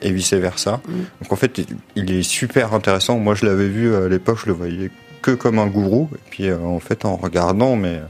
et 0.00 0.10
vice 0.10 0.32
versa. 0.32 0.80
Mm. 0.88 0.92
Donc 1.22 1.32
en 1.32 1.36
fait, 1.36 1.60
il- 1.94 2.10
est 2.12 2.24
super 2.24 2.74
intéressant. 2.74 3.16
Moi, 3.18 3.36
je 3.36 3.46
l'avais 3.46 3.68
vu 3.68 3.94
à 3.94 4.08
l'époque, 4.08 4.38
je 4.42 4.46
le 4.46 4.54
voyais 4.54 4.90
que 5.22 5.30
comme 5.30 5.60
un 5.60 5.68
gourou. 5.68 6.08
Et 6.16 6.18
puis 6.30 6.48
euh, 6.48 6.58
en 6.58 6.80
fait, 6.80 7.04
en 7.04 7.14
regardant, 7.14 7.76
mais 7.76 8.00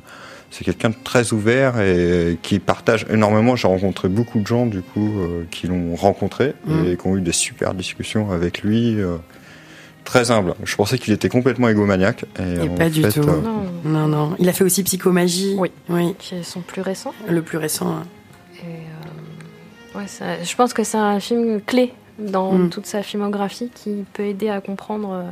c'est 0.53 0.65
quelqu'un 0.65 0.91
de 0.91 0.95
très 1.03 1.33
ouvert 1.33 1.81
et 1.81 2.39
qui 2.43 2.59
partage 2.61 3.07
énormément. 3.11 3.57
J'ai 3.57 3.67
rencontré 3.67 4.09
beaucoup 4.09 4.39
de 4.39 4.47
gens 4.47 4.67
du 4.67 4.83
coup 4.83 5.19
euh, 5.19 5.45
qui 5.51 5.67
l'ont 5.67 5.97
rencontré 5.97 6.55
Mm. 6.67 6.87
et 6.87 6.97
qui 6.97 7.07
ont 7.07 7.17
eu 7.17 7.21
des 7.23 7.33
super 7.33 7.75
discussions 7.75 8.31
avec 8.31 8.63
lui. 8.63 9.01
euh, 9.01 9.17
très 10.05 10.31
humble. 10.33 10.55
Je 10.65 10.75
pensais 10.77 10.99
qu'il 10.99 11.13
était 11.15 11.29
complètement 11.29 11.69
égomaniaque. 11.69 12.25
Et, 12.41 12.69
pas 12.69 12.91
du 12.91 13.03
tout. 13.03 13.21
euh, 13.21 13.41
Non, 13.41 13.63
Non, 13.85 14.09
non. 14.09 14.37
Il 14.41 14.49
a 14.49 14.53
fait 14.53 14.65
aussi 14.65 14.83
Psychomagie. 14.83 15.55
Oui. 15.57 15.71
Oui. 15.89 16.15
qui 16.19 16.43
sont 16.45 16.61
plus 16.61 16.83
récents. 16.83 17.15
Le 17.29 17.41
plus 17.41 17.57
récent. 17.57 17.89
hein. 17.89 18.03
Et, 18.59 18.67
euh, 19.97 19.99
ouais, 20.01 20.09
ça- 20.09 20.43
je 20.43 20.55
pense 20.57 20.75
que 20.75 20.83
c'est 20.83 20.99
un 20.99 21.21
film 21.21 21.61
clé 21.61 21.93
dans 22.19 22.53
Mm. 22.53 22.71
toute 22.71 22.87
sa 22.87 23.03
filmographie 23.05 23.71
qui 23.75 24.05
peut 24.13 24.25
aider 24.25 24.49
à 24.49 24.61
comprendre 24.61 25.25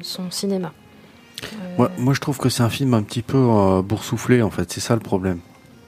son 0.00 0.30
cinéma. 0.30 0.72
Euh, 1.42 1.74
Moi, 1.78 1.90
moi, 1.98 2.14
je 2.14 2.20
trouve 2.20 2.38
que 2.38 2.48
c'est 2.48 2.62
un 2.62 2.70
film 2.70 2.94
un 2.94 3.02
petit 3.02 3.22
peu 3.22 3.38
euh, 3.38 3.82
boursouflé, 3.82 4.42
en 4.42 4.50
fait. 4.50 4.70
C'est 4.72 4.80
ça 4.80 4.94
le 4.94 5.00
problème. 5.00 5.38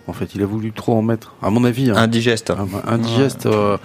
En 0.06 0.12
fait, 0.12 0.34
il 0.34 0.42
a 0.42 0.46
voulu 0.46 0.72
trop 0.72 0.94
en 0.96 1.02
mettre, 1.02 1.34
à 1.42 1.50
mon 1.50 1.64
avis. 1.64 1.90
hein. 1.90 1.94
indigeste. 1.96 2.50
Un- 2.50 2.66
indigeste. 2.92 3.46
euh, 3.46 3.76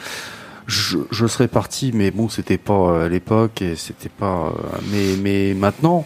je, 0.68 0.98
je 1.12 1.28
serais 1.28 1.48
parti, 1.48 1.92
mais 1.94 2.10
bon, 2.10 2.28
c'était 2.30 2.58
pas 2.58 2.74
euh, 2.74 3.06
à 3.06 3.10
l'époque 3.10 3.62
et 3.62 3.76
c'était 3.76 4.10
pas. 4.10 4.48
euh, 4.48 4.78
mais, 4.92 5.16
mais 5.22 5.54
maintenant, 5.54 6.06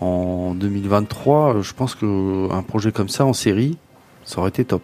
en 0.00 0.54
2023, 0.54 1.54
euh, 1.56 1.62
je 1.62 1.72
pense 1.74 1.94
que 1.94 2.52
un 2.52 2.62
projet 2.62 2.90
comme 2.90 3.08
ça 3.08 3.24
en 3.24 3.32
série, 3.32 3.78
ça 4.24 4.38
aurait 4.40 4.48
été 4.48 4.64
top. 4.64 4.82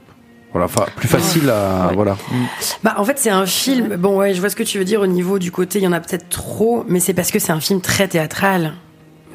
Voilà, 0.53 0.67
enfin, 0.67 0.85
plus 0.97 1.09
facile 1.09 1.49
à. 1.51 1.89
Ouais. 1.89 1.95
Voilà. 1.95 2.17
Bah, 2.85 2.95
en 2.99 3.05
fait, 3.05 3.19
c'est 3.19 3.31
un 3.31 3.47
film. 3.47 3.97
Bon, 3.97 4.19
ouais, 4.19 4.35
je 4.35 4.41
vois 4.41 4.51
ce 4.51 4.57
que 4.57 4.63
tu 4.65 4.79
veux 4.79 4.85
dire 4.85 5.01
au 5.01 5.07
niveau 5.07 5.39
du 5.41 5.51
côté, 5.51 5.79
il 5.81 5.85
y 5.85 5.89
en 5.89 5.93
a 5.93 6.01
peut-être 6.01 6.29
trop, 6.29 6.85
mais 6.89 7.01
c'est 7.01 7.15
parce 7.15 7.31
que 7.33 7.39
c'est 7.41 7.53
un 7.53 7.61
film 7.61 7.81
très 7.81 8.07
théâtral. 8.09 8.75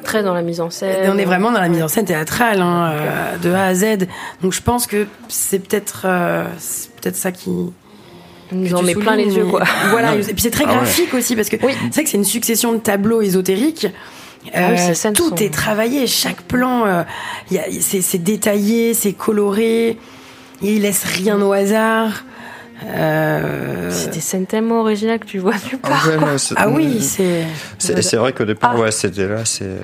Très 0.06 0.22
dans 0.22 0.34
la 0.34 0.42
mise 0.42 0.60
en 0.60 0.70
scène. 0.70 1.04
Et 1.04 1.08
on 1.08 1.18
est 1.18 1.24
vraiment 1.24 1.50
dans 1.50 1.60
la 1.60 1.68
mise 1.68 1.82
en 1.82 1.88
scène 1.88 2.04
théâtrale, 2.04 2.60
hein, 2.60 2.92
euh, 2.92 3.36
de 3.38 3.50
A 3.52 3.64
à 3.66 3.74
Z. 3.74 4.06
Donc 4.42 4.52
je 4.52 4.62
pense 4.62 4.86
que 4.86 5.06
c'est 5.28 5.58
peut-être 5.58 6.02
euh, 6.04 6.44
peut-être 7.00 7.16
ça 7.16 7.32
qui. 7.32 7.50
Nous 8.52 8.74
en 8.74 8.82
met 8.82 8.94
plein 8.94 9.16
les 9.16 9.34
yeux, 9.34 9.44
quoi. 9.46 9.64
Voilà, 9.90 10.14
et 10.16 10.20
puis 10.20 10.40
c'est 10.40 10.50
très 10.50 10.64
Ah 10.66 10.68
ouais. 10.70 10.74
graphique 10.76 11.12
aussi, 11.14 11.34
parce 11.34 11.48
que 11.48 11.56
Oui. 11.64 11.72
c'est 11.86 11.94
vrai 11.94 12.04
que 12.04 12.10
c'est 12.10 12.16
une 12.16 12.24
succession 12.24 12.72
de 12.72 12.78
tableaux 12.78 13.20
ésotériques. 13.20 13.88
Ah 14.54 14.68
oui, 14.70 14.78
Euh, 14.78 15.10
tout 15.12 15.30
sont- 15.30 15.34
est 15.34 15.52
travaillé, 15.52 16.06
chaque 16.06 16.42
plan, 16.42 16.86
euh, 16.86 17.02
c'est 17.80 18.22
détaillé, 18.22 18.94
c'est 18.94 19.12
coloré, 19.12 19.98
il 20.62 20.82
laisse 20.82 21.02
rien 21.02 21.42
au 21.42 21.52
hasard. 21.52 22.24
Euh, 22.84 23.90
C'est 23.90 24.10
des 24.12 24.20
scènes 24.20 24.46
tellement 24.46 24.80
originales 24.80 25.18
que 25.18 25.26
tu 25.26 25.38
vois 25.38 25.52
nulle 25.54 25.78
Ah, 25.82 25.88
part. 25.88 26.08
ouais, 26.08 26.16
non, 26.18 26.36
ah 26.56 26.68
oui, 26.68 27.00
c'est. 27.00 27.44
C'est 27.78 28.02
c'est 28.02 28.16
vrai 28.16 28.32
qu'au 28.32 28.44
départ, 28.44 28.74
Ah. 28.76 28.80
ouais, 28.80 28.90
c'était 28.90 29.26
là, 29.28 29.44
c'est. 29.44 29.76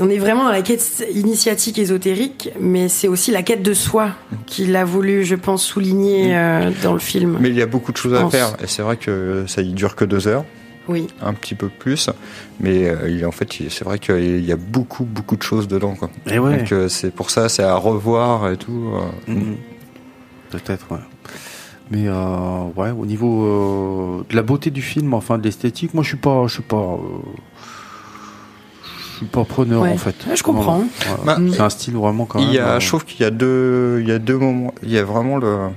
On 0.00 0.10
est 0.10 0.18
vraiment 0.18 0.44
dans 0.44 0.50
la 0.50 0.60
quête 0.62 1.04
initiatique 1.14 1.78
ésotérique, 1.78 2.50
mais 2.60 2.88
c'est 2.88 3.08
aussi 3.08 3.30
la 3.30 3.42
quête 3.42 3.62
de 3.62 3.72
soi 3.72 4.10
qu'il 4.46 4.74
a 4.76 4.84
voulu, 4.84 5.24
je 5.24 5.34
pense, 5.34 5.62
souligner 5.64 6.36
euh, 6.36 6.70
dans 6.82 6.92
le 6.92 6.98
film. 6.98 7.38
Mais 7.40 7.48
il 7.48 7.54
y 7.54 7.62
a 7.62 7.66
beaucoup 7.66 7.92
de 7.92 7.96
choses 7.96 8.12
à 8.14 8.28
faire. 8.28 8.48
Et 8.62 8.66
c'est 8.66 8.82
vrai 8.82 8.96
que 8.96 9.44
ça 9.46 9.62
y 9.62 9.72
dure 9.72 9.94
que 9.96 10.04
deux 10.04 10.28
heures, 10.28 10.44
Oui. 10.88 11.06
un 11.22 11.32
petit 11.32 11.54
peu 11.54 11.68
plus. 11.68 12.10
Mais 12.60 12.86
euh, 12.88 13.08
il, 13.08 13.24
en 13.24 13.30
fait, 13.32 13.48
c'est 13.70 13.84
vrai 13.84 13.98
qu'il 13.98 14.44
y 14.44 14.52
a 14.52 14.56
beaucoup, 14.56 15.04
beaucoup 15.04 15.36
de 15.36 15.42
choses 15.42 15.68
dedans. 15.68 15.94
Quoi. 15.94 16.10
Et 16.30 16.38
ouais. 16.38 16.58
Donc 16.58 16.72
euh, 16.72 16.88
c'est 16.88 17.10
pour 17.10 17.30
ça, 17.30 17.48
c'est 17.48 17.62
à 17.62 17.74
revoir 17.76 18.50
et 18.50 18.58
tout. 18.58 18.92
euh. 19.28 19.32
Mhm. 19.32 19.56
Peut-être, 20.50 20.86
ouais. 20.90 20.98
Mais 21.92 22.08
euh, 22.08 22.64
ouais, 22.74 22.90
au 22.90 23.04
niveau 23.04 23.44
euh, 23.44 24.24
de 24.30 24.34
la 24.34 24.42
beauté 24.42 24.70
du 24.70 24.80
film, 24.80 25.12
enfin 25.12 25.36
de 25.36 25.42
l'esthétique, 25.44 25.92
moi 25.92 26.02
je 26.02 26.08
suis 26.08 26.16
pas, 26.16 26.44
je 26.46 26.54
suis 26.54 26.62
pas, 26.62 26.76
euh, 26.76 26.96
je 29.12 29.16
suis 29.18 29.26
pas 29.26 29.44
preneur 29.44 29.82
Ouais. 29.82 29.90
en 29.92 29.98
fait. 29.98 30.14
Ouais, 30.26 30.34
je 30.34 30.42
comprends. 30.42 30.84
Bah, 31.26 31.36
c'est 31.52 31.60
un 31.60 31.68
style 31.68 31.94
vraiment 31.94 32.24
quand 32.24 32.38
même. 32.40 32.48
Il 32.48 32.54
y 32.54 32.58
a, 32.58 32.66
euh, 32.76 32.80
je 32.80 32.88
trouve 32.88 33.04
qu'il 33.04 33.20
y 33.20 33.24
a 33.24 33.30
deux, 33.30 33.98
il 34.00 34.08
y 34.08 34.12
a 34.12 34.18
deux 34.18 34.38
moments. 34.38 34.72
Il 34.82 34.90
y 34.90 34.96
a 34.96 35.04
vraiment 35.04 35.36
le, 35.36 35.68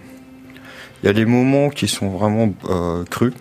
il 1.03 1.07
y 1.07 1.09
a 1.09 1.11
les 1.11 1.25
moments 1.25 1.67
qui 1.69 1.89
sont 1.89 2.07
vraiment 2.09 2.53
euh, 2.69 3.03
crus. 3.09 3.33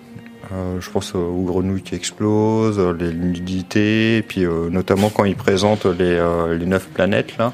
Euh, 0.53 0.81
je 0.81 0.91
pense 0.91 1.15
aux 1.15 1.45
grenouilles 1.45 1.83
qui 1.83 1.95
explosent, 1.95 2.81
les 2.99 3.13
nudités, 3.15 4.19
et 4.19 4.23
puis 4.23 4.45
euh, 4.45 4.69
notamment 4.69 5.11
quand 5.11 5.25
ils 5.25 5.37
présentent 5.37 5.87
les, 5.87 6.17
euh, 6.19 6.59
les 6.59 6.67
neuf 6.67 6.87
planètes 6.89 7.39
là, 7.39 7.53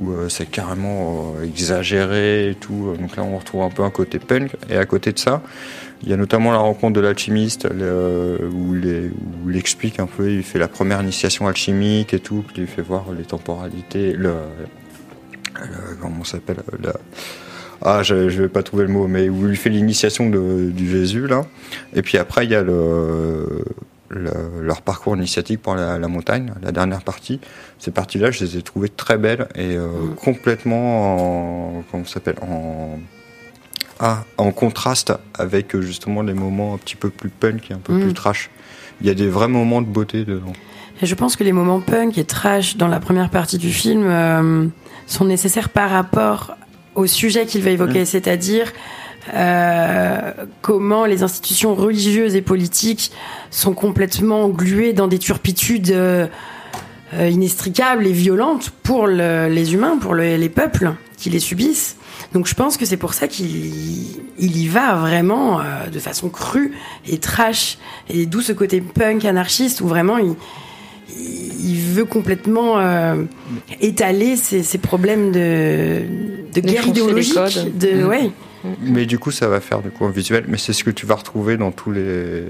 où 0.00 0.10
euh, 0.12 0.28
c'est 0.28 0.46
carrément 0.50 1.34
euh, 1.38 1.44
exagéré 1.44 2.50
et 2.50 2.54
tout. 2.54 2.94
Donc 3.00 3.16
là, 3.16 3.22
on 3.22 3.38
retrouve 3.38 3.62
un 3.62 3.70
peu 3.70 3.82
un 3.82 3.90
côté 3.90 4.18
punk. 4.18 4.52
Et 4.68 4.76
à 4.76 4.84
côté 4.86 5.12
de 5.12 5.18
ça, 5.18 5.42
il 6.02 6.08
y 6.10 6.12
a 6.12 6.16
notamment 6.16 6.52
la 6.52 6.58
rencontre 6.58 6.94
de 6.94 7.00
l'alchimiste, 7.00 7.66
où, 7.72 8.74
il 8.74 9.56
explique 9.56 9.98
un 9.98 10.06
peu, 10.06 10.30
il 10.30 10.42
fait 10.42 10.58
la 10.58 10.68
première 10.68 11.00
initiation 11.02 11.46
alchimique 11.48 12.12
et 12.12 12.20
tout, 12.20 12.44
puis 12.46 12.62
il 12.62 12.66
fait 12.66 12.82
voir 12.82 13.06
les 13.16 13.24
temporalités, 13.24 14.12
le, 14.12 14.34
le- 15.54 15.96
comment 16.00 16.24
s'appelle 16.24 16.58
la- 16.82 16.96
ah 17.82 18.02
je, 18.02 18.28
je 18.28 18.42
vais 18.42 18.48
pas 18.48 18.62
trouver 18.62 18.84
le 18.84 18.90
mot 18.92 19.06
mais 19.06 19.28
où 19.28 19.48
il 19.48 19.56
fait 19.56 19.68
l'initiation 19.68 20.30
du 20.30 20.90
Jésus 20.90 21.26
là 21.26 21.42
et 21.94 22.00
puis 22.02 22.16
après 22.16 22.44
il 22.46 22.50
y 22.50 22.54
a 22.54 22.62
le, 22.62 23.64
le- 24.08 24.62
leur 24.62 24.82
parcours 24.82 25.16
initiatique 25.16 25.60
pour 25.62 25.74
la, 25.74 25.98
la 25.98 26.08
montagne 26.08 26.52
la 26.62 26.72
dernière 26.72 27.02
partie. 27.02 27.40
Ces 27.78 27.90
parties 27.90 28.18
là 28.18 28.30
je 28.30 28.44
les 28.44 28.56
ai 28.58 28.62
trouvées 28.62 28.88
très 28.88 29.18
belles 29.18 29.48
et 29.54 29.76
euh, 29.76 29.88
complètement 30.22 31.78
en, 31.78 31.82
comment 31.90 32.04
ça 32.04 32.14
s'appelle 32.14 32.36
en 32.42 32.98
ah, 33.98 34.24
en 34.36 34.50
contraste 34.50 35.12
avec 35.38 35.74
euh, 35.74 35.80
justement 35.80 36.22
les 36.22 36.34
moments 36.34 36.74
un 36.74 36.78
petit 36.78 36.96
peu 36.96 37.08
plus 37.10 37.30
punk 37.30 37.70
et 37.70 37.74
un 37.74 37.78
peu 37.78 37.94
Mm. 37.94 38.00
plus 38.02 38.12
trash. 38.14 38.50
Il 39.00 39.06
y 39.06 39.10
a 39.10 39.14
des 39.14 39.28
vrais 39.28 39.48
moments 39.48 39.80
de 39.82 39.86
beauté 39.86 40.24
dedans. 40.24 40.52
Et 41.02 41.06
je 41.06 41.14
pense 41.14 41.36
que 41.36 41.44
les 41.44 41.52
moments 41.52 41.80
punk 41.80 42.16
et 42.18 42.24
trash 42.24 42.76
dans 42.76 42.88
la 42.88 43.00
première 43.00 43.30
partie 43.30 43.58
du 43.58 43.70
film 43.70 44.04
euh, 44.06 44.66
sont 45.06 45.24
nécessaires 45.24 45.68
par 45.70 45.90
rapport 45.90 46.56
au 46.94 47.06
sujet 47.06 47.44
qu'il 47.46 47.62
va 47.62 47.70
évoquer, 47.70 48.04
c'est-à-dire 48.06 48.72
euh, 49.34 50.32
comment 50.62 51.04
les 51.06 51.22
institutions 51.22 51.74
religieuses 51.74 52.34
et 52.36 52.42
politiques 52.42 53.12
sont 53.50 53.74
complètement 53.74 54.44
engluées 54.44 54.92
dans 54.92 55.08
des 55.08 55.18
turpitudes 55.18 55.90
euh, 55.92 56.26
inextricables 57.14 58.06
et 58.06 58.12
violentes 58.12 58.70
pour 58.82 59.06
le- 59.06 59.48
les 59.48 59.74
humains, 59.74 59.96
pour 59.98 60.14
le- 60.14 60.36
les 60.36 60.48
peuples 60.48 60.92
qui 61.16 61.30
les 61.30 61.40
subissent. 61.40 61.96
Donc 62.34 62.46
je 62.46 62.54
pense 62.54 62.76
que 62.76 62.84
c'est 62.84 62.96
pour 62.96 63.14
ça 63.14 63.28
qu'il 63.28 63.46
il 64.38 64.56
y 64.58 64.68
va 64.68 64.96
vraiment 64.96 65.60
euh, 65.60 65.88
de 65.92 65.98
façon 65.98 66.28
crue 66.28 66.72
et 67.08 67.18
trash, 67.18 67.78
et 68.10 68.26
d'où 68.26 68.40
ce 68.40 68.52
côté 68.52 68.80
punk 68.80 69.24
anarchiste 69.24 69.80
où 69.80 69.86
vraiment 69.86 70.18
il, 70.18 70.34
il 71.18 71.76
veut 71.94 72.04
complètement 72.04 72.78
euh, 72.78 73.22
étaler 73.80 74.36
ses, 74.36 74.62
ses 74.62 74.78
problèmes 74.78 75.30
de, 75.32 76.02
de 76.54 76.60
guerre 76.60 76.82
idéologique. 76.88 77.34
De, 77.78 78.02
Mm. 78.02 78.08
ouais. 78.08 78.30
Mais 78.80 79.06
du 79.06 79.18
coup, 79.18 79.30
ça 79.30 79.48
va 79.48 79.60
faire 79.60 79.80
du 79.80 79.90
coup 79.90 80.04
un 80.04 80.10
visuel. 80.10 80.44
Mais 80.48 80.58
c'est 80.58 80.72
ce 80.72 80.84
que 80.84 80.90
tu 80.90 81.06
vas 81.06 81.14
retrouver 81.16 81.56
dans 81.56 81.70
tous 81.72 81.90
les, 81.92 82.44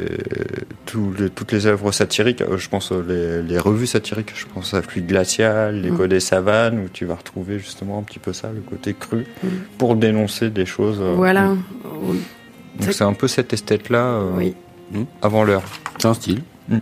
tous 0.86 1.12
les- 1.18 1.30
toutes 1.30 1.52
les 1.52 1.66
œuvres 1.66 1.92
satiriques. 1.92 2.42
Euh, 2.42 2.56
Je 2.58 2.68
pense 2.68 2.92
euh, 2.92 3.42
les, 3.42 3.48
les 3.54 3.58
revues 3.58 3.86
satiriques. 3.86 4.32
Je 4.34 4.46
pense 4.46 4.74
à 4.74 4.82
Fluide 4.82 5.06
glacial, 5.06 5.80
l'écho 5.82 6.04
Mm. 6.04 6.08
des 6.08 6.20
savanes, 6.20 6.78
où 6.84 6.88
tu 6.92 7.04
vas 7.04 7.14
retrouver 7.16 7.58
justement 7.58 7.98
un 7.98 8.02
petit 8.02 8.18
peu 8.18 8.32
ça, 8.32 8.50
le 8.54 8.60
côté 8.60 8.94
cru, 8.94 9.24
Mm. 9.42 9.48
pour 9.78 9.96
dénoncer 9.96 10.50
des 10.50 10.66
choses. 10.66 10.98
euh, 11.00 11.14
Voilà. 11.16 11.54
Donc 12.80 12.92
c'est 12.92 13.04
un 13.04 13.12
peu 13.14 13.28
cette 13.28 13.52
esthète-là 13.52 14.04
euh, 14.04 14.30
Oui. 14.34 14.54
avant 15.22 15.44
l'heure. 15.44 15.62
C'est 15.98 16.06
un 16.08 16.14
style. 16.14 16.42
Mm. 16.68 16.78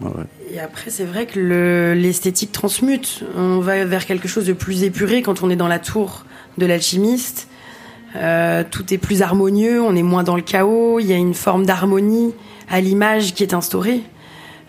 Ouais, 0.00 0.08
ouais. 0.10 0.24
Et 0.54 0.60
après, 0.60 0.90
c'est 0.90 1.04
vrai 1.04 1.26
que 1.26 1.38
le- 1.40 1.94
l'esthétique 1.94 2.52
transmute. 2.52 3.24
On 3.36 3.58
va 3.60 3.84
vers 3.84 4.06
quelque 4.06 4.28
chose 4.28 4.46
de 4.46 4.52
plus 4.52 4.82
épuré 4.84 5.22
quand 5.22 5.42
on 5.42 5.50
est 5.50 5.56
dans 5.56 5.68
la 5.68 5.78
tour 5.78 6.24
de 6.56 6.66
l'alchimiste. 6.66 7.48
Euh, 8.16 8.64
tout 8.68 8.92
est 8.92 8.98
plus 8.98 9.22
harmonieux, 9.22 9.82
on 9.82 9.94
est 9.94 10.02
moins 10.02 10.22
dans 10.22 10.36
le 10.36 10.42
chaos. 10.42 10.98
Il 11.00 11.06
y 11.06 11.12
a 11.12 11.16
une 11.16 11.34
forme 11.34 11.66
d'harmonie 11.66 12.34
à 12.68 12.80
l'image 12.80 13.34
qui 13.34 13.42
est 13.42 13.54
instaurée. 13.54 14.02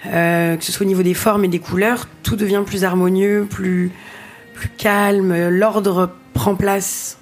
Euh, 0.05 0.55
que 0.55 0.63
ce 0.63 0.71
soit 0.71 0.85
au 0.85 0.87
niveau 0.87 1.03
des 1.03 1.13
formes 1.13 1.43
et 1.43 1.49
des 1.49 1.59
couleurs, 1.59 2.07
tout 2.23 2.35
devient 2.35 2.63
plus 2.65 2.83
harmonieux, 2.83 3.45
plus, 3.49 3.91
plus 4.53 4.69
calme. 4.69 5.49
L'ordre 5.49 6.11
prend 6.33 6.55
place. 6.55 7.17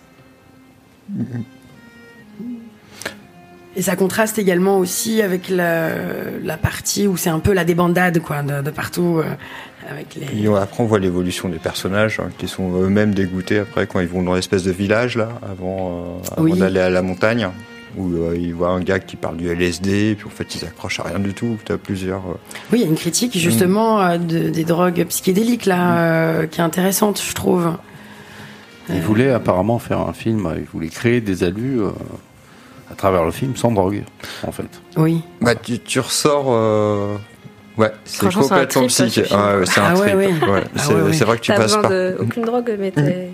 Et 3.75 3.81
ça 3.81 3.95
contraste 3.95 4.39
également 4.39 4.79
aussi 4.79 5.21
avec 5.21 5.49
la, 5.49 6.57
partie 6.61 7.07
où 7.07 7.17
c'est 7.17 7.29
un 7.29 7.39
peu 7.39 7.53
la 7.53 7.63
débandade 7.63 8.19
quoi, 8.19 8.41
de, 8.41 8.61
de 8.61 8.71
partout. 8.71 9.21
Avec 9.89 10.15
les... 10.15 10.47
Après, 10.47 10.83
on 10.83 10.85
voit 10.85 10.99
l'évolution 10.99 11.49
des 11.49 11.57
personnages 11.59 12.19
hein, 12.19 12.29
qui 12.37 12.47
sont 12.47 12.81
eux-mêmes 12.81 13.13
dégoûtés 13.13 13.59
après 13.59 13.87
quand 13.87 13.99
ils 13.99 14.07
vont 14.07 14.21
dans 14.23 14.33
l'espèce 14.33 14.63
de 14.63 14.71
village 14.71 15.15
là, 15.17 15.29
avant, 15.49 16.19
euh, 16.23 16.31
avant 16.33 16.43
Oui. 16.43 16.57
d'aller 16.57 16.79
à 16.79 16.89
la 16.89 17.01
montagne, 17.01 17.47
où 17.97 18.11
euh, 18.13 18.35
ils 18.39 18.53
voient 18.53 18.69
un 18.69 18.81
gars 18.81 18.99
qui 18.99 19.15
parle 19.15 19.37
du 19.37 19.47
LSD, 19.49 20.15
puis 20.15 20.27
en 20.27 20.29
fait 20.29 20.53
ils 20.55 20.65
accrochent 20.65 20.99
à 20.99 21.03
rien 21.03 21.19
du 21.19 21.33
tout. 21.33 21.57
Tu 21.65 21.71
as 21.71 21.77
plusieurs. 21.77 22.19
euh, 22.27 22.33
Oui, 22.71 22.79
il 22.79 22.81
y 22.81 22.83
a 22.83 22.87
une 22.87 22.95
critique 22.95 23.37
justement 23.37 24.01
euh, 24.01 24.17
de- 24.17 24.49
des 24.49 24.63
drogues 24.65 25.03
psychédéliques 25.05 25.65
là, 25.65 25.97
euh, 25.99 26.47
qui 26.47 26.59
est 26.59 26.63
intéressante, 26.63 27.21
je 27.25 27.33
trouve. 27.33 27.71
Il 28.89 29.01
voulait 29.01 29.31
apparemment 29.31 29.79
faire 29.79 29.99
un 29.99 30.13
film, 30.13 30.47
il 30.57 30.63
voulait 30.65 30.87
créer 30.87 31.19
des 31.19 31.43
alus 31.43 31.81
euh, 31.81 31.89
à 32.89 32.95
travers 32.95 33.25
le 33.25 33.31
film 33.31 33.55
sans 33.57 33.71
drogue, 33.71 34.03
en 34.43 34.51
fait. 34.53 34.69
Oui. 34.95 35.21
Bah, 35.41 35.55
tu, 35.55 35.77
tu 35.79 35.99
ressors. 35.99 36.45
Euh, 37.77 37.81
Ouais, 37.83 37.91
c'est 38.05 38.17
Franchement, 38.17 38.41
c'est 38.43 38.53
un 38.53 38.57
complètement 38.57 38.81
trip, 38.87 38.89
psyché. 39.07 39.23
Ah 39.31 39.57
ouais, 39.57 39.65
c'est 39.65 39.79
un 39.79 39.83
Ah 39.85 39.95
ouais, 39.95 40.13
ouais. 40.15 40.27
Ouais, 40.27 40.33
Ah 40.75 40.79
c'est 40.79 40.93
ouais, 40.93 41.01
ouais. 41.01 41.13
c'est 41.13 41.25
vrai 41.25 41.37
que 41.37 41.41
tu 41.41 41.51
passes 41.53 41.75
par. 41.75 41.89
de 41.89 42.17
aucune 42.19 42.43
drogue, 42.43 42.75
mais 42.79 42.91
t'es. 42.91 43.29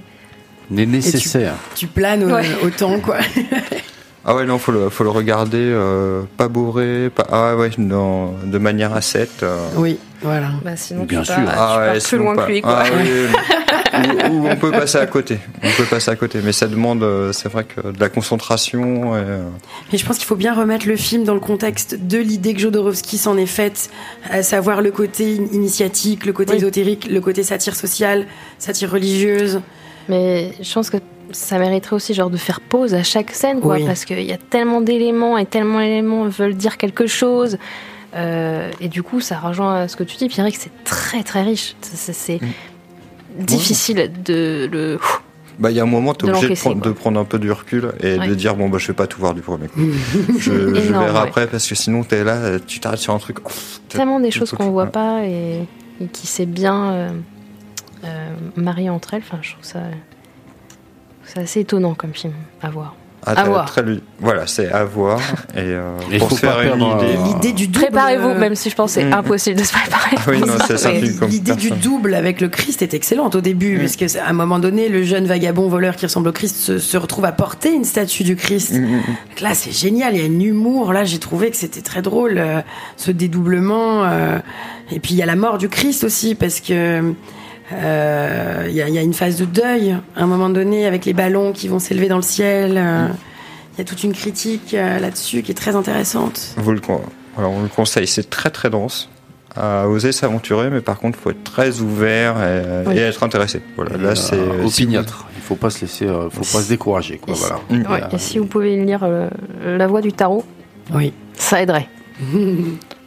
Mais 0.71 0.85
nécessaire. 0.85 1.53
Tu 1.75 1.87
planes 1.87 2.23
au- 2.23 2.35
Ouais. 2.35 2.45
autant 2.63 2.99
quoi. 2.99 3.17
Ah 4.25 4.35
ouais, 4.35 4.45
non, 4.45 4.57
faut 4.57 4.71
le, 4.71 4.89
faut 4.89 5.03
le 5.03 5.09
regarder 5.09 5.57
euh, 5.59 6.21
pas 6.37 6.47
bourré, 6.47 7.09
pas. 7.13 7.27
Ah 7.29 7.55
ouais, 7.57 7.71
dans, 7.77 8.33
de 8.45 8.57
manière 8.57 8.93
ascète. 8.93 9.43
euh. 9.43 9.57
oui, 9.75 9.99
voilà. 10.21 10.47
Bah, 10.63 10.77
sinon, 10.77 11.03
Bien 11.03 11.19
tu 11.21 11.25
sûr. 11.25 11.35
pars, 11.35 11.43
tu 11.45 11.51
Ah 11.51 11.55
pars 11.57 11.93
ouais, 11.93 11.99
plus 11.99 12.17
loin 12.17 12.35
pas. 12.35 12.45
que 12.45 12.51
lui, 12.51 12.61
quoi. 12.61 12.79
Ah 12.79 12.89
oui, 12.95 13.09
ou, 13.93 14.33
ou 14.33 14.47
on 14.47 14.55
peut 14.55 14.71
passer 14.71 14.97
à 14.97 15.05
côté. 15.05 15.39
On 15.63 15.69
peut 15.77 15.85
passer 15.85 16.11
à 16.11 16.15
côté, 16.15 16.39
mais 16.43 16.51
ça 16.51 16.67
demande, 16.67 17.03
euh, 17.03 17.31
c'est 17.31 17.49
vrai 17.49 17.63
que 17.63 17.81
de 17.91 17.99
la 17.99 18.09
concentration. 18.09 19.15
Et, 19.15 19.19
euh, 19.19 19.43
Mais 19.91 19.97
je 19.97 20.05
pense 20.05 20.17
qu'il 20.17 20.25
faut 20.27 20.35
bien 20.35 20.53
remettre 20.53 20.87
le 20.87 20.95
film 20.95 21.23
dans 21.23 21.33
le 21.33 21.39
contexte 21.39 21.95
de 21.99 22.17
l'idée 22.17 22.53
que 22.53 22.59
Jodorowsky 22.59 23.17
s'en 23.17 23.37
est 23.37 23.45
faite, 23.45 23.89
à 24.29 24.43
savoir 24.43 24.81
le 24.81 24.91
côté 24.91 25.37
in- 25.39 25.53
initiatique, 25.55 26.25
le 26.25 26.33
côté 26.33 26.51
Oui. 26.51 26.57
ésotérique, 26.57 27.07
le 27.09 27.21
côté 27.21 27.43
satire 27.43 27.75
sociale, 27.75 28.25
satire 28.59 28.91
religieuse. 28.91 29.61
Mais 30.09 30.51
je 30.61 30.73
pense 30.73 30.89
que 30.89 30.97
ça 31.31 31.57
mériterait 31.57 31.95
aussi 31.95 32.13
genre 32.13 32.29
de 32.29 32.37
faire 32.37 32.59
pause 32.61 32.93
à 32.93 33.03
chaque 33.03 33.31
scène, 33.31 33.59
quoi, 33.61 33.75
Oui. 33.75 33.85
parce 33.85 34.05
qu'il 34.05 34.21
y 34.21 34.33
a 34.33 34.37
tellement 34.37 34.81
d'éléments 34.81 35.37
et 35.37 35.45
tellement 35.45 35.79
d'éléments 35.79 36.25
veulent 36.27 36.55
dire 36.55 36.77
quelque 36.77 37.07
chose. 37.07 37.57
Euh, 38.15 38.69
et 38.79 38.89
du 38.89 39.01
coup, 39.01 39.21
ça 39.21 39.39
rejoint 39.39 39.87
ce 39.87 39.95
que 39.95 40.03
tu 40.03 40.17
dis, 40.17 40.27
Pierre, 40.27 40.45
que 40.51 40.57
c'est 40.59 40.83
très 40.83 41.23
très 41.23 41.41
riche. 41.41 41.75
C'est- 41.81 42.13
C'est 42.13 42.41
Mm. 42.41 42.47
Difficile 43.37 44.11
de 44.25 44.69
le. 44.71 44.99
Bah, 45.59 45.69
il 45.69 45.77
y 45.77 45.79
a 45.79 45.83
un 45.83 45.87
moment, 45.87 46.13
tu 46.15 46.25
es 46.25 46.29
De 46.29 46.33
obligé 46.33 46.53
de, 46.55 46.59
prendre- 46.59 46.81
quoi. 46.81 46.87
de 46.91 46.95
prendre 46.95 47.19
un 47.19 47.25
peu 47.25 47.37
du 47.37 47.51
recul 47.51 47.91
et 48.01 48.17
Ouais. 48.17 48.27
de 48.27 48.33
dire 48.33 48.55
bon, 48.55 48.69
bah, 48.69 48.79
je 48.79 48.87
vais 48.87 48.93
pas 48.93 49.05
tout 49.05 49.19
voir 49.19 49.33
du 49.35 49.41
premier 49.41 49.67
coup. 49.67 49.81
je 50.39 50.51
verrai 50.51 51.11
ouais. 51.11 51.19
après 51.19 51.45
parce 51.47 51.67
que 51.67 51.75
sinon, 51.75 52.03
tu 52.03 52.15
es 52.15 52.23
là, 52.23 52.59
tu 52.59 52.79
t'arrêtes 52.79 52.99
sur 52.99 53.13
un 53.13 53.19
truc. 53.19 53.37
oh, 53.45 53.49
Tellement 53.89 54.19
des 54.19 54.31
choses 54.31 54.51
qu'on 54.51 54.71
voit 54.71 54.87
pas 54.87 55.25
et, 55.25 55.67
et 56.01 56.07
qui 56.07 56.25
s'est 56.25 56.47
bien 56.47 56.91
euh, 56.91 57.09
euh, 58.03 58.29
marié 58.55 58.89
entre 58.89 59.13
elles. 59.13 59.21
Enfin, 59.23 59.37
je 59.43 59.51
trouve 59.53 59.63
ça. 59.63 59.81
C'est 61.25 61.39
assez 61.39 61.59
étonnant 61.61 61.93
comme 61.93 62.13
film 62.13 62.33
à 62.61 62.69
voir. 62.71 62.95
Ah, 63.25 63.31
À 63.41 63.43
voir. 63.45 63.65
très 63.65 63.83
Voilà, 64.19 64.47
c'est 64.47 64.69
à 64.71 64.83
voir. 64.83 65.19
Et 65.55 65.59
euh, 65.59 65.91
Il 66.11 66.19
pour 66.19 66.37
faire 66.37 66.55
pas 66.57 66.63
une 66.65 66.81
idée. 66.81 67.15
euh, 67.17 67.25
L'idée 67.33 67.53
du 67.53 67.67
double. 67.67 67.85
Préparez-vous, 67.85 68.29
euh, 68.29 68.39
même 68.39 68.55
si 68.55 68.69
je 68.69 68.75
pense 68.75 68.93
que 68.95 69.01
c'est 69.01 69.05
Mm. 69.07 69.13
impossible 69.13 69.59
de 69.59 69.63
se 69.63 69.71
préparer. 69.73 70.15
Ah 70.17 70.21
oui, 70.27 70.39
non, 70.41 70.53
c'est 70.77 71.01
L'idée 71.27 71.55
du 71.55 71.71
double 71.71 72.13
avec 72.15 72.41
le 72.41 72.47
Christ 72.49 72.81
est 72.81 72.93
excellente 72.93 73.35
au 73.35 73.41
début, 73.41 73.77
Mm. 73.77 73.79
parce 73.79 73.95
que 73.95 74.19
à 74.19 74.29
un 74.29 74.33
moment 74.33 74.59
donné, 74.59 74.89
le 74.89 75.03
jeune 75.03 75.25
vagabond 75.25 75.67
voleur 75.69 75.95
qui 75.95 76.05
ressemble 76.05 76.29
au 76.29 76.33
Christ 76.33 76.55
se, 76.57 76.77
se 76.79 76.97
retrouve 76.97 77.25
à 77.25 77.31
porter 77.31 77.73
une 77.73 77.85
statue 77.85 78.23
du 78.23 78.35
Christ. 78.35 78.73
Mm, 78.73 78.83
mm. 78.85 78.91
Donc 79.29 79.41
là, 79.41 79.53
c'est 79.53 79.71
génial, 79.71 80.15
il 80.15 80.21
y 80.21 80.23
a 80.23 80.29
un 80.29 80.39
humour. 80.39 80.93
Là, 80.93 81.03
j'ai 81.03 81.19
trouvé 81.19 81.49
que 81.49 81.57
c'était 81.57 81.81
très 81.81 82.01
drôle, 82.01 82.35
euh, 82.37 82.61
ce 82.97 83.11
dédoublement. 83.11 84.03
euh, 84.03 84.39
et 84.91 84.99
puis, 84.99 85.13
il 85.13 85.17
y 85.17 85.21
a 85.23 85.25
la 85.25 85.35
mort 85.35 85.57
du 85.57 85.69
Christ 85.69 86.03
aussi, 86.03 86.35
parce 86.35 86.59
que 86.59 87.13
euh, 87.73 88.65
il 88.69 88.73
y, 88.75 88.81
a, 88.81 88.87
il 88.87 88.93
y 88.93 88.97
a 88.97 89.01
une 89.01 89.13
phase 89.13 89.37
de 89.37 89.45
deuil, 89.45 89.95
à 90.15 90.23
un 90.23 90.27
moment 90.27 90.49
donné, 90.49 90.85
avec 90.85 91.05
les 91.05 91.13
ballons 91.13 91.51
qui 91.53 91.67
vont 91.67 91.79
s'élever 91.79 92.07
dans 92.07 92.15
le 92.17 92.21
ciel. 92.21 92.73
euh, 92.77 93.07
Il 93.73 93.79
y 93.79 93.81
a 93.81 93.85
toute 93.85 94.03
une 94.03 94.13
critique 94.13 94.73
euh, 94.73 94.99
là-dessus 94.99 95.41
qui 95.41 95.51
est 95.51 95.55
très 95.55 95.75
intéressante. 95.75 96.53
Vous 96.57 96.71
le, 96.71 96.81
voilà, 97.35 97.49
on 97.49 97.61
le 97.63 97.67
conseille, 97.67 98.07
c'est 98.07 98.29
très 98.29 98.49
très 98.49 98.69
dense. 98.69 99.09
À 99.55 99.87
oser 99.87 100.11
s'aventurer, 100.11 100.71
mais 100.71 100.81
par 100.81 100.97
contre, 100.97 101.19
faut 101.19 101.29
être 101.29 101.43
très 101.43 101.79
ouvert 101.79 102.37
et, 102.41 102.87
Oui. 102.87 102.97
et 102.97 103.01
être 103.01 103.21
intéressé. 103.21 103.61
Voilà, 103.75 103.97
là, 103.97 104.15
c'est 104.15 104.35
euh, 104.35 104.67
si 104.67 104.83
opiniâtre. 104.83 105.27
Il 105.35 105.41
faut 105.43 105.55
pas 105.55 105.69
se 105.69 105.81
laisser, 105.81 106.07
euh, 106.07 106.27
faut 106.31 106.39
pas 106.41 106.63
se 106.63 106.69
décourager, 106.69 107.17
quoi. 107.19 107.35
Et 107.35 107.37
Voilà. 107.37 107.59
Mm. 107.69 107.91
Ouais, 107.91 108.01
et 108.15 108.17
si 108.17 108.39
vous 108.39 108.45
pouvez 108.45 108.83
lire 108.83 109.01
euh, 109.03 109.29
La 109.77 109.85
Voix 109.85 110.01
du 110.01 110.11
Tarot, 110.11 110.43
Oui. 110.93 111.13
ça 111.35 111.61
aiderait. 111.61 111.87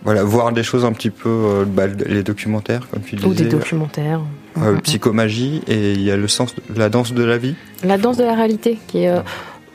Voilà, 0.05 0.23
voir 0.23 0.53
des 0.53 0.63
choses 0.63 0.85
un 0.85 0.93
petit 0.93 1.11
peu, 1.11 1.29
euh, 1.29 1.65
bah, 1.67 1.87
les 1.89 2.23
documentaires, 2.23 2.87
comme 2.93 3.03
tu 3.03 3.17
disais, 3.17 3.27
Ou 3.27 3.35
des 3.35 3.47
documentaires. 3.47 4.21
Euh, 4.63 4.77
psychomagie, 4.83 5.63
et 5.67 5.93
il 5.93 6.03
y 6.03 6.11
a 6.11 6.17
le 6.17 6.29
sens, 6.29 6.55
la 6.75 6.89
danse 6.89 7.13
de 7.13 7.23
la 7.23 7.39
vie. 7.39 7.55
La 7.85 7.99
danse 7.99 8.17
de 8.17 8.25
la 8.25 8.35
réalité, 8.35 8.79
qui 8.87 9.05
est. 9.05 9.15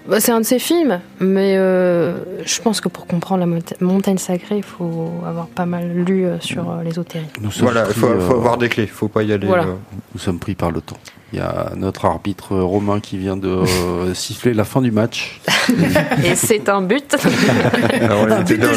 bah, 0.08 0.20
c'est 0.20 0.32
un 0.32 0.39
de 0.39 0.45
ses 0.45 0.60
films, 0.60 0.99
mais 1.20 1.56
euh, 1.58 2.18
je 2.45 2.60
pense 2.62 2.82
que 2.82 2.89
pour 2.89 3.06
comprendre 3.08 3.39
la 3.41 3.45
monta- 3.45 3.76
montagne 3.82 4.18
sacrée, 4.18 4.58
il 4.58 4.64
faut 4.64 5.12
avoir 5.28 5.47
pas 5.47 5.66
mal 5.66 5.91
lu 5.93 6.26
euh, 6.26 6.39
sur 6.39 6.70
euh, 6.72 6.82
sommes 7.52 7.68
Voilà, 7.70 7.86
il 7.88 7.93
faut, 7.93 8.08
euh, 8.08 8.20
faut 8.20 8.34
avoir 8.36 8.58
des 8.58 8.68
clés, 8.70 8.88
faut 8.88 9.08
pas 9.08 9.24
y 9.24 9.32
aller. 9.32 9.47
Voilà. 9.47 9.64
euh, 9.64 9.76
Nous 10.14 10.20
sommes 10.20 10.39
pris 10.39 10.56
par 10.56 10.72
le 10.72 10.82
temps. 10.82 10.97
Il 11.34 11.39
y 11.39 11.41
a 11.41 11.72
notre 11.78 12.04
arbitre 12.06 12.58
romain 12.58 12.99
qui 12.99 13.18
vient 13.18 13.38
de 13.38 13.47
euh, 13.47 14.14
siffler 14.14 14.54
la 14.54 14.66
fin 14.66 14.82
du 14.82 14.91
match. 14.91 15.39
Et 16.26 16.36
c'est 16.36 16.68
un 16.68 16.82
but. 16.82 17.16
alors, 18.02 18.22
on 18.28 18.32
Un 18.32 18.41
but 18.41 18.60
de 18.60 18.68
les- 18.68 18.74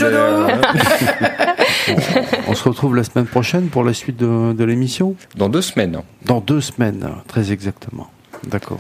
On 2.47 2.55
se 2.55 2.69
retrouve 2.69 2.95
la 2.95 3.03
semaine 3.05 3.27
prochaine 3.27 3.67
pour 3.69 3.83
la 3.83 3.93
suite 3.93 4.17
de, 4.19 4.53
de 4.53 4.65
l'émission? 4.65 5.17
Dans 5.37 5.49
deux 5.49 5.63
semaines. 5.63 5.99
Dans 6.27 6.41
deux 6.41 6.61
semaines, 6.61 7.09
très 7.27 7.51
exactement. 7.51 8.09
D'accord. 8.47 8.79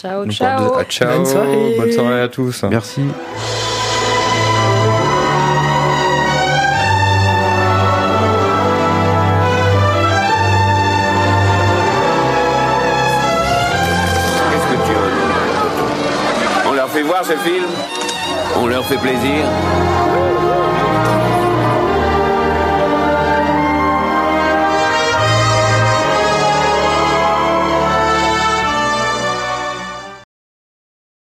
Ciao, 0.00 0.26
ciao. 0.26 0.74
ah, 0.78 0.84
ciao, 0.84 1.08
Bonne 1.16 1.26
soirée. 1.26 1.76
bonne 1.78 1.92
soirée 1.92 2.20
à 2.22 2.28
tous. 2.28 2.64
Merci. 2.64 3.02
Qu'est-ce 14.50 14.66
que 14.72 14.86
tu 14.86 14.96
en 14.96 15.08
dis 15.16 16.68
On 16.68 16.72
leur 16.72 16.88
fait 16.88 17.02
voir 17.02 17.24
ce 17.24 17.32
film? 17.36 17.64
On 18.56 18.66
leur 18.66 18.84
fait 18.84 18.98
plaisir? 18.98 19.44